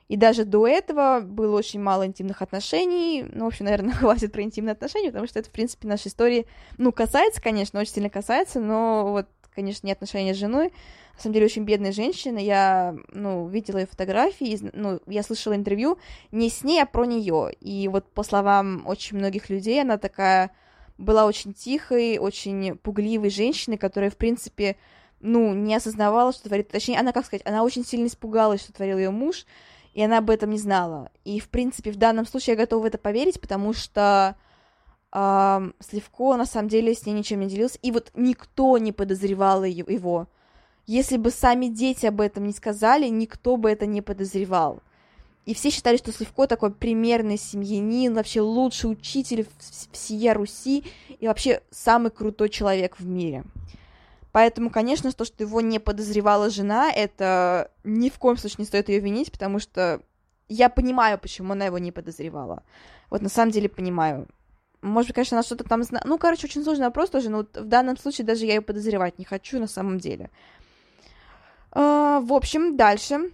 И 0.07 0.17
даже 0.17 0.45
до 0.45 0.67
этого 0.67 1.21
было 1.21 1.57
очень 1.57 1.81
мало 1.81 2.05
интимных 2.05 2.43
отношений. 2.43 3.25
Ну, 3.33 3.45
в 3.45 3.47
общем, 3.47 3.65
наверное, 3.65 3.93
хватит 3.95 4.31
про 4.31 4.43
интимные 4.43 4.73
отношения, 4.73 5.07
потому 5.07 5.27
что 5.27 5.39
это, 5.39 5.49
в 5.49 5.51
принципе, 5.51 5.87
нашей 5.87 6.09
истории, 6.09 6.45
ну, 6.77 6.91
касается, 6.91 7.41
конечно, 7.41 7.79
очень 7.79 7.93
сильно 7.93 8.09
касается, 8.09 8.59
но 8.59 9.07
вот, 9.11 9.27
конечно, 9.55 9.87
не 9.87 9.93
отношения 9.93 10.33
с 10.33 10.37
женой. 10.37 10.73
На 11.15 11.21
самом 11.21 11.33
деле, 11.33 11.45
очень 11.45 11.63
бедная 11.63 11.91
женщина. 11.91 12.37
Я, 12.37 12.95
ну, 13.11 13.47
видела 13.47 13.77
ее 13.77 13.87
фотографии, 13.87 14.59
ну, 14.73 14.99
я 15.07 15.23
слышала 15.23 15.55
интервью 15.55 15.97
не 16.31 16.49
с 16.49 16.63
ней, 16.63 16.81
а 16.81 16.85
про 16.85 17.05
нее. 17.05 17.53
И 17.61 17.87
вот 17.87 18.11
по 18.11 18.23
словам 18.23 18.83
очень 18.85 19.17
многих 19.17 19.49
людей, 19.49 19.81
она 19.81 19.97
такая 19.97 20.51
была 20.97 21.25
очень 21.25 21.53
тихой, 21.53 22.17
очень 22.17 22.77
пугливой 22.77 23.29
женщиной, 23.29 23.77
которая, 23.77 24.09
в 24.09 24.17
принципе, 24.17 24.77
ну, 25.19 25.53
не 25.53 25.75
осознавала, 25.75 26.33
что 26.33 26.43
творит. 26.49 26.69
Точнее, 26.69 26.99
она, 26.99 27.11
как 27.11 27.25
сказать, 27.25 27.45
она 27.45 27.63
очень 27.63 27.85
сильно 27.85 28.07
испугалась, 28.07 28.61
что 28.61 28.73
творил 28.73 28.97
ее 28.97 29.09
муж, 29.09 29.45
и 29.93 30.01
она 30.01 30.19
об 30.19 30.29
этом 30.29 30.51
не 30.51 30.57
знала. 30.57 31.09
И, 31.23 31.39
в 31.39 31.49
принципе, 31.49 31.91
в 31.91 31.95
данном 31.95 32.25
случае 32.25 32.53
я 32.53 32.61
готова 32.61 32.83
в 32.83 32.85
это 32.85 32.97
поверить, 32.97 33.39
потому 33.39 33.73
что 33.73 34.35
Сливко, 35.79 36.35
на 36.35 36.45
самом 36.45 36.67
деле, 36.67 36.93
с 36.93 37.05
ней 37.05 37.13
ничем 37.13 37.39
не 37.39 37.47
делился, 37.47 37.79
и 37.81 37.91
вот 37.91 38.11
никто 38.15 38.77
не 38.77 38.91
подозревал 38.91 39.63
его. 39.63 40.27
Если 40.87 41.15
бы 41.15 41.31
сами 41.31 41.67
дети 41.67 42.05
об 42.05 42.19
этом 42.19 42.45
не 42.45 42.51
сказали, 42.51 43.07
никто 43.07 43.55
бы 43.55 43.71
это 43.71 43.85
не 43.85 44.01
подозревал. 44.01 44.81
И 45.45 45.53
все 45.53 45.69
считали, 45.69 45.97
что 45.97 46.11
Сливко 46.11 46.47
такой 46.47 46.71
примерный 46.71 47.37
семьянин, 47.37 48.13
вообще 48.13 48.41
лучший 48.41 48.91
учитель 48.91 49.47
всея 49.91 50.33
Руси 50.33 50.83
и 51.19 51.27
вообще 51.27 51.61
самый 51.71 52.11
крутой 52.11 52.49
человек 52.49 52.99
в 52.99 53.05
мире. 53.05 53.45
Поэтому, 54.33 54.69
конечно, 54.69 55.13
то, 55.13 55.23
что 55.23 55.43
его 55.43 55.61
не 55.61 55.79
подозревала 55.79 56.49
жена, 56.49 56.91
это 56.91 57.71
ни 57.85 58.09
в 58.09 58.19
коем 58.19 58.35
случае 58.35 58.57
не 58.59 58.65
стоит 58.65 58.89
ее 58.89 58.99
винить, 58.99 59.31
потому 59.31 59.59
что 59.59 60.01
я 60.49 60.67
понимаю, 60.67 61.17
почему 61.17 61.53
она 61.53 61.67
его 61.67 61.77
не 61.77 61.93
подозревала. 61.93 62.63
Вот 63.09 63.21
на 63.21 63.29
самом 63.29 63.51
деле 63.51 63.69
понимаю. 63.69 64.27
Может 64.85 65.09
быть, 65.09 65.15
конечно, 65.15 65.37
она 65.37 65.43
что-то 65.43 65.63
там 65.63 65.81
знает. 65.83 66.05
Ну, 66.05 66.19
короче, 66.19 66.45
очень 66.45 66.63
сложный 66.63 66.85
вопрос 66.85 67.09
тоже, 67.09 67.29
но 67.29 67.37
вот 67.37 67.57
в 67.57 67.65
данном 67.65 67.97
случае 67.97 68.27
даже 68.27 68.45
я 68.45 68.53
ее 68.53 68.61
подозревать 68.61 69.17
не 69.17 69.25
хочу 69.25 69.59
на 69.59 69.67
самом 69.67 69.97
деле. 69.97 70.29
Uh, 71.71 72.23
в 72.23 72.31
общем, 72.31 72.77
дальше. 72.77 73.31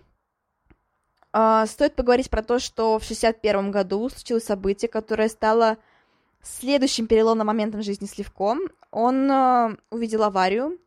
Uh, 1.33 1.67
стоит 1.67 1.95
поговорить 1.95 2.29
про 2.29 2.41
то, 2.41 2.57
что 2.57 2.99
в 2.99 3.03
61 3.03 3.69
году 3.69 4.09
случилось 4.09 4.45
событие, 4.45 4.87
которое 4.87 5.27
стало 5.27 5.77
следующим 6.41 7.05
переломным 7.05 7.47
моментом 7.47 7.81
жизни 7.81 8.05
Сливко. 8.05 8.55
Он 8.89 9.29
uh, 9.29 9.77
увидел 9.89 10.23
аварию, 10.23 10.79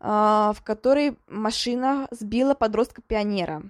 uh, 0.00 0.54
в 0.54 0.62
которой 0.62 1.18
машина 1.28 2.08
сбила 2.10 2.54
подростка-пионера. 2.54 3.64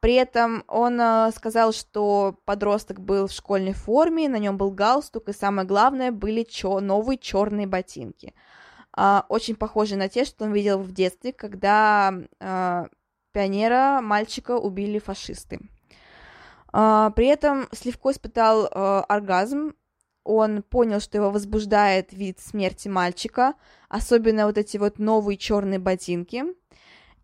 При 0.00 0.14
этом 0.14 0.64
он 0.66 0.98
uh, 0.98 1.30
сказал, 1.36 1.72
что 1.72 2.38
подросток 2.46 3.00
был 3.00 3.26
в 3.26 3.32
школьной 3.32 3.74
форме, 3.74 4.28
на 4.30 4.38
нем 4.38 4.56
был 4.56 4.70
галстук, 4.70 5.28
и 5.28 5.34
самое 5.34 5.68
главное, 5.68 6.10
были 6.10 6.42
чё- 6.42 6.80
новые 6.80 7.18
черные 7.18 7.66
ботинки. 7.66 8.34
Uh, 8.96 9.24
очень 9.28 9.56
похожие 9.56 9.98
на 9.98 10.08
те, 10.08 10.24
что 10.24 10.44
он 10.44 10.52
видел 10.52 10.78
в 10.78 10.92
детстве, 10.92 11.32
когда 11.32 12.12
uh, 12.40 12.88
пионера, 13.32 14.00
мальчика 14.02 14.56
убили 14.56 14.98
фашисты. 14.98 15.60
Uh, 16.72 17.12
при 17.12 17.26
этом 17.26 17.68
Сливко 17.72 18.10
испытал 18.10 18.66
uh, 18.66 19.02
оргазм, 19.02 19.74
он 20.24 20.62
понял, 20.62 21.00
что 21.00 21.18
его 21.18 21.30
возбуждает 21.30 22.12
вид 22.12 22.40
смерти 22.40 22.88
мальчика, 22.88 23.54
особенно 23.88 24.46
вот 24.46 24.58
эти 24.58 24.76
вот 24.76 24.98
новые 24.98 25.36
черные 25.36 25.78
ботинки. 25.78 26.44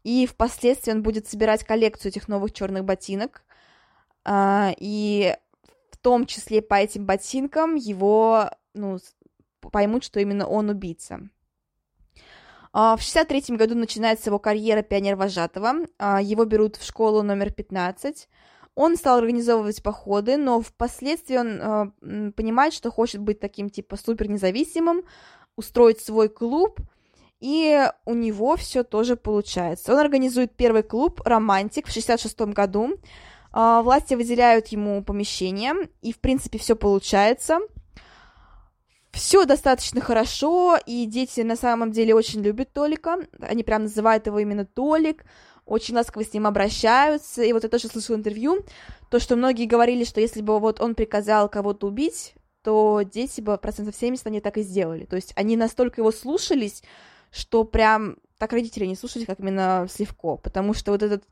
И 0.07 0.25
впоследствии 0.25 0.92
он 0.92 1.03
будет 1.03 1.27
собирать 1.27 1.64
коллекцию 1.64 2.11
этих 2.11 2.29
новых 2.29 2.53
черных 2.53 2.85
ботинок. 2.85 3.42
Uh, 4.25 4.73
и 4.79 5.37
в 5.90 5.99
том 5.99 6.27
числе 6.27 6.62
по 6.62 6.75
этим 6.75 7.07
ботинкам 7.07 7.75
его 7.75 8.49
ну, 8.73 8.99
поймут, 9.61 10.05
что 10.05 10.21
именно 10.21 10.47
он 10.47 10.69
убийца. 10.69 11.29
А, 12.73 12.97
в 12.97 13.03
63 13.03 13.57
году 13.57 13.75
начинается 13.75 14.31
его 14.31 14.38
карьера 14.38 14.83
пионер-вожатого. 14.83 15.88
А, 15.99 16.23
его 16.23 16.45
берут 16.45 16.77
в 16.77 16.87
школу 16.87 17.23
номер 17.23 17.53
15. 17.53 18.29
Он 18.77 18.97
стал 18.97 19.19
организовывать 19.19 19.83
походы, 19.83 20.37
но 20.37 20.61
впоследствии 20.61 21.37
он 21.37 22.33
понимает, 22.33 22.75
что 22.75 22.92
хочет 22.92 23.23
быть 23.23 23.40
таким 23.40 23.71
типа 23.71 23.97
супер 23.97 24.29
независимым, 24.29 25.03
устроить 25.57 26.01
свой 26.01 26.29
клуб, 26.29 26.79
и 27.40 27.88
у 28.05 28.14
него 28.14 28.57
все 28.57 28.83
тоже 28.83 29.16
получается. 29.16 29.92
Он 29.92 29.99
организует 29.99 30.57
первый 30.57 30.83
клуб 30.83 31.20
«Романтик» 31.25 31.87
в 31.87 31.92
66 31.92 32.40
году. 32.53 32.94
Э, 33.53 33.81
власти 33.83 34.14
выделяют 34.14 34.68
ему 34.68 35.03
помещение, 35.03 35.75
и, 36.03 36.12
в 36.12 36.18
принципе, 36.20 36.59
все 36.59 36.77
получается– 36.77 37.59
все 39.16 39.46
достаточно 39.46 40.03
хорошо, 40.03 40.79
и 40.85 41.07
дети 41.07 41.40
на 41.40 41.57
самом 41.57 41.90
деле 41.90 42.14
очень 42.14 42.42
любят 42.42 42.75
Толика. 42.75 43.16
Они 43.40 43.62
прям 43.62 43.85
называют 43.85 44.27
его 44.27 44.38
именно 44.38 44.66
Толик, 44.66 45.25
очень 45.64 45.94
ласково 45.94 46.22
с 46.22 46.35
ним 46.35 46.46
обращаются. 46.46 47.42
И 47.42 47.53
вот 47.55 47.62
я 47.62 47.70
тоже 47.70 47.88
слышала 47.88 48.16
интервью, 48.16 48.64
то, 49.11 49.18
что 49.18 49.37
многие 49.37 49.64
говорили, 49.64 50.05
что 50.05 50.20
если 50.20 50.42
бы 50.42 50.59
вот 50.61 50.81
он 50.83 50.94
приказал 50.94 51.49
кого-то 51.49 51.87
убить, 51.87 52.35
то 52.62 53.01
дети 53.03 53.40
бы 53.40 53.57
процентов 53.57 53.96
70 53.96 54.27
они 54.27 54.40
так 54.40 54.59
и 54.59 54.62
сделали. 54.62 55.07
То 55.07 55.16
есть 55.16 55.33
они 55.35 55.57
настолько 55.57 56.03
его 56.03 56.12
слушались, 56.12 56.83
что 57.37 57.64
прям 57.64 58.16
так 58.38 58.53
родители 58.53 58.87
не 58.87 58.96
слушались, 58.96 59.27
как 59.27 59.40
именно 59.40 59.87
Сливко, 59.88 60.37
потому 60.37 60.75
что 60.75 60.92
вот 60.92 61.03
этот 61.03 61.25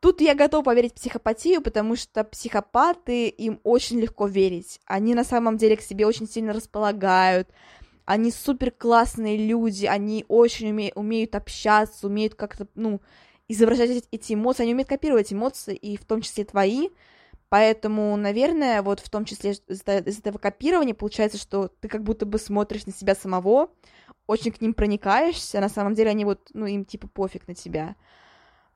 Тут 0.00 0.20
я 0.20 0.36
готова 0.36 0.62
поверить 0.62 0.92
в 0.92 0.94
психопатию, 0.94 1.60
потому 1.60 1.96
что 1.96 2.22
психопаты, 2.22 3.26
им 3.26 3.58
очень 3.64 3.98
легко 3.98 4.28
верить. 4.28 4.80
Они 4.86 5.12
на 5.12 5.24
самом 5.24 5.56
деле 5.56 5.76
к 5.76 5.82
себе 5.82 6.06
очень 6.06 6.28
сильно 6.28 6.52
располагают. 6.52 7.48
Они 8.04 8.30
супер 8.30 8.70
классные 8.70 9.36
люди, 9.36 9.86
они 9.86 10.24
очень 10.28 10.70
уме- 10.70 10.92
умеют 10.94 11.34
общаться, 11.34 12.06
умеют 12.06 12.36
как-то, 12.36 12.68
ну, 12.76 13.00
изображать 13.48 14.04
эти 14.12 14.34
эмоции, 14.34 14.62
они 14.62 14.72
умеют 14.72 14.88
копировать 14.88 15.32
эмоции, 15.32 15.74
и 15.74 15.96
в 15.96 16.04
том 16.04 16.20
числе 16.20 16.44
твои. 16.44 16.90
Поэтому, 17.48 18.14
наверное, 18.16 18.82
вот 18.82 19.00
в 19.00 19.10
том 19.10 19.24
числе 19.24 19.52
из 19.52 19.82
этого 19.82 20.38
копирования 20.38 20.94
получается, 20.94 21.38
что 21.38 21.68
ты 21.80 21.88
как 21.88 22.04
будто 22.04 22.24
бы 22.24 22.38
смотришь 22.38 22.86
на 22.86 22.92
себя 22.92 23.16
самого, 23.16 23.70
очень 24.28 24.52
к 24.52 24.60
ним 24.60 24.74
проникаешься, 24.74 25.58
на 25.58 25.70
самом 25.70 25.94
деле 25.94 26.10
они 26.10 26.24
вот, 26.24 26.50
ну, 26.52 26.66
им 26.66 26.84
типа 26.84 27.08
пофиг 27.08 27.48
на 27.48 27.54
тебя. 27.54 27.96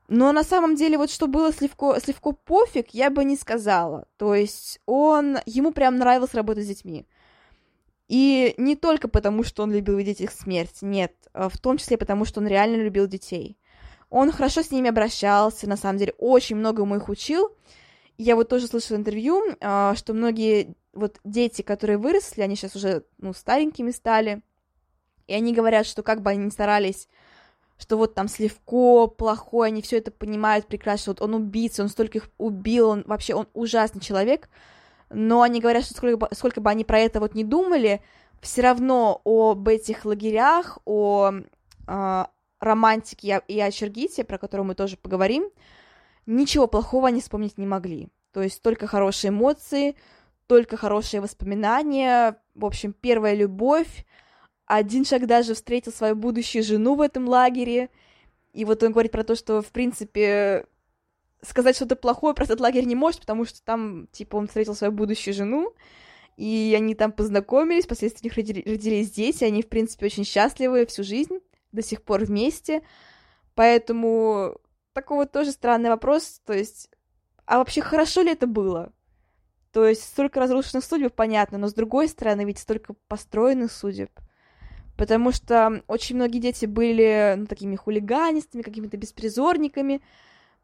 Но 0.08 0.32
на 0.32 0.42
самом 0.42 0.74
деле 0.74 0.98
вот 0.98 1.10
что 1.10 1.26
было 1.26 1.52
Сливко, 1.52 2.00
Сливко 2.00 2.32
пофиг, 2.32 2.88
я 2.92 3.10
бы 3.10 3.22
не 3.22 3.36
сказала. 3.36 4.08
То 4.16 4.34
есть 4.34 4.80
он, 4.86 5.38
ему 5.46 5.72
прям 5.72 5.98
нравилось 5.98 6.34
работать 6.34 6.64
с 6.64 6.68
детьми. 6.68 7.06
И 8.08 8.54
не 8.56 8.76
только 8.76 9.08
потому, 9.08 9.44
что 9.44 9.62
он 9.62 9.72
любил 9.72 9.96
видеть 9.96 10.22
их 10.22 10.32
смерть, 10.32 10.78
нет, 10.80 11.14
а 11.34 11.48
в 11.48 11.58
том 11.58 11.76
числе 11.76 11.98
потому, 11.98 12.24
что 12.24 12.40
он 12.40 12.46
реально 12.46 12.76
любил 12.76 13.06
детей. 13.06 13.58
Он 14.08 14.32
хорошо 14.32 14.62
с 14.62 14.70
ними 14.70 14.88
обращался, 14.88 15.68
на 15.68 15.76
самом 15.76 15.98
деле, 15.98 16.14
очень 16.18 16.56
многому 16.56 16.96
их 16.96 17.08
учил. 17.08 17.54
Я 18.18 18.36
вот 18.36 18.48
тоже 18.48 18.66
слышала 18.66 18.96
интервью, 18.96 19.42
а, 19.60 19.94
что 19.96 20.12
многие 20.14 20.74
вот 20.92 21.18
дети, 21.24 21.62
которые 21.62 21.96
выросли, 21.98 22.42
они 22.42 22.56
сейчас 22.56 22.76
уже, 22.76 23.04
ну, 23.18 23.32
старенькими 23.32 23.90
стали, 23.90 24.42
и 25.26 25.34
они 25.34 25.52
говорят, 25.52 25.86
что 25.86 26.02
как 26.02 26.22
бы 26.22 26.30
они 26.30 26.44
ни 26.44 26.50
старались 26.50 27.08
что 27.78 27.96
вот 27.96 28.14
там 28.14 28.28
Сливко 28.28 29.08
плохой, 29.08 29.68
они 29.68 29.82
все 29.82 29.98
это 29.98 30.12
понимают 30.12 30.66
прекрасно, 30.66 31.12
вот 31.12 31.20
он 31.20 31.34
убийца, 31.34 31.82
он 31.82 31.88
столько 31.88 32.18
их 32.18 32.30
убил, 32.38 32.90
он 32.90 33.04
вообще, 33.06 33.34
он 33.34 33.48
ужасный 33.54 34.00
человек, 34.00 34.48
но 35.10 35.42
они 35.42 35.60
говорят, 35.60 35.84
что 35.84 35.94
сколько 35.94 36.16
бы, 36.16 36.28
сколько 36.32 36.60
бы 36.60 36.70
они 36.70 36.84
про 36.84 37.00
это 37.00 37.18
вот 37.18 37.34
не 37.34 37.42
думали, 37.42 38.00
все 38.40 38.62
равно 38.62 39.20
об 39.24 39.66
этих 39.66 40.04
лагерях, 40.04 40.78
о 40.84 41.32
э, 41.88 42.24
романтике 42.60 43.42
и 43.48 43.60
о 43.60 43.70
Чергите, 43.70 44.24
про 44.24 44.38
которую 44.38 44.66
мы 44.66 44.74
тоже 44.74 44.96
поговорим, 44.96 45.50
ничего 46.26 46.68
плохого 46.68 47.08
они 47.08 47.20
вспомнить 47.20 47.58
не 47.58 47.66
могли. 47.66 48.08
То 48.32 48.42
есть 48.42 48.62
только 48.62 48.86
хорошие 48.86 49.30
эмоции, 49.30 49.96
только 50.46 50.76
хорошие 50.76 51.20
воспоминания, 51.20 52.38
в 52.54 52.64
общем, 52.64 52.92
первая 52.92 53.34
любовь. 53.34 54.06
Один 54.66 55.04
человек 55.04 55.28
даже 55.28 55.54
встретил 55.54 55.92
свою 55.92 56.14
будущую 56.14 56.62
жену 56.62 56.94
в 56.94 57.00
этом 57.00 57.28
лагере, 57.28 57.90
и 58.52 58.64
вот 58.64 58.82
он 58.82 58.92
говорит 58.92 59.12
про 59.12 59.24
то, 59.24 59.34
что, 59.34 59.62
в 59.62 59.68
принципе, 59.68 60.66
сказать 61.42 61.76
что-то 61.76 61.96
плохое 61.96 62.34
про 62.34 62.44
этот 62.44 62.60
лагерь 62.60 62.84
не 62.84 62.94
может, 62.94 63.20
потому 63.20 63.44
что 63.44 63.62
там, 63.62 64.08
типа, 64.12 64.36
он 64.36 64.46
встретил 64.46 64.74
свою 64.74 64.92
будущую 64.92 65.34
жену, 65.34 65.72
и 66.36 66.74
они 66.76 66.94
там 66.94 67.12
познакомились, 67.12 67.84
впоследствии 67.84 68.28
у 68.28 68.28
них 68.28 68.36
родились 68.66 69.10
дети, 69.10 69.44
они, 69.44 69.62
в 69.62 69.68
принципе, 69.68 70.06
очень 70.06 70.24
счастливы 70.24 70.86
всю 70.86 71.02
жизнь, 71.02 71.38
до 71.72 71.82
сих 71.82 72.02
пор 72.02 72.24
вместе, 72.24 72.82
поэтому 73.54 74.58
такой 74.92 75.18
вот 75.18 75.32
тоже 75.32 75.52
странный 75.52 75.90
вопрос, 75.90 76.40
то 76.44 76.52
есть, 76.52 76.90
а 77.46 77.58
вообще 77.58 77.80
хорошо 77.80 78.22
ли 78.22 78.32
это 78.32 78.46
было? 78.46 78.92
То 79.72 79.86
есть 79.86 80.04
столько 80.04 80.38
разрушенных 80.38 80.84
судеб, 80.84 81.14
понятно, 81.14 81.56
но 81.58 81.66
с 81.66 81.74
другой 81.74 82.08
стороны, 82.08 82.44
ведь 82.44 82.58
столько 82.58 82.94
построенных 83.08 83.72
судеб. 83.72 84.10
Потому 85.02 85.32
что 85.32 85.82
очень 85.88 86.14
многие 86.14 86.38
дети 86.38 86.64
были 86.64 87.34
ну, 87.36 87.46
такими 87.46 87.74
хулиганистами, 87.74 88.62
какими-то 88.62 88.96
беспризорниками, 88.96 90.00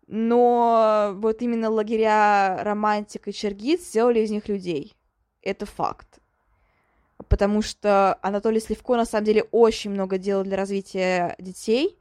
но 0.07 1.11
вот 1.16 1.42
именно 1.42 1.68
лагеря 1.68 2.62
Романтик 2.62 3.27
и 3.27 3.33
Чергит 3.33 3.83
сделали 3.83 4.20
из 4.20 4.31
них 4.31 4.46
людей. 4.46 4.94
Это 5.42 5.66
факт. 5.66 6.20
Потому 7.29 7.62
что 7.62 8.16
Анатолий 8.22 8.61
Сливко 8.61 8.94
на 8.94 9.07
самом 9.07 9.24
деле 9.24 9.42
очень 9.51 9.90
много 9.90 10.18
делал 10.18 10.44
для 10.44 10.57
развития 10.57 11.35
детей. 11.40 11.98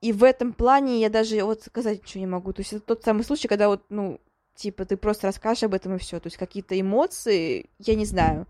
И 0.00 0.14
в 0.14 0.24
этом 0.24 0.54
плане 0.54 0.98
я 0.98 1.10
даже 1.10 1.42
вот 1.44 1.62
сказать 1.62 2.00
ничего 2.00 2.20
не 2.20 2.26
могу. 2.26 2.54
То 2.54 2.62
есть 2.62 2.72
это 2.72 2.86
тот 2.86 3.04
самый 3.04 3.22
случай, 3.22 3.48
когда 3.48 3.68
вот, 3.68 3.84
ну, 3.90 4.18
типа, 4.54 4.86
ты 4.86 4.96
просто 4.96 5.26
расскажешь 5.26 5.64
об 5.64 5.74
этом 5.74 5.96
и 5.96 5.98
все. 5.98 6.20
То 6.20 6.28
есть 6.28 6.38
какие-то 6.38 6.80
эмоции, 6.80 7.68
я 7.80 7.96
не 7.96 8.06
знаю. 8.06 8.46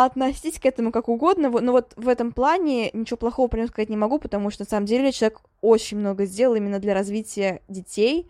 Относитесь 0.00 0.60
к 0.60 0.64
этому 0.64 0.92
как 0.92 1.08
угодно, 1.08 1.50
но 1.50 1.72
вот 1.72 1.92
в 1.96 2.06
этом 2.06 2.30
плане 2.30 2.88
ничего 2.92 3.16
плохого 3.16 3.48
про 3.48 3.58
него 3.58 3.66
сказать 3.66 3.88
не 3.88 3.96
могу, 3.96 4.20
потому 4.20 4.48
что 4.48 4.62
на 4.62 4.68
самом 4.68 4.86
деле 4.86 5.10
человек 5.10 5.40
очень 5.60 5.98
много 5.98 6.24
сделал 6.24 6.54
именно 6.54 6.78
для 6.78 6.94
развития 6.94 7.62
детей, 7.66 8.28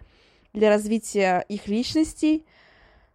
для 0.54 0.70
развития 0.70 1.44
их 1.46 1.68
личностей. 1.68 2.46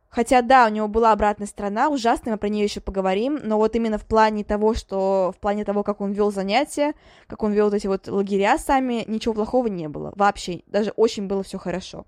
Хотя, 0.08 0.44
да, 0.44 0.68
у 0.68 0.70
него 0.70 0.88
была 0.88 1.14
обратная 1.14 1.48
сторона, 1.48 1.90
ужасная, 1.90 2.34
мы 2.34 2.38
про 2.38 2.50
нее 2.50 2.66
еще 2.66 2.80
поговорим, 2.80 3.40
но 3.42 3.58
вот 3.58 3.76
именно 3.76 3.98
в 3.98 4.06
плане 4.06 4.44
того, 4.44 4.76
что 4.76 5.34
в 5.36 5.40
плане 5.40 5.66
того, 5.66 5.82
как 5.82 6.00
он 6.00 6.12
вел 6.12 6.32
занятия, 6.32 6.94
как 7.26 7.42
он 7.42 7.54
вел 7.54 7.66
вот 7.66 7.74
эти 7.74 7.88
вот 7.88 8.08
лагеря 8.08 8.60
сами, 8.60 9.04
ничего 9.08 9.34
плохого 9.34 9.66
не 9.66 9.90
было. 9.90 10.14
Вообще, 10.16 10.62
даже 10.68 10.92
очень 10.92 11.26
было 11.26 11.42
все 11.42 11.58
хорошо. 11.58 12.06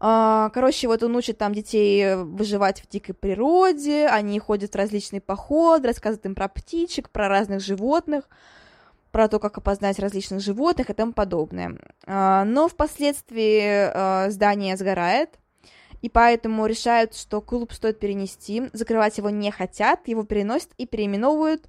А, 0.00 0.50
короче, 0.50 0.86
вот 0.86 1.02
он 1.02 1.16
учит 1.16 1.38
там 1.38 1.52
детей 1.52 2.14
выживать 2.14 2.80
в 2.82 2.88
дикой 2.88 3.14
природе, 3.14 4.06
они 4.06 4.38
ходят 4.38 4.72
в 4.72 4.76
различные 4.76 5.20
походы, 5.20 5.88
рассказывают 5.88 6.26
им 6.26 6.34
про 6.34 6.48
птичек, 6.48 7.10
про 7.10 7.28
разных 7.28 7.60
животных, 7.60 8.28
про 9.10 9.28
то, 9.28 9.40
как 9.40 9.58
опознать 9.58 9.98
различных 9.98 10.40
животных 10.40 10.90
и 10.90 10.94
тому 10.94 11.12
подобное. 11.12 11.78
А, 12.06 12.44
но 12.44 12.68
впоследствии 12.68 13.60
а, 13.62 14.30
здание 14.30 14.76
сгорает, 14.76 15.30
и 16.00 16.08
поэтому 16.08 16.66
решают, 16.66 17.16
что 17.16 17.40
клуб 17.40 17.72
стоит 17.72 17.98
перенести, 17.98 18.70
закрывать 18.72 19.18
его 19.18 19.30
не 19.30 19.50
хотят, 19.50 20.06
его 20.06 20.22
переносят 20.22 20.70
и 20.78 20.86
переименовывают 20.86 21.66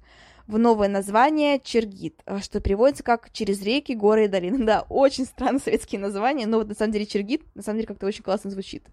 в 0.50 0.58
новое 0.58 0.88
название 0.88 1.60
Чергит, 1.60 2.20
э, 2.26 2.40
что 2.40 2.60
переводится 2.60 3.02
как 3.02 3.32
«через 3.32 3.62
реки, 3.62 3.92
горы 3.94 4.24
и 4.24 4.28
долины». 4.28 4.64
Да, 4.70 4.84
очень 4.88 5.24
странные 5.24 5.60
советские 5.60 6.00
названия, 6.00 6.46
но 6.46 6.58
вот 6.58 6.68
на 6.68 6.74
самом 6.74 6.92
деле 6.92 7.06
Чергит 7.06 7.42
на 7.54 7.62
самом 7.62 7.78
деле 7.78 7.88
как-то 7.88 8.06
очень 8.06 8.24
классно 8.24 8.50
звучит. 8.50 8.84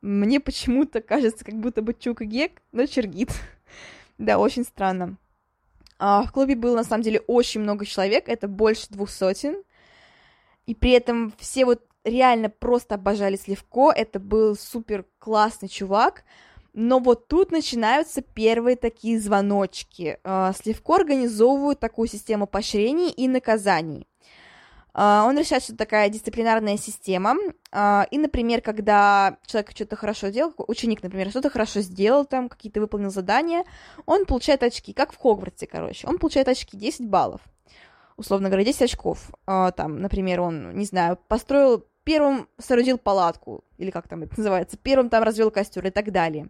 Мне 0.00 0.40
почему-то 0.40 1.00
кажется, 1.00 1.44
как 1.44 1.54
будто 1.56 1.82
бы 1.82 1.94
Чук 1.94 2.22
и 2.22 2.26
Гек, 2.26 2.62
но 2.72 2.86
Чергит. 2.86 3.30
да, 4.18 4.38
очень 4.38 4.64
странно. 4.64 5.16
А, 5.98 6.22
в 6.22 6.32
клубе 6.32 6.54
было 6.54 6.76
на 6.76 6.84
самом 6.84 7.02
деле 7.02 7.20
очень 7.26 7.60
много 7.60 7.84
человек, 7.84 8.28
это 8.28 8.48
больше 8.48 8.86
двух 8.90 9.10
сотен. 9.10 9.62
И 10.66 10.74
при 10.74 10.92
этом 10.92 11.32
все 11.38 11.64
вот 11.64 11.82
реально 12.04 12.48
просто 12.48 12.94
обожали 12.94 13.36
Сливко, 13.36 13.90
это 13.90 14.20
был 14.20 14.56
супер 14.56 15.04
классный 15.18 15.68
чувак, 15.68 16.24
но 16.76 16.98
вот 16.98 17.26
тут 17.26 17.52
начинаются 17.52 18.20
первые 18.20 18.76
такие 18.76 19.18
звоночки. 19.18 20.18
А, 20.24 20.52
Сливко 20.52 20.96
организовывают 20.96 21.80
такую 21.80 22.06
систему 22.06 22.46
поощрений 22.46 23.10
и 23.10 23.28
наказаний. 23.28 24.06
А, 24.92 25.24
он 25.26 25.38
решает, 25.38 25.62
что 25.62 25.72
это 25.72 25.84
такая 25.84 26.10
дисциплинарная 26.10 26.76
система. 26.76 27.34
А, 27.72 28.06
и, 28.10 28.18
например, 28.18 28.60
когда 28.60 29.38
человек 29.46 29.70
что-то 29.70 29.96
хорошо 29.96 30.28
делал, 30.28 30.52
ученик, 30.68 31.02
например, 31.02 31.30
что-то 31.30 31.48
хорошо 31.48 31.80
сделал, 31.80 32.26
там 32.26 32.50
какие-то 32.50 32.80
выполнил 32.80 33.10
задания, 33.10 33.64
он 34.04 34.26
получает 34.26 34.62
очки, 34.62 34.92
как 34.92 35.14
в 35.14 35.16
Хогвартсе, 35.16 35.66
короче. 35.66 36.06
Он 36.06 36.18
получает 36.18 36.48
очки 36.48 36.76
10 36.76 37.08
баллов. 37.08 37.40
Условно 38.18 38.48
говоря, 38.48 38.66
10 38.66 38.82
очков. 38.82 39.30
Там, 39.46 40.00
например, 40.00 40.42
он, 40.42 40.76
не 40.76 40.84
знаю, 40.84 41.18
построил 41.28 41.86
первым 42.06 42.48
соорудил 42.56 42.98
палатку, 42.98 43.64
или 43.78 43.90
как 43.90 44.06
там 44.06 44.22
это 44.22 44.34
называется, 44.36 44.78
первым 44.78 45.10
там 45.10 45.24
развел 45.24 45.50
костер 45.50 45.84
и 45.86 45.90
так 45.90 46.12
далее. 46.12 46.48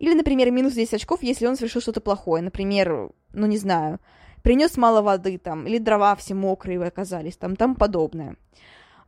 Или, 0.00 0.14
например, 0.14 0.50
минус 0.50 0.72
10 0.72 0.94
очков, 0.94 1.22
если 1.22 1.46
он 1.46 1.56
совершил 1.56 1.80
что-то 1.80 2.00
плохое. 2.00 2.42
Например, 2.42 3.10
ну 3.32 3.46
не 3.46 3.56
знаю, 3.56 4.00
принес 4.42 4.76
мало 4.76 5.00
воды 5.00 5.38
там, 5.38 5.66
или 5.66 5.78
дрова 5.78 6.16
все 6.16 6.34
мокрые 6.34 6.82
оказались, 6.82 7.36
там, 7.36 7.54
там 7.54 7.76
подобное. 7.76 8.36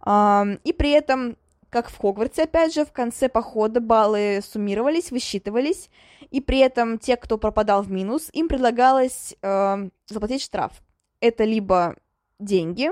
И 0.05 0.73
при 0.73 0.90
этом, 0.90 1.37
как 1.68 1.90
в 1.90 1.99
Хогвартсе, 1.99 2.45
опять 2.45 2.75
же, 2.75 2.85
в 2.85 2.92
конце 2.92 3.29
похода 3.29 3.81
баллы 3.81 4.40
суммировались, 4.40 5.11
высчитывались, 5.11 5.90
и 6.31 6.40
при 6.40 6.59
этом 6.59 6.99
те, 6.99 7.16
кто 7.16 7.38
пропадал 7.38 7.83
в 7.83 7.90
минус, 7.90 8.31
им 8.33 8.49
предлагалось 8.49 9.35
э, 9.42 9.88
заплатить 10.07 10.42
штраф. 10.42 10.81
Это 11.21 11.45
либо 11.45 11.97
деньги, 12.38 12.90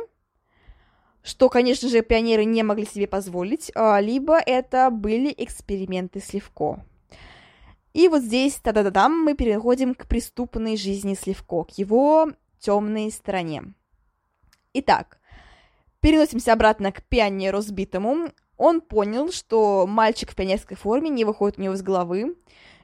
что, 1.22 1.48
конечно 1.48 1.88
же, 1.88 2.02
пионеры 2.02 2.44
не 2.44 2.62
могли 2.62 2.86
себе 2.86 3.06
позволить, 3.06 3.70
а, 3.74 4.00
либо 4.00 4.38
это 4.38 4.90
были 4.90 5.34
эксперименты 5.36 6.20
Сливко. 6.20 6.84
И 7.92 8.08
вот 8.08 8.22
здесь, 8.22 8.54
та-да-да-дам, 8.54 9.24
мы 9.24 9.34
переходим 9.34 9.94
к 9.94 10.06
преступной 10.06 10.76
жизни 10.76 11.14
Сливко, 11.14 11.64
к 11.64 11.70
его 11.78 12.30
темной 12.58 13.10
стороне. 13.10 13.74
Итак, 14.72 15.18
переносимся 16.00 16.52
обратно 16.52 16.92
к 16.92 17.02
пионеру 17.02 17.60
сбитому. 17.60 18.30
Он 18.56 18.80
понял, 18.80 19.32
что 19.32 19.86
мальчик 19.86 20.30
в 20.30 20.36
пионерской 20.36 20.76
форме 20.76 21.08
не 21.08 21.24
выходит 21.24 21.58
у 21.58 21.62
него 21.62 21.74
из 21.74 21.82
головы, 21.82 22.36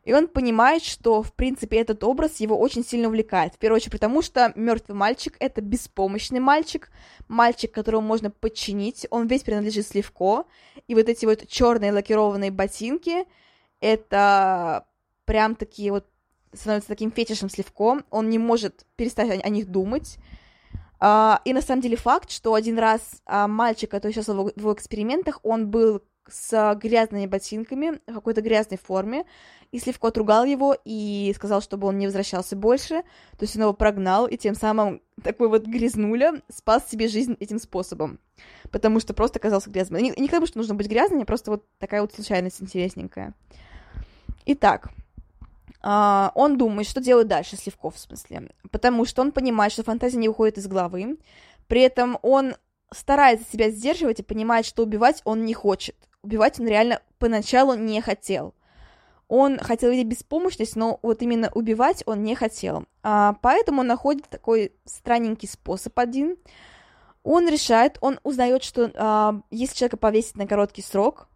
и 0.06 0.12
он 0.12 0.28
понимает, 0.28 0.84
что, 0.84 1.20
в 1.20 1.32
принципе, 1.32 1.78
этот 1.78 2.04
образ 2.04 2.36
его 2.36 2.56
очень 2.56 2.84
сильно 2.84 3.08
увлекает. 3.08 3.54
В 3.54 3.58
первую 3.58 3.78
очередь 3.78 3.92
потому, 3.92 4.22
что 4.22 4.52
мертвый 4.54 4.96
мальчик— 4.96 5.34
это 5.40 5.60
беспомощный 5.60 6.38
мальчик, 6.38 6.92
мальчик, 7.26 7.72
которого 7.72 8.00
можно 8.00 8.30
подчинить, 8.30 9.08
он 9.10 9.26
весь 9.26 9.42
принадлежит 9.42 9.84
Сливко, 9.84 10.44
и 10.86 10.94
вот 10.94 11.08
эти 11.08 11.26
вот 11.26 11.48
черные 11.48 11.92
лакированные 11.92 12.52
ботинки— 12.52 13.24
это 13.80 14.86
прям 15.24 15.56
такие 15.56 15.90
вот 15.90 16.06
становятся 16.52 16.88
таким 16.88 17.10
фетишем 17.10 17.50
Сливко, 17.50 18.04
он 18.10 18.30
не 18.30 18.38
может 18.38 18.86
перестать 18.94 19.28
о, 19.28 19.44
о 19.44 19.48
них 19.48 19.66
думать, 19.66 20.18
Uh, 20.98 21.38
и 21.44 21.52
на 21.52 21.60
самом 21.60 21.82
деле 21.82 21.94
факт, 21.94 22.30
что 22.30 22.54
один 22.54 22.78
раз 22.78 23.20
uh, 23.26 23.46
мальчик, 23.46 23.90
который 23.90 24.12
сейчас 24.12 24.28
в 24.28 24.50
его 24.56 24.72
экспериментах, 24.72 25.40
он 25.42 25.68
был 25.68 26.00
с 26.28 26.74
грязными 26.80 27.26
ботинками 27.26 28.00
в 28.06 28.14
какой-то 28.14 28.40
грязной 28.40 28.78
форме, 28.78 29.24
и 29.72 29.78
Сливко 29.78 30.08
отругал 30.08 30.44
его 30.44 30.76
и 30.84 31.32
сказал, 31.34 31.60
чтобы 31.60 31.88
он 31.88 31.98
не 31.98 32.06
возвращался 32.06 32.56
больше, 32.56 33.02
то 33.36 33.42
есть 33.42 33.56
он 33.56 33.62
его 33.62 33.72
прогнал, 33.72 34.26
и 34.26 34.36
тем 34.36 34.54
самым 34.54 35.02
такой 35.22 35.48
вот 35.48 35.66
грязнуля 35.66 36.42
спас 36.48 36.88
себе 36.88 37.08
жизнь 37.08 37.36
этим 37.40 37.58
способом, 37.58 38.18
потому 38.70 39.00
что 39.00 39.14
просто 39.14 39.38
оказался 39.38 39.70
грязным. 39.70 40.02
Не, 40.02 40.12
не 40.16 40.28
потому, 40.28 40.46
что 40.46 40.58
нужно 40.58 40.74
быть 40.74 40.88
грязным, 40.88 41.22
а 41.22 41.24
просто 41.24 41.50
вот 41.50 41.64
такая 41.78 42.00
вот 42.00 42.12
случайность 42.12 42.62
интересненькая. 42.62 43.34
Итак, 44.46 44.90
Uh, 45.82 46.32
он 46.34 46.58
думает, 46.58 46.88
что 46.88 47.00
делать 47.00 47.28
дальше, 47.28 47.56
Сливков, 47.56 47.94
в 47.94 47.98
смысле. 48.00 48.50
Потому 48.72 49.04
что 49.04 49.22
он 49.22 49.30
понимает, 49.30 49.72
что 49.72 49.84
фантазия 49.84 50.18
не 50.18 50.28
уходит 50.28 50.58
из 50.58 50.66
головы. 50.66 51.16
При 51.68 51.80
этом 51.82 52.18
он 52.22 52.56
старается 52.92 53.48
себя 53.48 53.70
сдерживать 53.70 54.18
и 54.18 54.24
понимает, 54.24 54.66
что 54.66 54.82
убивать 54.82 55.22
он 55.24 55.44
не 55.44 55.54
хочет 55.54 55.94
убивать 56.26 56.60
он 56.60 56.66
реально 56.66 57.00
поначалу 57.18 57.74
не 57.74 58.00
хотел. 58.00 58.54
Он 59.28 59.58
хотел 59.58 59.90
видеть 59.90 60.06
беспомощность, 60.06 60.76
но 60.76 61.00
вот 61.02 61.22
именно 61.22 61.50
убивать 61.54 62.02
он 62.06 62.22
не 62.22 62.34
хотел. 62.34 62.84
А, 63.02 63.34
поэтому 63.42 63.80
он 63.80 63.86
находит 63.88 64.28
такой 64.28 64.72
странненький 64.84 65.48
способ 65.48 65.98
один. 65.98 66.36
Он 67.24 67.48
решает, 67.48 67.98
он 68.00 68.20
узнает, 68.22 68.62
что 68.62 68.90
а, 68.94 69.40
если 69.50 69.76
человека 69.76 69.96
повесить 69.96 70.36
на 70.36 70.46
короткий 70.46 70.82
срок, 70.82 71.28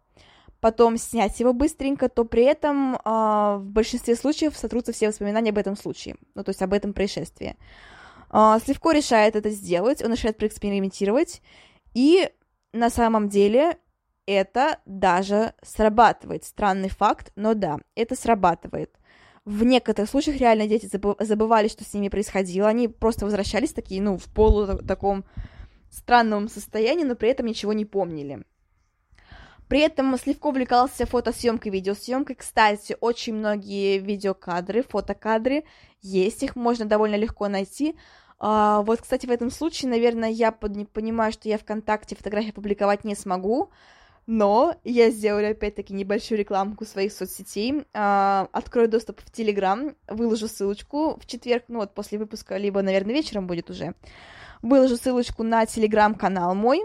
потом 0.60 0.98
снять 0.98 1.40
его 1.40 1.52
быстренько, 1.52 2.08
то 2.08 2.24
при 2.24 2.44
этом 2.44 2.98
а, 3.04 3.56
в 3.56 3.64
большинстве 3.64 4.14
случаев 4.14 4.56
сотрутся 4.56 4.92
все 4.92 5.08
воспоминания 5.08 5.50
об 5.50 5.58
этом 5.58 5.76
случае, 5.76 6.16
ну 6.34 6.44
то 6.44 6.50
есть 6.50 6.62
об 6.62 6.72
этом 6.72 6.92
происшествии. 6.92 7.56
А, 8.28 8.60
Сливко 8.60 8.92
решает 8.92 9.34
это 9.34 9.50
сделать, 9.50 10.02
он 10.02 10.12
решает 10.12 10.36
проэкспериментировать, 10.36 11.42
и 11.92 12.30
на 12.72 12.90
самом 12.90 13.28
деле 13.28 13.78
это 14.32 14.78
даже 14.86 15.54
срабатывает. 15.62 16.44
Странный 16.44 16.88
факт, 16.88 17.32
но 17.36 17.54
да, 17.54 17.78
это 17.94 18.14
срабатывает. 18.14 18.90
В 19.44 19.64
некоторых 19.64 20.10
случаях 20.10 20.38
реально 20.38 20.66
дети 20.66 20.88
забывали, 21.18 21.68
что 21.68 21.84
с 21.84 21.94
ними 21.94 22.08
происходило, 22.08 22.68
они 22.68 22.88
просто 22.88 23.24
возвращались 23.24 23.72
такие, 23.72 24.02
ну, 24.02 24.18
в 24.18 24.26
полу 24.26 24.78
таком 24.78 25.24
странном 25.90 26.48
состоянии, 26.48 27.04
но 27.04 27.16
при 27.16 27.30
этом 27.30 27.46
ничего 27.46 27.72
не 27.72 27.84
помнили. 27.84 28.44
При 29.70 29.80
этом 29.80 30.16
Сливко 30.18 30.48
увлекался 30.48 31.06
фотосъемкой, 31.06 31.70
видеосъемкой. 31.70 32.34
Кстати, 32.34 32.96
очень 33.00 33.34
многие 33.34 33.98
видеокадры, 33.98 34.82
фотокадры 34.82 35.64
есть, 36.02 36.42
их 36.42 36.56
можно 36.56 36.86
довольно 36.86 37.14
легко 37.14 37.46
найти. 37.46 37.96
А, 38.40 38.82
вот, 38.82 39.02
кстати, 39.02 39.26
в 39.26 39.30
этом 39.30 39.50
случае, 39.50 39.90
наверное, 39.90 40.30
я 40.30 40.50
под... 40.50 40.90
понимаю, 40.92 41.30
что 41.30 41.48
я 41.48 41.56
ВКонтакте 41.56 42.16
фотографии 42.16 42.50
публиковать 42.50 43.04
не 43.04 43.14
смогу, 43.14 43.70
но 44.26 44.76
я 44.84 45.10
сделаю 45.10 45.50
опять-таки 45.50 45.92
небольшую 45.92 46.38
рекламку 46.38 46.84
своих 46.84 47.12
соцсетей. 47.12 47.84
А, 47.92 48.48
открою 48.52 48.88
доступ 48.88 49.20
в 49.20 49.30
Телеграм, 49.30 49.94
выложу 50.08 50.48
ссылочку 50.48 51.18
в 51.18 51.26
четверг, 51.26 51.64
ну 51.68 51.80
вот 51.80 51.94
после 51.94 52.18
выпуска, 52.18 52.56
либо, 52.56 52.82
наверное, 52.82 53.14
вечером 53.14 53.46
будет 53.46 53.70
уже. 53.70 53.94
Выложу 54.62 54.96
ссылочку 54.96 55.42
на 55.42 55.66
Телеграм-канал 55.66 56.54
мой, 56.54 56.82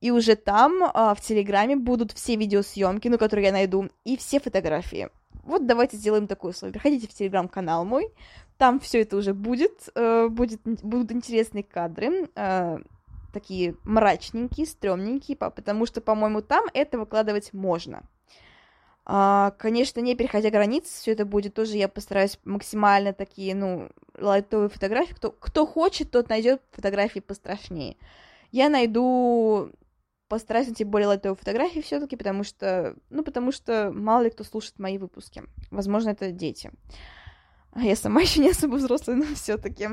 и 0.00 0.10
уже 0.10 0.36
там 0.36 0.82
а, 0.82 1.14
в 1.14 1.20
Телеграме 1.20 1.76
будут 1.76 2.12
все 2.12 2.36
видеосъемки, 2.36 3.08
ну, 3.08 3.18
которые 3.18 3.46
я 3.46 3.52
найду, 3.52 3.88
и 4.04 4.16
все 4.16 4.38
фотографии. 4.38 5.08
Вот 5.44 5.66
давайте 5.66 5.96
сделаем 5.96 6.26
такое 6.26 6.52
условие. 6.52 6.74
Приходите 6.74 7.06
в 7.06 7.14
Телеграм-канал 7.14 7.84
мой, 7.84 8.08
там 8.56 8.80
все 8.80 9.02
это 9.02 9.16
уже 9.16 9.34
будет, 9.34 9.88
э, 9.94 10.28
будет, 10.28 10.60
будут 10.62 11.12
интересные 11.12 11.64
кадры, 11.64 12.28
э, 12.34 12.78
такие 13.34 13.76
мрачненькие, 13.84 14.66
стрёмненькие, 14.66 15.36
потому 15.36 15.84
что, 15.84 16.00
по-моему, 16.00 16.40
там 16.40 16.64
это 16.72 16.98
выкладывать 16.98 17.52
можно. 17.52 18.08
А, 19.06 19.50
конечно, 19.58 20.00
не 20.00 20.14
переходя 20.14 20.50
границ, 20.50 20.86
все 20.86 21.12
это 21.12 21.26
будет 21.26 21.54
тоже, 21.54 21.76
я 21.76 21.88
постараюсь 21.88 22.38
максимально 22.44 23.12
такие, 23.12 23.54
ну, 23.54 23.90
лайтовые 24.18 24.70
фотографии. 24.70 25.12
Кто, 25.12 25.30
кто 25.30 25.66
хочет, 25.66 26.10
тот 26.10 26.30
найдет 26.30 26.62
фотографии 26.70 27.20
пострашнее. 27.20 27.96
Я 28.50 28.70
найду, 28.70 29.70
постараюсь 30.28 30.68
найти 30.68 30.84
более 30.84 31.08
лайтовые 31.08 31.36
фотографии 31.36 31.80
все-таки, 31.80 32.16
потому 32.16 32.44
что, 32.44 32.96
ну, 33.10 33.22
потому 33.22 33.52
что 33.52 33.92
мало 33.92 34.22
ли 34.22 34.30
кто 34.30 34.42
слушает 34.42 34.78
мои 34.78 34.96
выпуски. 34.96 35.42
Возможно, 35.70 36.10
это 36.10 36.30
дети. 36.30 36.70
А 37.72 37.82
я 37.82 37.96
сама 37.96 38.20
еще 38.22 38.40
не 38.40 38.50
особо 38.50 38.76
взрослая, 38.76 39.16
но 39.16 39.26
все-таки. 39.34 39.88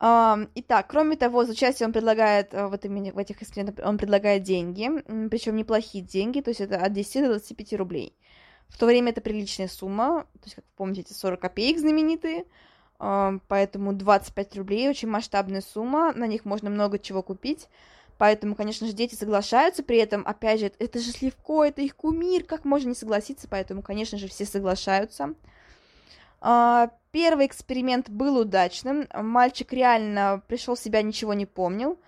Итак, 0.00 0.86
кроме 0.88 1.16
того, 1.16 1.44
за 1.44 1.52
участие 1.52 1.86
он 1.86 1.92
предлагает 1.92 2.54
э, 2.54 2.66
вот 2.68 2.86
именно 2.86 3.12
в 3.12 3.18
этих 3.18 3.42
экспериментах, 3.42 3.84
он 3.86 3.98
предлагает 3.98 4.42
деньги, 4.42 4.88
причем 5.28 5.56
неплохие 5.56 6.02
деньги, 6.02 6.40
то 6.40 6.48
есть 6.48 6.62
это 6.62 6.78
от 6.78 6.94
10 6.94 7.22
до 7.22 7.28
25 7.28 7.74
рублей. 7.74 8.16
В 8.68 8.78
то 8.78 8.86
время 8.86 9.10
это 9.10 9.20
приличная 9.20 9.68
сумма, 9.68 10.26
то 10.34 10.44
есть, 10.44 10.54
как 10.54 10.64
вы 10.64 10.70
помните, 10.76 11.02
эти 11.02 11.12
40 11.12 11.38
копеек 11.38 11.78
знаменитые, 11.78 12.46
поэтому 12.96 13.92
25 13.92 14.56
рублей 14.56 14.88
очень 14.88 15.08
масштабная 15.08 15.60
сумма, 15.60 16.14
на 16.14 16.26
них 16.26 16.46
можно 16.46 16.70
много 16.70 16.98
чего 16.98 17.22
купить, 17.22 17.68
поэтому, 18.16 18.54
конечно 18.54 18.86
же, 18.86 18.94
дети 18.94 19.14
соглашаются, 19.16 19.82
при 19.82 19.98
этом, 19.98 20.22
опять 20.26 20.60
же, 20.60 20.72
это 20.78 20.98
же 20.98 21.10
Сливко, 21.10 21.64
это 21.64 21.82
их 21.82 21.94
кумир, 21.94 22.44
как 22.44 22.64
можно 22.64 22.88
не 22.88 22.94
согласиться, 22.94 23.48
поэтому, 23.50 23.82
конечно 23.82 24.16
же, 24.16 24.28
все 24.28 24.46
соглашаются. 24.46 25.34
А, 27.10 27.12
первый 27.12 27.46
эксперимент 27.46 28.08
был 28.08 28.38
удачным. 28.38 29.06
Мальчик 29.14 29.72
реально 29.72 30.42
пришел 30.46 30.74
в 30.74 30.78
себя, 30.78 31.02
ничего 31.02 31.34
не 31.34 31.46
помнил. 31.46 31.98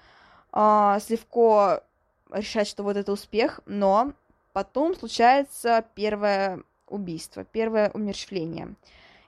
А, 0.52 0.98
Сливко 1.00 1.82
решает, 2.30 2.68
что 2.68 2.82
вот 2.82 2.96
это 2.96 3.12
успех, 3.12 3.60
но 3.66 4.12
потом 4.52 4.94
случается 4.94 5.84
первое 5.94 6.62
убийство, 6.88 7.44
первое 7.44 7.90
умерщвление. 7.90 8.74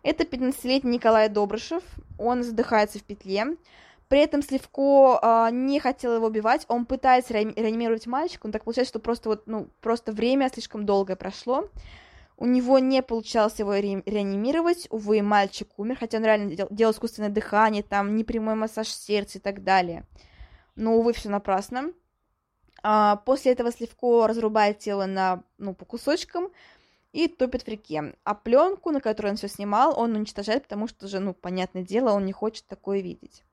Это 0.02 0.24
15-летний 0.24 0.92
Николай 0.92 1.28
Добрышев, 1.28 1.82
он 2.18 2.42
задыхается 2.42 2.98
в 2.98 3.02
петле. 3.02 3.56
При 4.08 4.20
этом 4.20 4.42
Сливко 4.42 5.18
э, 5.22 5.48
не 5.50 5.80
хотел 5.80 6.14
его 6.14 6.26
убивать, 6.26 6.66
он 6.68 6.84
пытается 6.84 7.32
реанимировать 7.32 8.06
мальчика, 8.06 8.46
но 8.46 8.52
так 8.52 8.64
получается, 8.64 8.90
что 8.90 8.98
просто 9.00 9.30
вот, 9.30 9.46
ну, 9.46 9.68
просто 9.80 10.12
время 10.12 10.50
слишком 10.50 10.84
долгое 10.84 11.16
прошло. 11.16 11.68
У 12.36 12.46
него 12.46 12.78
не 12.78 13.02
получалось 13.02 13.58
его 13.58 13.74
ре- 13.74 14.02
реанимировать, 14.06 14.88
увы, 14.90 15.22
мальчик 15.22 15.68
умер, 15.76 15.96
хотя 16.00 16.18
он 16.18 16.24
реально 16.24 16.54
дел- 16.56 16.68
делал 16.70 16.92
искусственное 16.92 17.30
дыхание, 17.30 17.82
там 17.82 18.16
непрямой 18.16 18.56
массаж 18.56 18.88
сердца 18.88 19.38
и 19.38 19.40
так 19.40 19.62
далее. 19.62 20.04
Но, 20.74 20.96
увы, 20.96 21.12
все 21.12 21.28
напрасно. 21.28 21.92
А, 22.82 23.16
после 23.16 23.52
этого 23.52 23.70
Сливко 23.70 24.26
разрубает 24.26 24.78
тело 24.78 25.06
на, 25.06 25.44
ну, 25.58 25.74
по 25.74 25.84
кусочкам 25.84 26.50
и 27.12 27.28
топит 27.28 27.62
в 27.62 27.68
реке. 27.68 28.14
А 28.24 28.34
пленку, 28.34 28.90
на 28.90 29.00
которой 29.00 29.28
он 29.28 29.36
все 29.36 29.48
снимал, 29.48 29.98
он 29.98 30.16
уничтожает, 30.16 30.64
потому 30.64 30.88
что 30.88 31.06
же, 31.06 31.20
ну, 31.20 31.32
понятное 31.32 31.82
дело, 31.82 32.10
он 32.10 32.26
не 32.26 32.32
хочет 32.32 32.66
такое 32.66 33.00
видеть. 33.00 33.44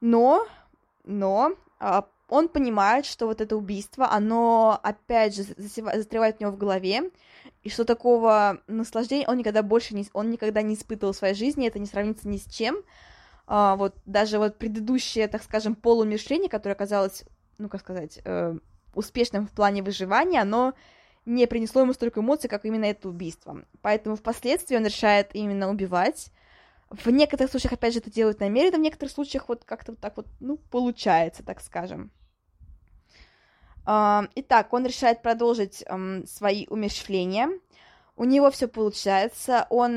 Но, 0.00 0.46
но, 1.04 1.54
а, 1.80 2.08
он 2.28 2.48
понимает, 2.48 3.06
что 3.06 3.26
вот 3.26 3.40
это 3.40 3.56
убийство, 3.56 4.10
оно, 4.10 4.78
опять 4.82 5.36
же, 5.36 5.42
застревает 5.42 6.36
у 6.38 6.44
него 6.44 6.52
в 6.52 6.58
голове, 6.58 7.10
и 7.62 7.68
что 7.68 7.84
такого 7.84 8.60
наслаждения 8.66 9.26
он 9.28 9.38
никогда 9.38 9.62
больше 9.62 9.94
не, 9.94 10.06
он 10.12 10.30
никогда 10.30 10.62
не 10.62 10.74
испытывал 10.74 11.12
в 11.12 11.16
своей 11.16 11.34
жизни, 11.34 11.66
это 11.66 11.78
не 11.78 11.86
сравнится 11.86 12.28
ни 12.28 12.38
с 12.38 12.44
чем. 12.46 12.76
А, 13.46 13.76
вот 13.76 13.94
даже 14.06 14.38
вот 14.38 14.56
предыдущее, 14.56 15.28
так 15.28 15.42
скажем, 15.42 15.74
полумишление, 15.74 16.48
которое 16.48 16.74
оказалось, 16.74 17.24
ну, 17.58 17.68
как 17.68 17.80
сказать, 17.80 18.20
э, 18.24 18.56
успешным 18.94 19.46
в 19.46 19.50
плане 19.50 19.82
выживания, 19.82 20.40
оно 20.40 20.74
не 21.26 21.46
принесло 21.46 21.82
ему 21.82 21.92
столько 21.92 22.20
эмоций, 22.20 22.48
как 22.48 22.64
именно 22.64 22.84
это 22.84 23.08
убийство. 23.08 23.62
Поэтому 23.82 24.16
впоследствии 24.16 24.76
он 24.76 24.84
решает 24.84 25.30
именно 25.34 25.70
убивать. 25.70 26.30
В 26.90 27.08
некоторых 27.08 27.50
случаях, 27.50 27.72
опять 27.72 27.94
же, 27.94 28.00
это 28.00 28.10
делают 28.10 28.40
намеренно, 28.40 28.78
в 28.78 28.82
некоторых 28.82 29.12
случаях 29.12 29.48
вот 29.48 29.64
как-то 29.64 29.92
вот 29.92 30.00
так 30.00 30.16
вот, 30.16 30.26
ну, 30.40 30.56
получается, 30.56 31.42
так 31.42 31.60
скажем. 31.60 32.10
Итак, 33.86 34.72
он 34.72 34.86
решает 34.86 35.22
продолжить 35.22 35.84
свои 36.26 36.66
умерщвления. 36.68 37.50
У 38.16 38.24
него 38.24 38.50
все 38.50 38.68
получается. 38.68 39.66
Он 39.70 39.96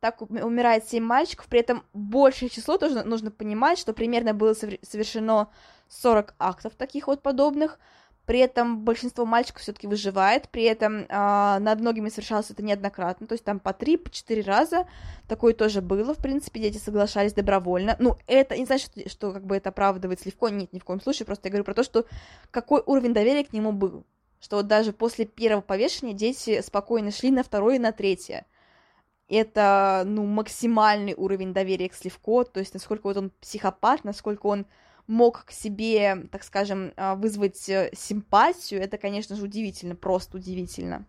так 0.00 0.22
умирает 0.22 0.88
7 0.88 1.04
мальчиков, 1.04 1.46
при 1.46 1.60
этом 1.60 1.84
большее 1.92 2.48
число 2.48 2.78
тоже 2.78 3.04
нужно 3.04 3.30
понимать, 3.30 3.78
что 3.78 3.92
примерно 3.92 4.32
было 4.32 4.54
совершено 4.54 5.50
40 5.88 6.34
актов 6.38 6.74
таких 6.74 7.06
вот 7.06 7.22
подобных. 7.22 7.78
При 8.30 8.38
этом 8.38 8.84
большинство 8.84 9.26
мальчиков 9.26 9.62
все-таки 9.62 9.88
выживает, 9.88 10.48
при 10.50 10.62
этом 10.62 10.98
э, 10.98 11.04
над 11.08 11.80
многими 11.80 12.10
совершалось 12.10 12.48
это 12.48 12.62
неоднократно, 12.62 13.26
то 13.26 13.32
есть 13.32 13.42
там 13.42 13.58
по 13.58 13.72
три, 13.72 13.96
по 13.96 14.08
четыре 14.08 14.42
раза. 14.42 14.86
Такое 15.26 15.52
тоже 15.52 15.82
было, 15.82 16.14
в 16.14 16.18
принципе, 16.18 16.60
дети 16.60 16.78
соглашались 16.78 17.32
добровольно. 17.32 17.96
Ну, 17.98 18.16
это 18.28 18.56
не 18.56 18.66
значит, 18.66 18.92
что, 18.92 19.08
что 19.08 19.32
как 19.32 19.44
бы 19.44 19.56
это 19.56 19.70
оправдывает 19.70 20.20
Сливко, 20.20 20.46
нет, 20.46 20.72
ни 20.72 20.78
в 20.78 20.84
коем 20.84 21.00
случае, 21.00 21.26
просто 21.26 21.48
я 21.48 21.50
говорю 21.50 21.64
про 21.64 21.74
то, 21.74 21.82
что 21.82 22.06
какой 22.52 22.80
уровень 22.86 23.12
доверия 23.12 23.42
к 23.42 23.52
нему 23.52 23.72
был, 23.72 24.04
что 24.40 24.58
вот 24.58 24.68
даже 24.68 24.92
после 24.92 25.24
первого 25.24 25.60
повешения 25.60 26.14
дети 26.14 26.60
спокойно 26.60 27.10
шли 27.10 27.32
на 27.32 27.42
второе 27.42 27.74
и 27.74 27.80
на 27.80 27.90
третье. 27.90 28.46
Это, 29.28 30.04
ну, 30.06 30.24
максимальный 30.24 31.14
уровень 31.16 31.52
доверия 31.52 31.88
к 31.88 31.94
Сливко, 31.94 32.44
то 32.44 32.60
есть 32.60 32.74
насколько 32.74 33.08
вот 33.08 33.16
он 33.16 33.32
психопат, 33.40 34.04
насколько 34.04 34.46
он 34.46 34.66
мог 35.10 35.44
к 35.44 35.50
себе, 35.50 36.28
так 36.30 36.44
скажем, 36.44 36.92
а, 36.96 37.16
вызвать 37.16 37.68
э, 37.68 37.90
симпатию, 37.94 38.80
это, 38.80 38.96
конечно 38.96 39.34
же, 39.34 39.42
удивительно, 39.42 39.96
просто 39.96 40.36
удивительно. 40.36 41.04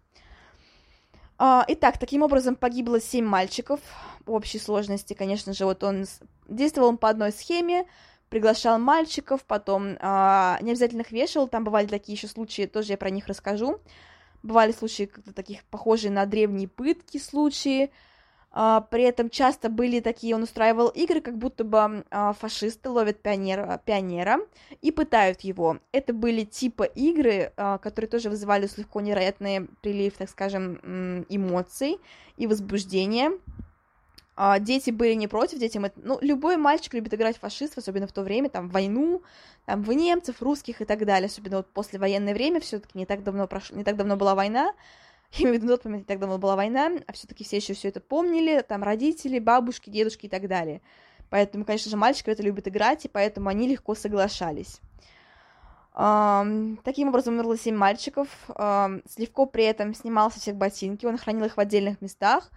А, 1.38 1.64
итак, 1.68 2.00
таким 2.00 2.24
образом 2.24 2.56
погибло 2.56 3.00
семь 3.00 3.26
мальчиков 3.26 3.80
в 4.26 4.32
общей 4.32 4.58
сложности, 4.58 5.14
конечно 5.14 5.54
же, 5.54 5.66
вот 5.66 5.84
он 5.84 6.06
действовал 6.48 6.98
по 6.98 7.10
одной 7.10 7.32
схеме, 7.32 7.86
приглашал 8.30 8.80
мальчиков, 8.80 9.44
потом 9.46 9.98
а, 10.00 10.58
не 10.62 10.72
обязательно 10.72 11.02
их 11.02 11.12
вешал, 11.12 11.48
там 11.48 11.64
бывали 11.64 11.86
такие 11.86 12.16
еще 12.16 12.28
случаи, 12.28 12.66
тоже 12.66 12.94
я 12.94 12.98
про 12.98 13.12
них 13.12 13.28
расскажу. 13.28 13.80
Бывали 14.42 14.72
случаи 14.72 15.12
таких 15.36 15.64
похожие 15.66 16.10
на 16.10 16.26
древние 16.26 16.68
пытки 16.68 17.20
случаи, 17.20 17.92
при 18.54 19.04
этом 19.04 19.30
часто 19.30 19.70
были 19.70 20.02
такие, 20.02 20.36
он 20.36 20.44
устраивал 20.44 20.90
игры, 20.90 21.22
как 21.22 21.38
будто 21.38 21.64
бы 21.64 22.04
а, 22.12 22.34
фашисты 22.34 22.90
ловят 22.90 23.22
пионера, 23.22 23.82
пионера 23.86 24.40
и 24.82 24.92
пытают 24.92 25.42
его. 25.42 25.78
Это 25.94 26.14
были 26.14 26.44
типа 26.44 26.84
игры, 26.84 27.54
а, 27.56 27.78
которые 27.78 28.10
тоже 28.10 28.30
вызывали 28.30 28.68
легко 28.76 29.00
невероятный 29.00 29.70
прилив, 29.82 30.18
так 30.18 30.30
скажем, 30.30 31.26
эмоций 31.30 31.98
и 32.36 32.46
возбуждения. 32.46 33.32
Дети 34.62 34.90
были 34.90 35.14
не 35.14 35.28
против, 35.28 35.60
детям 35.60 35.86
это... 35.86 36.00
Ну, 36.04 36.18
любой 36.22 36.58
мальчик 36.58 36.94
любит 36.94 37.14
играть 37.14 37.38
в 37.38 37.42
фашистов, 37.42 37.78
особенно 37.80 38.08
в 38.08 38.12
то 38.12 38.24
время, 38.24 38.50
там, 38.50 38.70
в 38.70 38.72
войну, 38.72 39.22
там, 39.66 39.84
в 39.84 39.94
немцев, 39.94 40.42
русских 40.42 40.82
и 40.82 40.86
так 40.86 41.06
далее, 41.06 41.28
особенно 41.28 41.58
вот 41.58 41.68
после 41.68 42.00
военное 42.00 42.34
время, 42.34 42.60
все 42.60 42.80
таки 42.80 42.98
не 42.98 43.06
так 43.06 43.24
давно 43.24 43.46
прошло, 43.46 43.78
не 43.78 43.84
так 43.84 43.98
давно 43.98 44.16
была 44.16 44.34
война, 44.34 44.74
я 45.32 45.44
имею 45.46 45.60
в 45.60 45.64
виду, 45.64 45.76
тот 45.76 45.86
момент 45.86 46.08
давно 46.08 46.38
была 46.38 46.56
война, 46.56 46.92
а 47.08 47.14
все-таки 47.14 47.44
все 47.44 47.58
еще 47.58 47.74
все 47.74 47.88
это 47.88 48.02
помнили, 48.02 48.62
там 48.68 48.84
родители, 48.84 49.40
бабушки, 49.40 49.90
дедушки 49.90 50.26
и 50.26 50.30
так 50.30 50.48
далее. 50.48 50.82
Поэтому, 51.30 51.64
конечно 51.64 51.90
же, 51.90 51.98
мальчики 51.98 52.30
это 52.30 52.44
любят 52.44 52.68
играть, 52.68 53.06
и 53.06 53.08
поэтому 53.08 53.50
они 53.50 53.68
легко 53.68 53.96
соглашались. 53.96 54.82
Um, 55.94 56.78
таким 56.84 57.10
образом, 57.10 57.36
умерло 57.36 57.58
семь 57.58 57.76
мальчиков. 57.76 58.28
Um, 58.50 59.02
Сливко 59.10 59.46
при 59.46 59.66
этом 59.66 59.94
снимал 59.94 60.32
со 60.32 60.40
всех 60.40 60.56
ботинки, 60.56 61.06
он 61.06 61.18
хранил 61.18 61.46
их 61.46 61.58
в 61.58 61.60
отдельных 61.60 62.02
местах. 62.02 62.50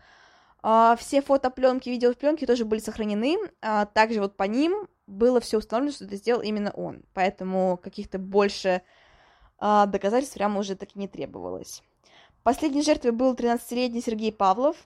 Uh, 0.63 0.97
все 0.97 1.21
фотопленки, 1.21 1.89
видеопленки 1.89 2.47
тоже 2.47 2.65
были 2.65 2.81
сохранены. 2.81 3.37
Uh, 3.61 3.89
также 3.93 4.21
вот 4.21 4.37
по 4.37 4.45
ним 4.45 4.89
было 5.07 5.41
все 5.41 5.59
установлено, 5.59 5.93
что 5.93 6.05
это 6.05 6.17
сделал 6.17 6.43
именно 6.43 6.71
он. 6.71 7.03
Поэтому 7.13 7.79
каких-то 7.83 8.19
больше 8.19 8.83
uh, 9.61 9.87
доказательств 9.87 10.35
прямо 10.35 10.61
уже 10.61 10.75
так 10.75 10.91
и 10.95 10.99
не 10.99 11.09
требовалось. 11.09 11.83
Последней 12.45 12.83
жертвой 12.83 13.13
был 13.13 13.33
13-летний 13.33 14.03
Сергей 14.03 14.31
Павлов. 14.31 14.77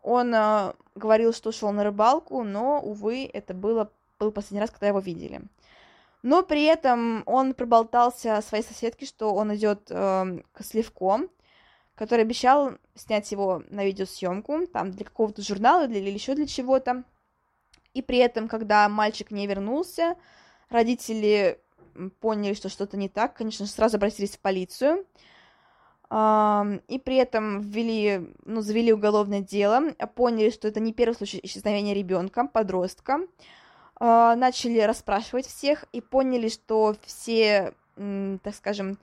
Он 0.00 0.32
э, 0.32 0.72
говорил, 0.94 1.32
что 1.32 1.50
шел 1.50 1.72
на 1.72 1.82
рыбалку, 1.82 2.44
но, 2.44 2.80
увы, 2.80 3.28
это 3.32 3.52
было, 3.52 3.90
был 4.20 4.30
последний 4.30 4.60
раз, 4.60 4.70
когда 4.70 4.86
его 4.86 5.00
видели. 5.00 5.42
Но 6.22 6.44
при 6.44 6.62
этом 6.62 7.24
он 7.26 7.54
проболтался 7.54 8.40
своей 8.42 8.62
соседке, 8.62 9.06
что 9.06 9.34
он 9.34 9.52
идет 9.56 9.90
э, 9.90 10.38
к 10.52 10.62
Сливко, 10.62 11.22
который 11.96 12.20
обещал 12.20 12.74
снять 12.94 13.32
его 13.32 13.64
на 13.70 13.84
видеосъемку, 13.84 14.68
там, 14.68 14.92
для 14.92 15.04
какого-то 15.04 15.42
журнала 15.42 15.88
или, 15.88 15.98
или 15.98 16.10
еще 16.10 16.36
для 16.36 16.46
чего-то. 16.46 17.02
И 17.92 18.02
при 18.02 18.18
этом, 18.18 18.46
когда 18.46 18.88
мальчик 18.88 19.32
не 19.32 19.48
вернулся, 19.48 20.14
родители 20.68 21.58
поняли, 22.20 22.54
что 22.54 22.68
что-то 22.68 22.96
не 22.96 23.08
так, 23.08 23.34
конечно, 23.34 23.66
сразу 23.66 23.96
обратились 23.96 24.36
в 24.36 24.38
полицию– 24.38 25.04
и 26.12 26.98
при 27.04 27.16
этом 27.16 27.60
ввели, 27.60 28.34
ну, 28.44 28.62
завели 28.62 28.92
уголовное 28.92 29.40
дело, 29.40 29.92
поняли, 30.16 30.50
что 30.50 30.66
это 30.66 30.80
не 30.80 30.92
первый 30.92 31.14
случай 31.14 31.38
исчезновения 31.40 31.94
ребенка, 31.94 32.48
подростка, 32.52 33.20
а, 33.94 34.34
начали 34.34 34.80
расспрашивать 34.80 35.46
всех 35.46 35.84
и 35.92 36.00
поняли, 36.00 36.48
что 36.48 36.96
все, 37.04 37.74
так 37.94 38.54
скажем, 38.56 38.98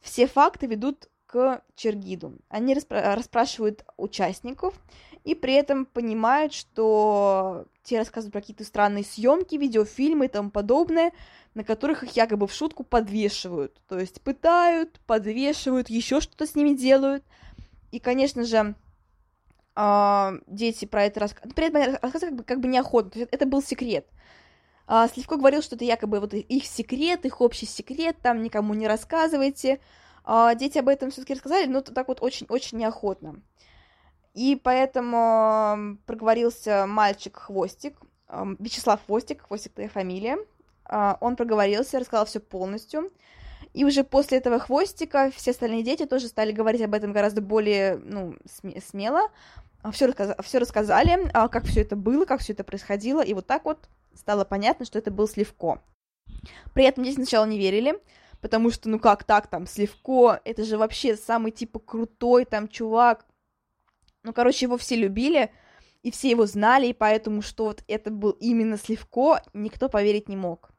все 0.00 0.26
факты 0.28 0.66
ведут 0.66 1.08
к 1.26 1.62
Чергиду. 1.74 2.34
Они 2.50 2.74
расспрашивают 2.74 3.84
участников 3.96 4.74
и 5.24 5.34
при 5.34 5.54
этом 5.54 5.86
понимают, 5.86 6.52
что 6.52 7.64
те 7.82 7.98
рассказывают 7.98 8.32
про 8.32 8.40
какие-то 8.40 8.64
странные 8.64 9.04
съемки, 9.04 9.56
видеофильмы 9.56 10.26
и 10.26 10.28
тому 10.28 10.50
подобное, 10.50 11.12
на 11.54 11.64
которых 11.64 12.02
их 12.02 12.12
якобы 12.12 12.46
в 12.46 12.52
шутку 12.52 12.84
подвешивают. 12.84 13.80
То 13.88 13.98
есть 13.98 14.20
пытают, 14.20 15.00
подвешивают, 15.06 15.88
еще 15.88 16.20
что-то 16.20 16.46
с 16.46 16.54
ними 16.54 16.74
делают. 16.74 17.24
И, 17.90 18.00
конечно 18.00 18.44
же, 18.44 18.74
э, 19.76 20.38
дети 20.46 20.84
про 20.84 21.04
это 21.04 21.20
рассказывают. 21.20 21.54
При 21.54 21.66
этом 21.66 21.98
рассказывают 22.02 22.20
как 22.20 22.36
бы, 22.36 22.44
как 22.44 22.60
бы 22.60 22.68
неохотно. 22.68 23.10
То 23.10 23.18
есть 23.20 23.32
это 23.32 23.46
был 23.46 23.62
секрет. 23.62 24.06
А 24.86 25.08
Сливко 25.08 25.36
говорил, 25.36 25.62
что 25.62 25.76
это 25.76 25.84
якобы 25.86 26.20
вот 26.20 26.34
их 26.34 26.66
секрет, 26.66 27.24
их 27.24 27.40
общий 27.40 27.64
секрет, 27.64 28.16
там 28.22 28.42
никому 28.42 28.74
не 28.74 28.86
рассказывайте. 28.86 29.80
А 30.24 30.54
дети 30.54 30.78
об 30.78 30.88
этом 30.88 31.10
все-таки 31.10 31.34
рассказали, 31.34 31.66
но 31.66 31.80
так 31.80 32.08
вот 32.08 32.22
очень-очень 32.22 32.78
неохотно. 32.78 33.40
И 34.34 34.60
поэтому 34.62 35.96
проговорился 36.06 36.86
мальчик 36.86 37.36
Хвостик, 37.36 37.96
Вячеслав 38.58 39.00
Хвостик, 39.06 39.42
Хвостик 39.42 39.72
твоя 39.72 39.88
фамилия. 39.88 40.38
А, 40.86 41.16
он 41.20 41.36
проговорился, 41.36 41.98
рассказал 41.98 42.26
все 42.26 42.40
полностью. 42.40 43.10
И 43.72 43.84
уже 43.84 44.04
после 44.04 44.38
этого 44.38 44.58
хвостика 44.60 45.30
все 45.34 45.50
остальные 45.50 45.82
дети 45.82 46.06
тоже 46.06 46.28
стали 46.28 46.52
говорить 46.52 46.82
об 46.82 46.94
этом 46.94 47.12
гораздо 47.12 47.40
более 47.40 47.96
ну, 47.96 48.36
смело. 48.86 49.30
Все, 49.92 50.06
рассказ... 50.06 50.54
рассказали, 50.54 51.30
а, 51.32 51.48
как 51.48 51.64
все 51.64 51.82
это 51.82 51.96
было, 51.96 52.24
как 52.24 52.40
все 52.40 52.52
это 52.52 52.64
происходило. 52.64 53.20
И 53.20 53.34
вот 53.34 53.46
так 53.46 53.64
вот 53.64 53.88
стало 54.14 54.44
понятно, 54.44 54.84
что 54.86 54.98
это 54.98 55.10
был 55.10 55.28
Сливко. 55.28 55.80
При 56.72 56.84
этом 56.84 57.04
дети 57.04 57.16
сначала 57.16 57.44
не 57.44 57.58
верили, 57.58 57.98
потому 58.40 58.70
что, 58.70 58.88
ну 58.88 58.98
как 58.98 59.24
так, 59.24 59.48
там, 59.48 59.66
Сливко, 59.66 60.40
это 60.44 60.64
же 60.64 60.78
вообще 60.78 61.16
самый, 61.16 61.50
типа, 61.50 61.80
крутой 61.80 62.44
там 62.44 62.68
чувак. 62.68 63.26
Ну, 64.24 64.32
короче, 64.32 64.64
его 64.64 64.76
все 64.76 64.96
любили, 64.96 65.52
и 66.02 66.10
все 66.10 66.30
его 66.30 66.46
знали, 66.46 66.88
и 66.88 66.92
поэтому, 66.92 67.42
что 67.42 67.66
вот 67.66 67.84
это 67.86 68.10
был 68.10 68.32
именно 68.32 68.76
Сливко, 68.76 69.42
никто 69.52 69.88
поверить 69.88 70.28
не 70.28 70.36
мог. 70.36 70.70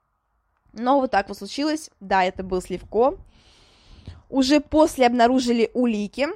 Но 0.73 0.99
вот 0.99 1.11
так 1.11 1.29
вот 1.29 1.37
случилось. 1.37 1.89
Да, 1.99 2.23
это 2.23 2.43
был 2.43 2.61
Сливко. 2.61 3.17
Уже 4.29 4.59
после 4.59 5.07
обнаружили 5.07 5.71
улики. 5.73 6.27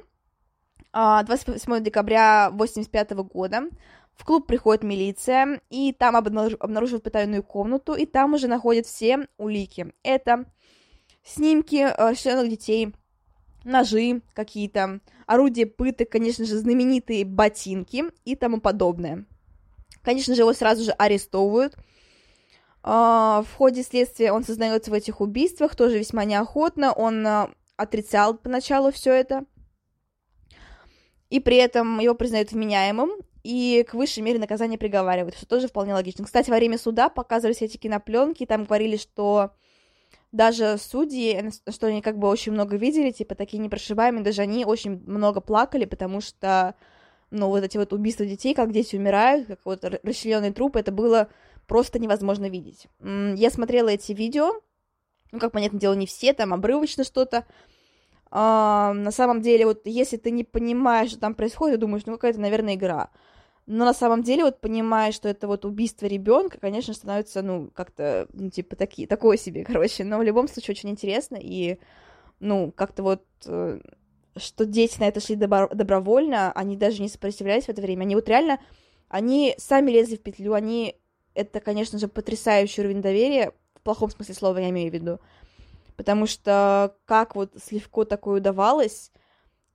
28 0.92 1.72
а, 1.72 1.80
декабря 1.80 2.46
1985 2.46 3.10
года 3.32 3.68
в 4.14 4.24
клуб 4.24 4.46
приходит 4.46 4.82
милиция, 4.82 5.60
и 5.70 5.92
там 5.92 6.16
обнаруживают 6.16 7.04
потайную 7.04 7.42
комнату, 7.42 7.94
и 7.94 8.06
там 8.06 8.34
уже 8.34 8.48
находят 8.48 8.86
все 8.86 9.28
улики. 9.38 9.94
Это 10.02 10.44
снимки 11.24 11.88
расчлененных 11.96 12.46
э, 12.46 12.50
детей, 12.50 12.94
ножи 13.64 14.20
какие-то, 14.34 15.00
орудия 15.32 15.66
пыток, 15.66 16.10
конечно 16.10 16.44
же, 16.44 16.58
знаменитые 16.58 17.24
ботинки 17.24 18.04
и 18.24 18.36
тому 18.36 18.60
подобное. 18.60 19.26
Конечно 20.02 20.34
же, 20.34 20.42
его 20.42 20.52
сразу 20.52 20.84
же 20.84 20.92
арестовывают– 20.92 21.76
а, 22.82 23.42
в 23.42 23.54
ходе 23.56 23.82
следствия 23.82 24.32
он 24.32 24.44
сознается 24.44 24.90
в 24.90 24.94
этих 24.94 25.20
убийствах, 25.20 25.76
тоже 25.76 25.98
весьма 25.98 26.24
неохотно. 26.24 26.92
Он 26.92 27.26
а, 27.26 27.50
отрицал 27.76 28.36
поначалу 28.36 28.90
все 28.90 29.12
это. 29.12 29.44
И 31.28 31.40
при 31.40 31.56
этом 31.56 32.00
его 32.00 32.14
признают 32.14 32.50
вменяемым, 32.50 33.10
и 33.44 33.86
к 33.88 33.94
высшей 33.94 34.22
мере 34.22 34.38
наказания 34.38 34.78
приговаривают, 34.78 35.36
что 35.36 35.46
тоже 35.46 35.68
вполне 35.68 35.94
логично. 35.94 36.24
Кстати, 36.24 36.50
во 36.50 36.56
время 36.56 36.76
суда 36.76 37.08
показывались 37.08 37.62
эти 37.62 37.76
кинопленки, 37.76 38.46
там 38.46 38.64
говорили, 38.64 38.96
что 38.96 39.52
даже 40.32 40.76
судьи, 40.78 41.50
что 41.68 41.88
они 41.88 42.02
как 42.02 42.18
бы 42.18 42.28
очень 42.28 42.52
много 42.52 42.76
видели, 42.76 43.10
типа 43.10 43.34
такие 43.34 43.58
непрошибаемые, 43.58 44.24
даже 44.24 44.42
они 44.42 44.64
очень 44.64 45.02
много 45.06 45.40
плакали, 45.40 45.84
потому 45.84 46.20
что, 46.20 46.74
ну, 47.30 47.48
вот 47.48 47.64
эти 47.64 47.76
вот 47.76 47.92
убийства 47.92 48.24
детей, 48.24 48.54
как 48.54 48.72
дети 48.72 48.96
умирают, 48.96 49.46
как 49.46 49.60
вот 49.64 49.84
расчлененные 49.84 50.52
трупы, 50.52 50.78
это 50.78 50.92
было 50.92 51.28
просто 51.66 51.98
невозможно 51.98 52.48
видеть. 52.48 52.86
Я 53.00 53.50
смотрела 53.50 53.88
эти 53.88 54.12
видео, 54.12 54.60
ну, 55.32 55.38
как 55.38 55.52
понятное 55.52 55.80
дело, 55.80 55.94
не 55.94 56.06
все, 56.06 56.32
там 56.32 56.54
обрывочно 56.54 57.04
что-то. 57.04 57.44
А, 58.30 58.92
на 58.92 59.10
самом 59.10 59.40
деле, 59.40 59.66
вот 59.66 59.82
если 59.84 60.16
ты 60.16 60.30
не 60.30 60.44
понимаешь, 60.44 61.10
что 61.10 61.20
там 61.20 61.34
происходит, 61.34 61.80
думаешь, 61.80 62.06
ну, 62.06 62.12
какая-то, 62.12 62.40
наверное, 62.40 62.74
игра. 62.74 63.10
Но 63.72 63.84
на 63.84 63.94
самом 63.94 64.24
деле, 64.24 64.42
вот 64.42 64.60
понимаешь, 64.60 65.14
что 65.14 65.28
это 65.28 65.46
вот 65.46 65.64
убийство 65.64 66.06
ребенка, 66.06 66.58
конечно, 66.58 66.92
становится, 66.92 67.40
ну, 67.40 67.70
как-то, 67.72 68.26
ну, 68.32 68.50
типа, 68.50 68.74
такие, 68.74 69.06
такое 69.06 69.36
себе, 69.36 69.64
короче. 69.68 70.02
Но 70.02 70.18
в 70.18 70.24
любом 70.24 70.48
случае 70.48 70.72
очень 70.74 70.90
интересно, 70.90 71.38
и, 71.40 71.78
ну, 72.40 72.72
как-то 72.72 73.04
вот, 73.04 73.24
э, 73.46 73.78
что 74.36 74.64
дети 74.66 74.98
на 74.98 75.04
это 75.04 75.20
шли 75.20 75.36
добро- 75.36 75.72
добровольно, 75.72 76.50
они 76.50 76.76
даже 76.76 77.00
не 77.00 77.08
сопротивлялись 77.08 77.66
в 77.66 77.68
это 77.68 77.80
время. 77.80 78.02
Они 78.02 78.16
вот 78.16 78.28
реально, 78.28 78.58
они 79.08 79.54
сами 79.56 79.92
лезли 79.92 80.16
в 80.16 80.22
петлю, 80.22 80.54
они 80.54 80.96
это, 81.34 81.60
конечно 81.60 81.96
же, 82.00 82.08
потрясающий 82.08 82.80
уровень 82.80 83.02
доверия, 83.02 83.52
в 83.76 83.82
плохом 83.82 84.10
смысле 84.10 84.34
слова 84.34 84.58
я 84.58 84.70
имею 84.70 84.90
в 84.90 84.94
виду, 84.94 85.20
потому 85.96 86.26
что 86.26 86.96
как 87.04 87.36
вот 87.36 87.52
Сливко 87.62 88.04
такое 88.04 88.40
удавалось, 88.40 89.12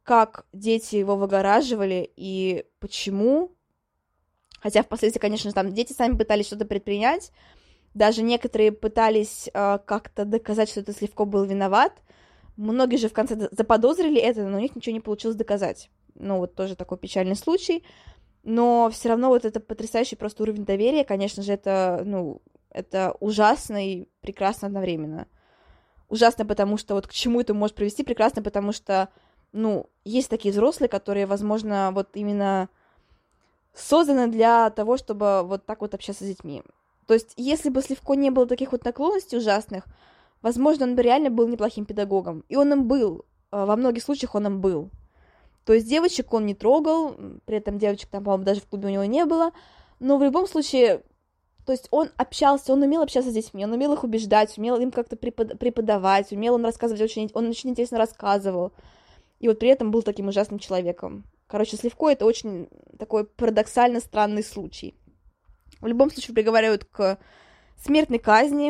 как 0.03 0.47
дети 0.51 0.97
его 0.97 1.15
выгораживали 1.15 2.11
и 2.17 2.65
почему, 2.79 3.54
хотя 4.65 4.81
впоследствии, 4.81 5.19
конечно 5.19 5.51
там 5.51 5.73
дети 5.73 5.93
сами 5.93 6.17
пытались 6.17 6.47
что-то 6.47 6.65
предпринять, 6.65 7.31
даже 7.93 8.23
некоторые 8.23 8.71
пытались 8.71 9.47
э, 9.53 9.77
как-то 9.85 10.25
доказать, 10.25 10.69
что 10.69 10.79
это 10.79 10.91
Сливко 10.91 11.25
был 11.25 11.43
виноват, 11.43 11.93
многие 12.57 12.95
же 12.95 13.07
в 13.07 13.13
конце 13.13 13.47
заподозрили 13.51 14.19
это, 14.19 14.43
но 14.47 14.57
у 14.57 14.59
них 14.59 14.75
ничего 14.75 14.93
не 14.93 15.01
получилось 15.01 15.37
доказать. 15.37 15.91
Ну, 16.15 16.39
вот 16.39 16.55
тоже 16.55 16.75
такой 16.75 16.97
печальный 16.97 17.35
случай 17.35 17.83
но 18.45 18.89
все 18.91 19.09
равно 19.09 19.29
вот 19.29 19.43
это 19.43 19.59
потрясающий 19.59 20.15
просто 20.15 20.43
уровень 20.43 20.65
доверия, 20.65 21.03
конечно 21.03 21.43
же, 21.43 21.51
это, 21.51 22.01
ну, 22.05 22.41
это 22.69 23.15
ужасно 23.19 23.85
и 23.85 24.07
прекрасно 24.21 24.67
одновременно. 24.67 25.27
Ужасно, 26.09 26.45
потому 26.45 26.77
что 26.77 26.93
вот 26.93 27.07
к 27.07 27.11
чему 27.11 27.41
это 27.41 27.55
может 27.55 27.75
привести, 27.75 28.03
прекрасно, 28.03 28.43
потому 28.43 28.71
что, 28.71 29.09
ну, 29.51 29.89
есть 30.03 30.29
такие 30.29 30.51
взрослые, 30.51 30.89
которые, 30.89 31.25
возможно, 31.25 31.91
вот 31.93 32.09
именно 32.13 32.69
созданы 33.75 34.27
для 34.27 34.69
того, 34.69 34.97
чтобы 34.97 35.43
вот 35.43 35.65
так 35.65 35.81
вот 35.81 35.93
общаться 35.93 36.23
с 36.23 36.27
детьми. 36.27 36.63
То 37.07 37.13
есть, 37.13 37.33
если 37.37 37.69
бы 37.69 37.81
Сливко 37.81 38.13
не 38.13 38.31
было 38.31 38.47
таких 38.47 38.71
вот 38.71 38.83
наклонностей 38.83 39.37
ужасных, 39.37 39.85
возможно, 40.41 40.85
он 40.85 40.95
бы 40.95 41.03
реально 41.03 41.29
был 41.29 41.47
неплохим 41.47 41.85
педагогом. 41.85 42.43
И 42.49 42.55
он 42.55 42.71
им 42.71 42.87
был. 42.87 43.25
Э, 43.51 43.65
во 43.65 43.75
многих 43.75 44.03
случаях 44.03 44.35
он 44.35 44.47
им 44.47 44.61
был. 44.61 44.89
То 45.65 45.73
есть 45.73 45.87
девочек 45.87 46.33
он 46.33 46.45
не 46.45 46.53
трогал, 46.53 47.15
при 47.45 47.57
этом 47.57 47.79
девочек 47.79 48.09
там, 48.09 48.23
по-моему, 48.23 48.43
даже 48.43 48.61
в 48.61 48.67
клубе 48.67 48.87
у 48.87 48.91
него 48.91 49.05
не 49.05 49.25
было. 49.25 49.51
Но 49.99 50.17
в 50.17 50.23
любом 50.23 50.47
случае, 50.47 51.01
то 51.65 51.71
есть 51.71 51.87
он 51.89 52.09
общался, 52.17 52.73
он 52.73 52.83
умел 52.83 53.01
общаться 53.01 53.31
с 53.31 53.33
детьми, 53.33 53.65
он 53.65 53.73
умел 53.73 53.93
их 53.93 54.03
убеждать, 54.03 54.55
умел 54.57 54.77
им 54.77 54.91
как-то 54.91 55.15
преподавать, 55.15 56.31
умел 56.31 56.55
он 56.55 56.65
рассказывать 56.65 57.01
очень, 57.01 57.31
он 57.33 57.49
очень 57.49 57.71
интересно 57.71 57.97
рассказывал. 57.97 58.73
И 59.39 59.47
вот 59.47 59.57
при 59.57 59.69
этом 59.69 59.89
был 59.89 60.03
таким 60.03 60.27
ужасным 60.27 60.59
человеком. 60.59 61.23
Короче, 61.47 61.77
Сливко 61.77 62.09
это 62.09 62.25
очень 62.25 62.69
такой 62.97 63.25
парадоксально 63.25 63.99
странный 63.99 64.43
случай. 64.43 64.95
В 65.81 65.87
любом 65.87 66.09
случае 66.09 66.33
приговаривают 66.33 66.85
к 66.85 67.19
смертной 67.77 68.19
казни. 68.19 68.67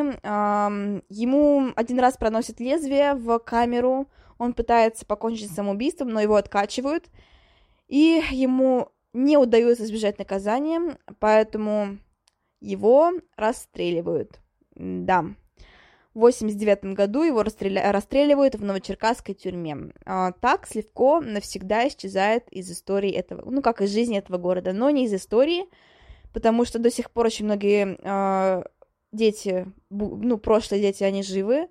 Ему 1.08 1.72
один 1.76 1.98
раз 2.00 2.16
проносят 2.16 2.60
лезвие 2.60 3.14
в 3.14 3.38
камеру, 3.38 4.08
он 4.38 4.52
пытается 4.52 5.06
покончить 5.06 5.50
самоубийством, 5.52 6.08
но 6.10 6.20
его 6.20 6.36
откачивают, 6.36 7.06
и 7.88 8.22
ему 8.30 8.90
не 9.14 9.38
удается 9.38 9.84
избежать 9.84 10.18
наказания, 10.18 10.98
поэтому 11.18 11.98
его 12.60 13.12
расстреливают. 13.36 14.40
Да. 14.74 15.24
В 16.16 16.20
89 16.20 16.94
году 16.94 17.24
его 17.24 17.42
расстреля... 17.42 17.92
расстреливают 17.92 18.54
в 18.54 18.64
Новочеркасской 18.64 19.34
тюрьме. 19.34 19.92
А, 20.06 20.32
так 20.32 20.66
Сливко 20.66 21.20
навсегда 21.20 21.86
исчезает 21.88 22.50
из 22.50 22.72
истории 22.72 23.10
этого, 23.10 23.50
ну, 23.50 23.60
как 23.60 23.82
из 23.82 23.92
жизни 23.92 24.16
этого 24.16 24.38
города, 24.38 24.72
но 24.72 24.88
не 24.88 25.04
из 25.04 25.12
истории, 25.12 25.66
потому 26.32 26.64
что 26.64 26.78
до 26.78 26.90
сих 26.90 27.10
пор 27.10 27.26
очень 27.26 27.44
многие 27.44 27.98
э, 28.00 28.64
дети, 29.12 29.70
ну, 29.90 30.38
прошлые 30.38 30.80
дети, 30.80 31.04
они 31.04 31.22
живы, 31.22 31.68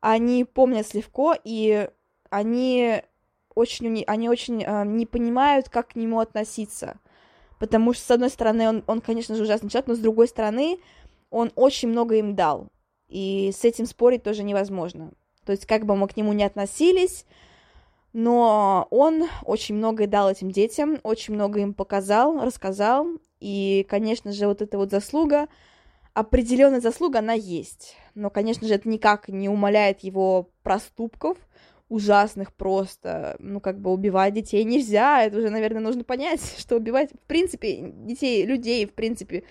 они 0.00 0.44
помнят 0.44 0.86
Сливко, 0.86 1.34
и 1.42 1.88
они 2.28 3.02
очень, 3.54 4.04
они 4.06 4.28
очень 4.28 4.64
э, 4.64 4.84
не 4.84 5.06
понимают, 5.06 5.70
как 5.70 5.92
к 5.92 5.96
нему 5.96 6.20
относиться. 6.20 7.00
Потому 7.58 7.94
что, 7.94 8.04
с 8.04 8.10
одной 8.10 8.28
стороны, 8.28 8.68
он, 8.68 8.84
он, 8.86 9.00
конечно 9.00 9.34
же, 9.34 9.44
ужасный 9.44 9.70
человек, 9.70 9.88
но 9.88 9.94
с 9.94 9.98
другой 9.98 10.28
стороны, 10.28 10.78
он 11.30 11.52
очень 11.54 11.88
много 11.88 12.16
им 12.16 12.34
дал. 12.34 12.68
И 13.08 13.52
с 13.52 13.64
этим 13.64 13.86
спорить 13.86 14.22
тоже 14.22 14.42
невозможно. 14.42 15.12
То 15.44 15.52
есть, 15.52 15.66
как 15.66 15.86
бы 15.86 15.96
мы 15.96 16.08
к 16.08 16.16
нему 16.16 16.32
не 16.32 16.44
относились, 16.44 17.24
но 18.12 18.86
он 18.90 19.24
очень 19.44 19.76
многое 19.76 20.06
дал 20.06 20.30
этим 20.30 20.50
детям, 20.50 20.98
очень 21.02 21.34
много 21.34 21.60
им 21.60 21.74
показал, 21.74 22.44
рассказал. 22.44 23.06
И, 23.40 23.86
конечно 23.88 24.32
же, 24.32 24.46
вот 24.46 24.62
эта 24.62 24.76
вот 24.76 24.90
заслуга, 24.90 25.48
определенная 26.14 26.80
заслуга, 26.80 27.20
она 27.20 27.32
есть. 27.32 27.96
Но, 28.14 28.30
конечно 28.30 28.66
же, 28.66 28.74
это 28.74 28.88
никак 28.88 29.28
не 29.28 29.48
умаляет 29.48 30.00
его 30.00 30.50
проступков, 30.62 31.38
ужасных 31.88 32.52
просто, 32.52 33.36
ну, 33.38 33.60
как 33.60 33.80
бы 33.80 33.92
убивать 33.92 34.34
детей 34.34 34.64
нельзя, 34.64 35.22
это 35.22 35.38
уже, 35.38 35.50
наверное, 35.50 35.80
нужно 35.80 36.04
понять, 36.04 36.40
что 36.58 36.76
убивать, 36.76 37.10
в 37.12 37.26
принципе, 37.26 37.78
детей, 37.80 38.44
людей, 38.44 38.86
в 38.86 38.92
принципе, 38.92 39.44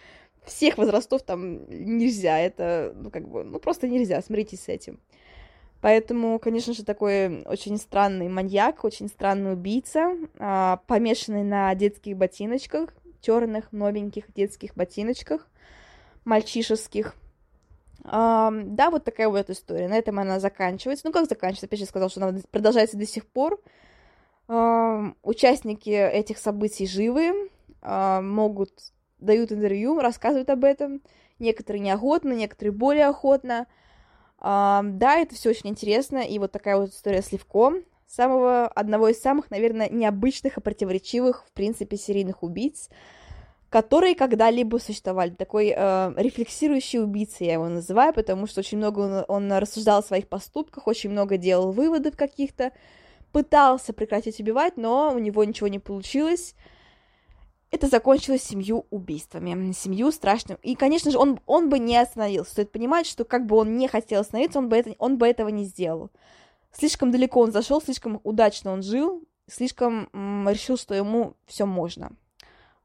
всех 0.47 0.77
возрастов 0.77 1.23
там 1.23 1.69
нельзя, 1.69 2.39
это, 2.39 2.93
ну, 2.95 3.11
как 3.11 3.27
бы, 3.27 3.43
ну, 3.43 3.59
просто 3.59 3.87
нельзя, 3.87 4.21
смиритесь 4.21 4.61
с 4.61 4.69
этим. 4.69 4.99
Поэтому, 5.81 6.39
конечно 6.39 6.73
же, 6.73 6.83
такой 6.83 7.43
очень 7.43 7.77
странный 7.77 8.29
маньяк, 8.29 8.83
очень 8.83 9.07
странный 9.07 9.53
убийца, 9.53 10.15
а, 10.39 10.77
помешанный 10.87 11.43
на 11.43 11.73
детских 11.75 12.17
ботиночках, 12.17 12.89
черных, 13.21 13.71
новеньких 13.71 14.33
детских 14.33 14.75
ботиночках, 14.75 15.47
мальчишеских, 16.25 17.15
Uh, 18.03 18.63
да, 18.63 18.89
вот 18.89 19.03
такая 19.03 19.27
вот 19.27 19.49
история. 19.49 19.89
На 19.89 19.97
этом 19.97 20.17
она 20.19 20.39
заканчивается. 20.39 21.05
Ну, 21.05 21.11
как 21.11 21.27
заканчивается? 21.27 21.65
Опять 21.65 21.79
же, 21.79 21.85
сказал, 21.85 22.09
что 22.09 22.25
она 22.25 22.39
продолжается 22.51 22.95
до 22.95 23.05
сих 23.05 23.25
пор. 23.25 23.59
Uh, 24.47 25.13
участники 25.23 25.89
этих 25.89 26.37
событий 26.37 26.87
живы, 26.87 27.49
могут, 27.81 28.71
дают 29.19 29.51
интервью, 29.51 29.99
рассказывают 29.99 30.49
об 30.49 30.63
этом. 30.63 31.01
Некоторые 31.39 31.81
неохотно, 31.81 32.33
некоторые 32.33 32.73
более 32.73 33.07
охотно. 33.07 33.67
Да, 34.39 35.15
это 35.17 35.35
все 35.35 35.49
очень 35.49 35.69
интересно. 35.69 36.19
И 36.19 36.39
вот 36.39 36.51
такая 36.51 36.77
вот 36.77 36.89
история 36.89 37.21
с 37.21 37.31
Левко. 37.31 37.73
Самого, 38.07 38.67
одного 38.67 39.09
из 39.09 39.19
самых, 39.19 39.51
наверное, 39.51 39.89
необычных 39.89 40.57
и 40.57 40.61
противоречивых, 40.61 41.43
в 41.45 41.51
принципе, 41.51 41.97
серийных 41.97 42.41
убийц– 42.41 42.89
которые 43.69 44.15
когда-либо 44.15 44.77
существовали. 44.77 45.31
Такой 45.31 45.73
э, 45.75 46.13
рефлексирующий 46.15 47.01
убийца 47.01 47.43
я 47.43 47.53
его 47.53 47.67
называю, 47.67 48.13
потому 48.13 48.47
что 48.47 48.59
очень 48.61 48.77
много 48.77 48.99
он, 48.99 49.25
он 49.27 49.57
рассуждал 49.57 49.99
о 49.99 50.03
своих 50.03 50.27
поступках, 50.29 50.87
очень 50.87 51.09
много 51.09 51.37
делал 51.37 51.71
выводов 51.71 52.15
каких-то, 52.15 52.71
пытался 53.31 53.93
прекратить 53.93 54.39
убивать, 54.39 54.77
но 54.77 55.13
у 55.13 55.19
него 55.19 55.43
ничего 55.43 55.67
не 55.67 55.79
получилось. 55.79 56.55
Это 57.69 57.87
закончилось 57.87 58.43
семью 58.43 58.85
убийствами, 58.91 59.73
семью 59.73 60.11
страшным. 60.11 60.57
И, 60.63 60.75
конечно 60.75 61.11
же, 61.11 61.17
он, 61.17 61.39
он 61.45 61.69
бы 61.69 61.79
не 61.79 61.97
остановился. 61.97 62.51
Стоит 62.51 62.71
понимать, 62.71 63.05
что 63.05 63.25
как 63.25 63.45
бы 63.45 63.57
он 63.57 63.75
не 63.75 63.87
хотел 63.89 64.21
остановиться, 64.21 64.59
он 64.59 64.69
бы, 64.69 64.77
это, 64.77 64.95
он 64.99 65.17
бы 65.17 65.27
этого 65.27 65.49
не 65.49 65.65
сделал. 65.65 66.09
Слишком 66.71 67.11
далеко 67.11 67.41
он 67.41 67.51
зашел, 67.51 67.81
слишком 67.81 68.21
удачно 68.23 68.71
он 68.71 68.83
жил, 68.83 69.23
слишком 69.47 70.09
м, 70.13 70.47
решил, 70.49 70.77
что 70.77 70.95
ему 70.95 71.35
все 71.45 71.65
можно. 71.65 72.11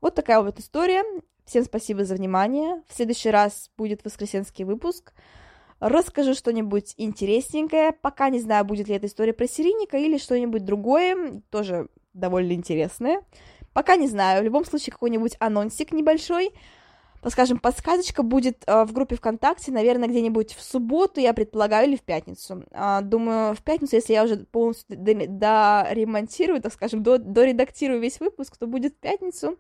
Вот 0.01 0.17
такая 0.17 0.41
вот 0.41 0.59
история. 0.59 1.05
Всем 1.45 1.65
спасибо 1.65 2.05
за 2.05 2.17
внимание. 2.17 2.83
В 2.89 2.95
следующий 2.95 3.31
раз 3.31 3.71
будет 3.77 4.05
воскресенский 4.05 4.65
выпуск. 4.65 5.13
Расскажу 5.79 6.35
что-нибудь 6.35 6.95
интересненькое. 6.97 7.93
Пока 7.93 8.31
не 8.31 8.41
знаю, 8.41 8.65
будет 8.65 8.89
ли 8.89 8.97
эта 8.97 9.07
история 9.07 9.33
про 9.33 9.47
серийника 9.47 9.97
или 9.97 10.19
что-нибудь 10.19 10.65
другое, 10.65 11.43
тоже 11.51 11.89
довольно 12.15 12.53
интересное. 12.53 13.23
Пока 13.73 13.97
не 13.97 14.09
знаю. 14.09 14.43
В 14.43 14.45
любом 14.45 14.65
случае, 14.65 14.93
какой-нибудь 14.93 15.37
анонсик 15.39 15.93
небольшой. 15.93 16.53
Скажем, 17.29 17.59
подсказочка 17.59 18.25
будет 18.25 18.65
э, 18.67 18.85
в 18.85 18.93
группе 18.93 19.15
ВКонтакте, 19.15 19.71
наверное, 19.71 20.09
где-нибудь 20.09 20.55
в 20.55 20.63
субботу, 20.63 21.21
я 21.21 21.33
предполагаю, 21.33 21.87
или 21.87 21.97
в 21.97 22.03
пятницу. 22.03 22.65
Э, 22.73 22.99
думаю, 23.01 23.55
в 23.55 23.63
пятницу, 23.63 23.95
если 23.95 24.13
я 24.15 24.25
уже 24.25 24.39
полностью 24.39 24.97
доремонтирую, 24.99 26.61
так 26.61 26.73
скажем, 26.73 27.05
доредактирую 27.05 28.01
весь 28.01 28.19
выпуск, 28.19 28.57
то 28.57 28.67
будет 28.67 28.95
в 28.95 28.97
пятницу. 28.97 29.57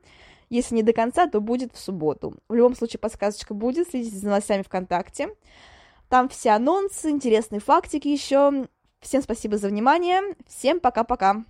Если 0.50 0.74
не 0.74 0.82
до 0.82 0.92
конца, 0.92 1.28
то 1.28 1.40
будет 1.40 1.72
в 1.72 1.78
субботу. 1.78 2.34
В 2.48 2.54
любом 2.54 2.74
случае, 2.74 2.98
подсказочка 2.98 3.54
будет. 3.54 3.88
Следите 3.88 4.16
за 4.16 4.26
новостями 4.26 4.62
ВКонтакте. 4.62 5.28
Там 6.08 6.28
все 6.28 6.50
анонсы, 6.50 7.10
интересные 7.10 7.60
фактики 7.60 8.08
еще. 8.08 8.66
Всем 9.00 9.22
спасибо 9.22 9.56
за 9.56 9.68
внимание. 9.68 10.20
Всем 10.46 10.80
пока-пока. 10.80 11.44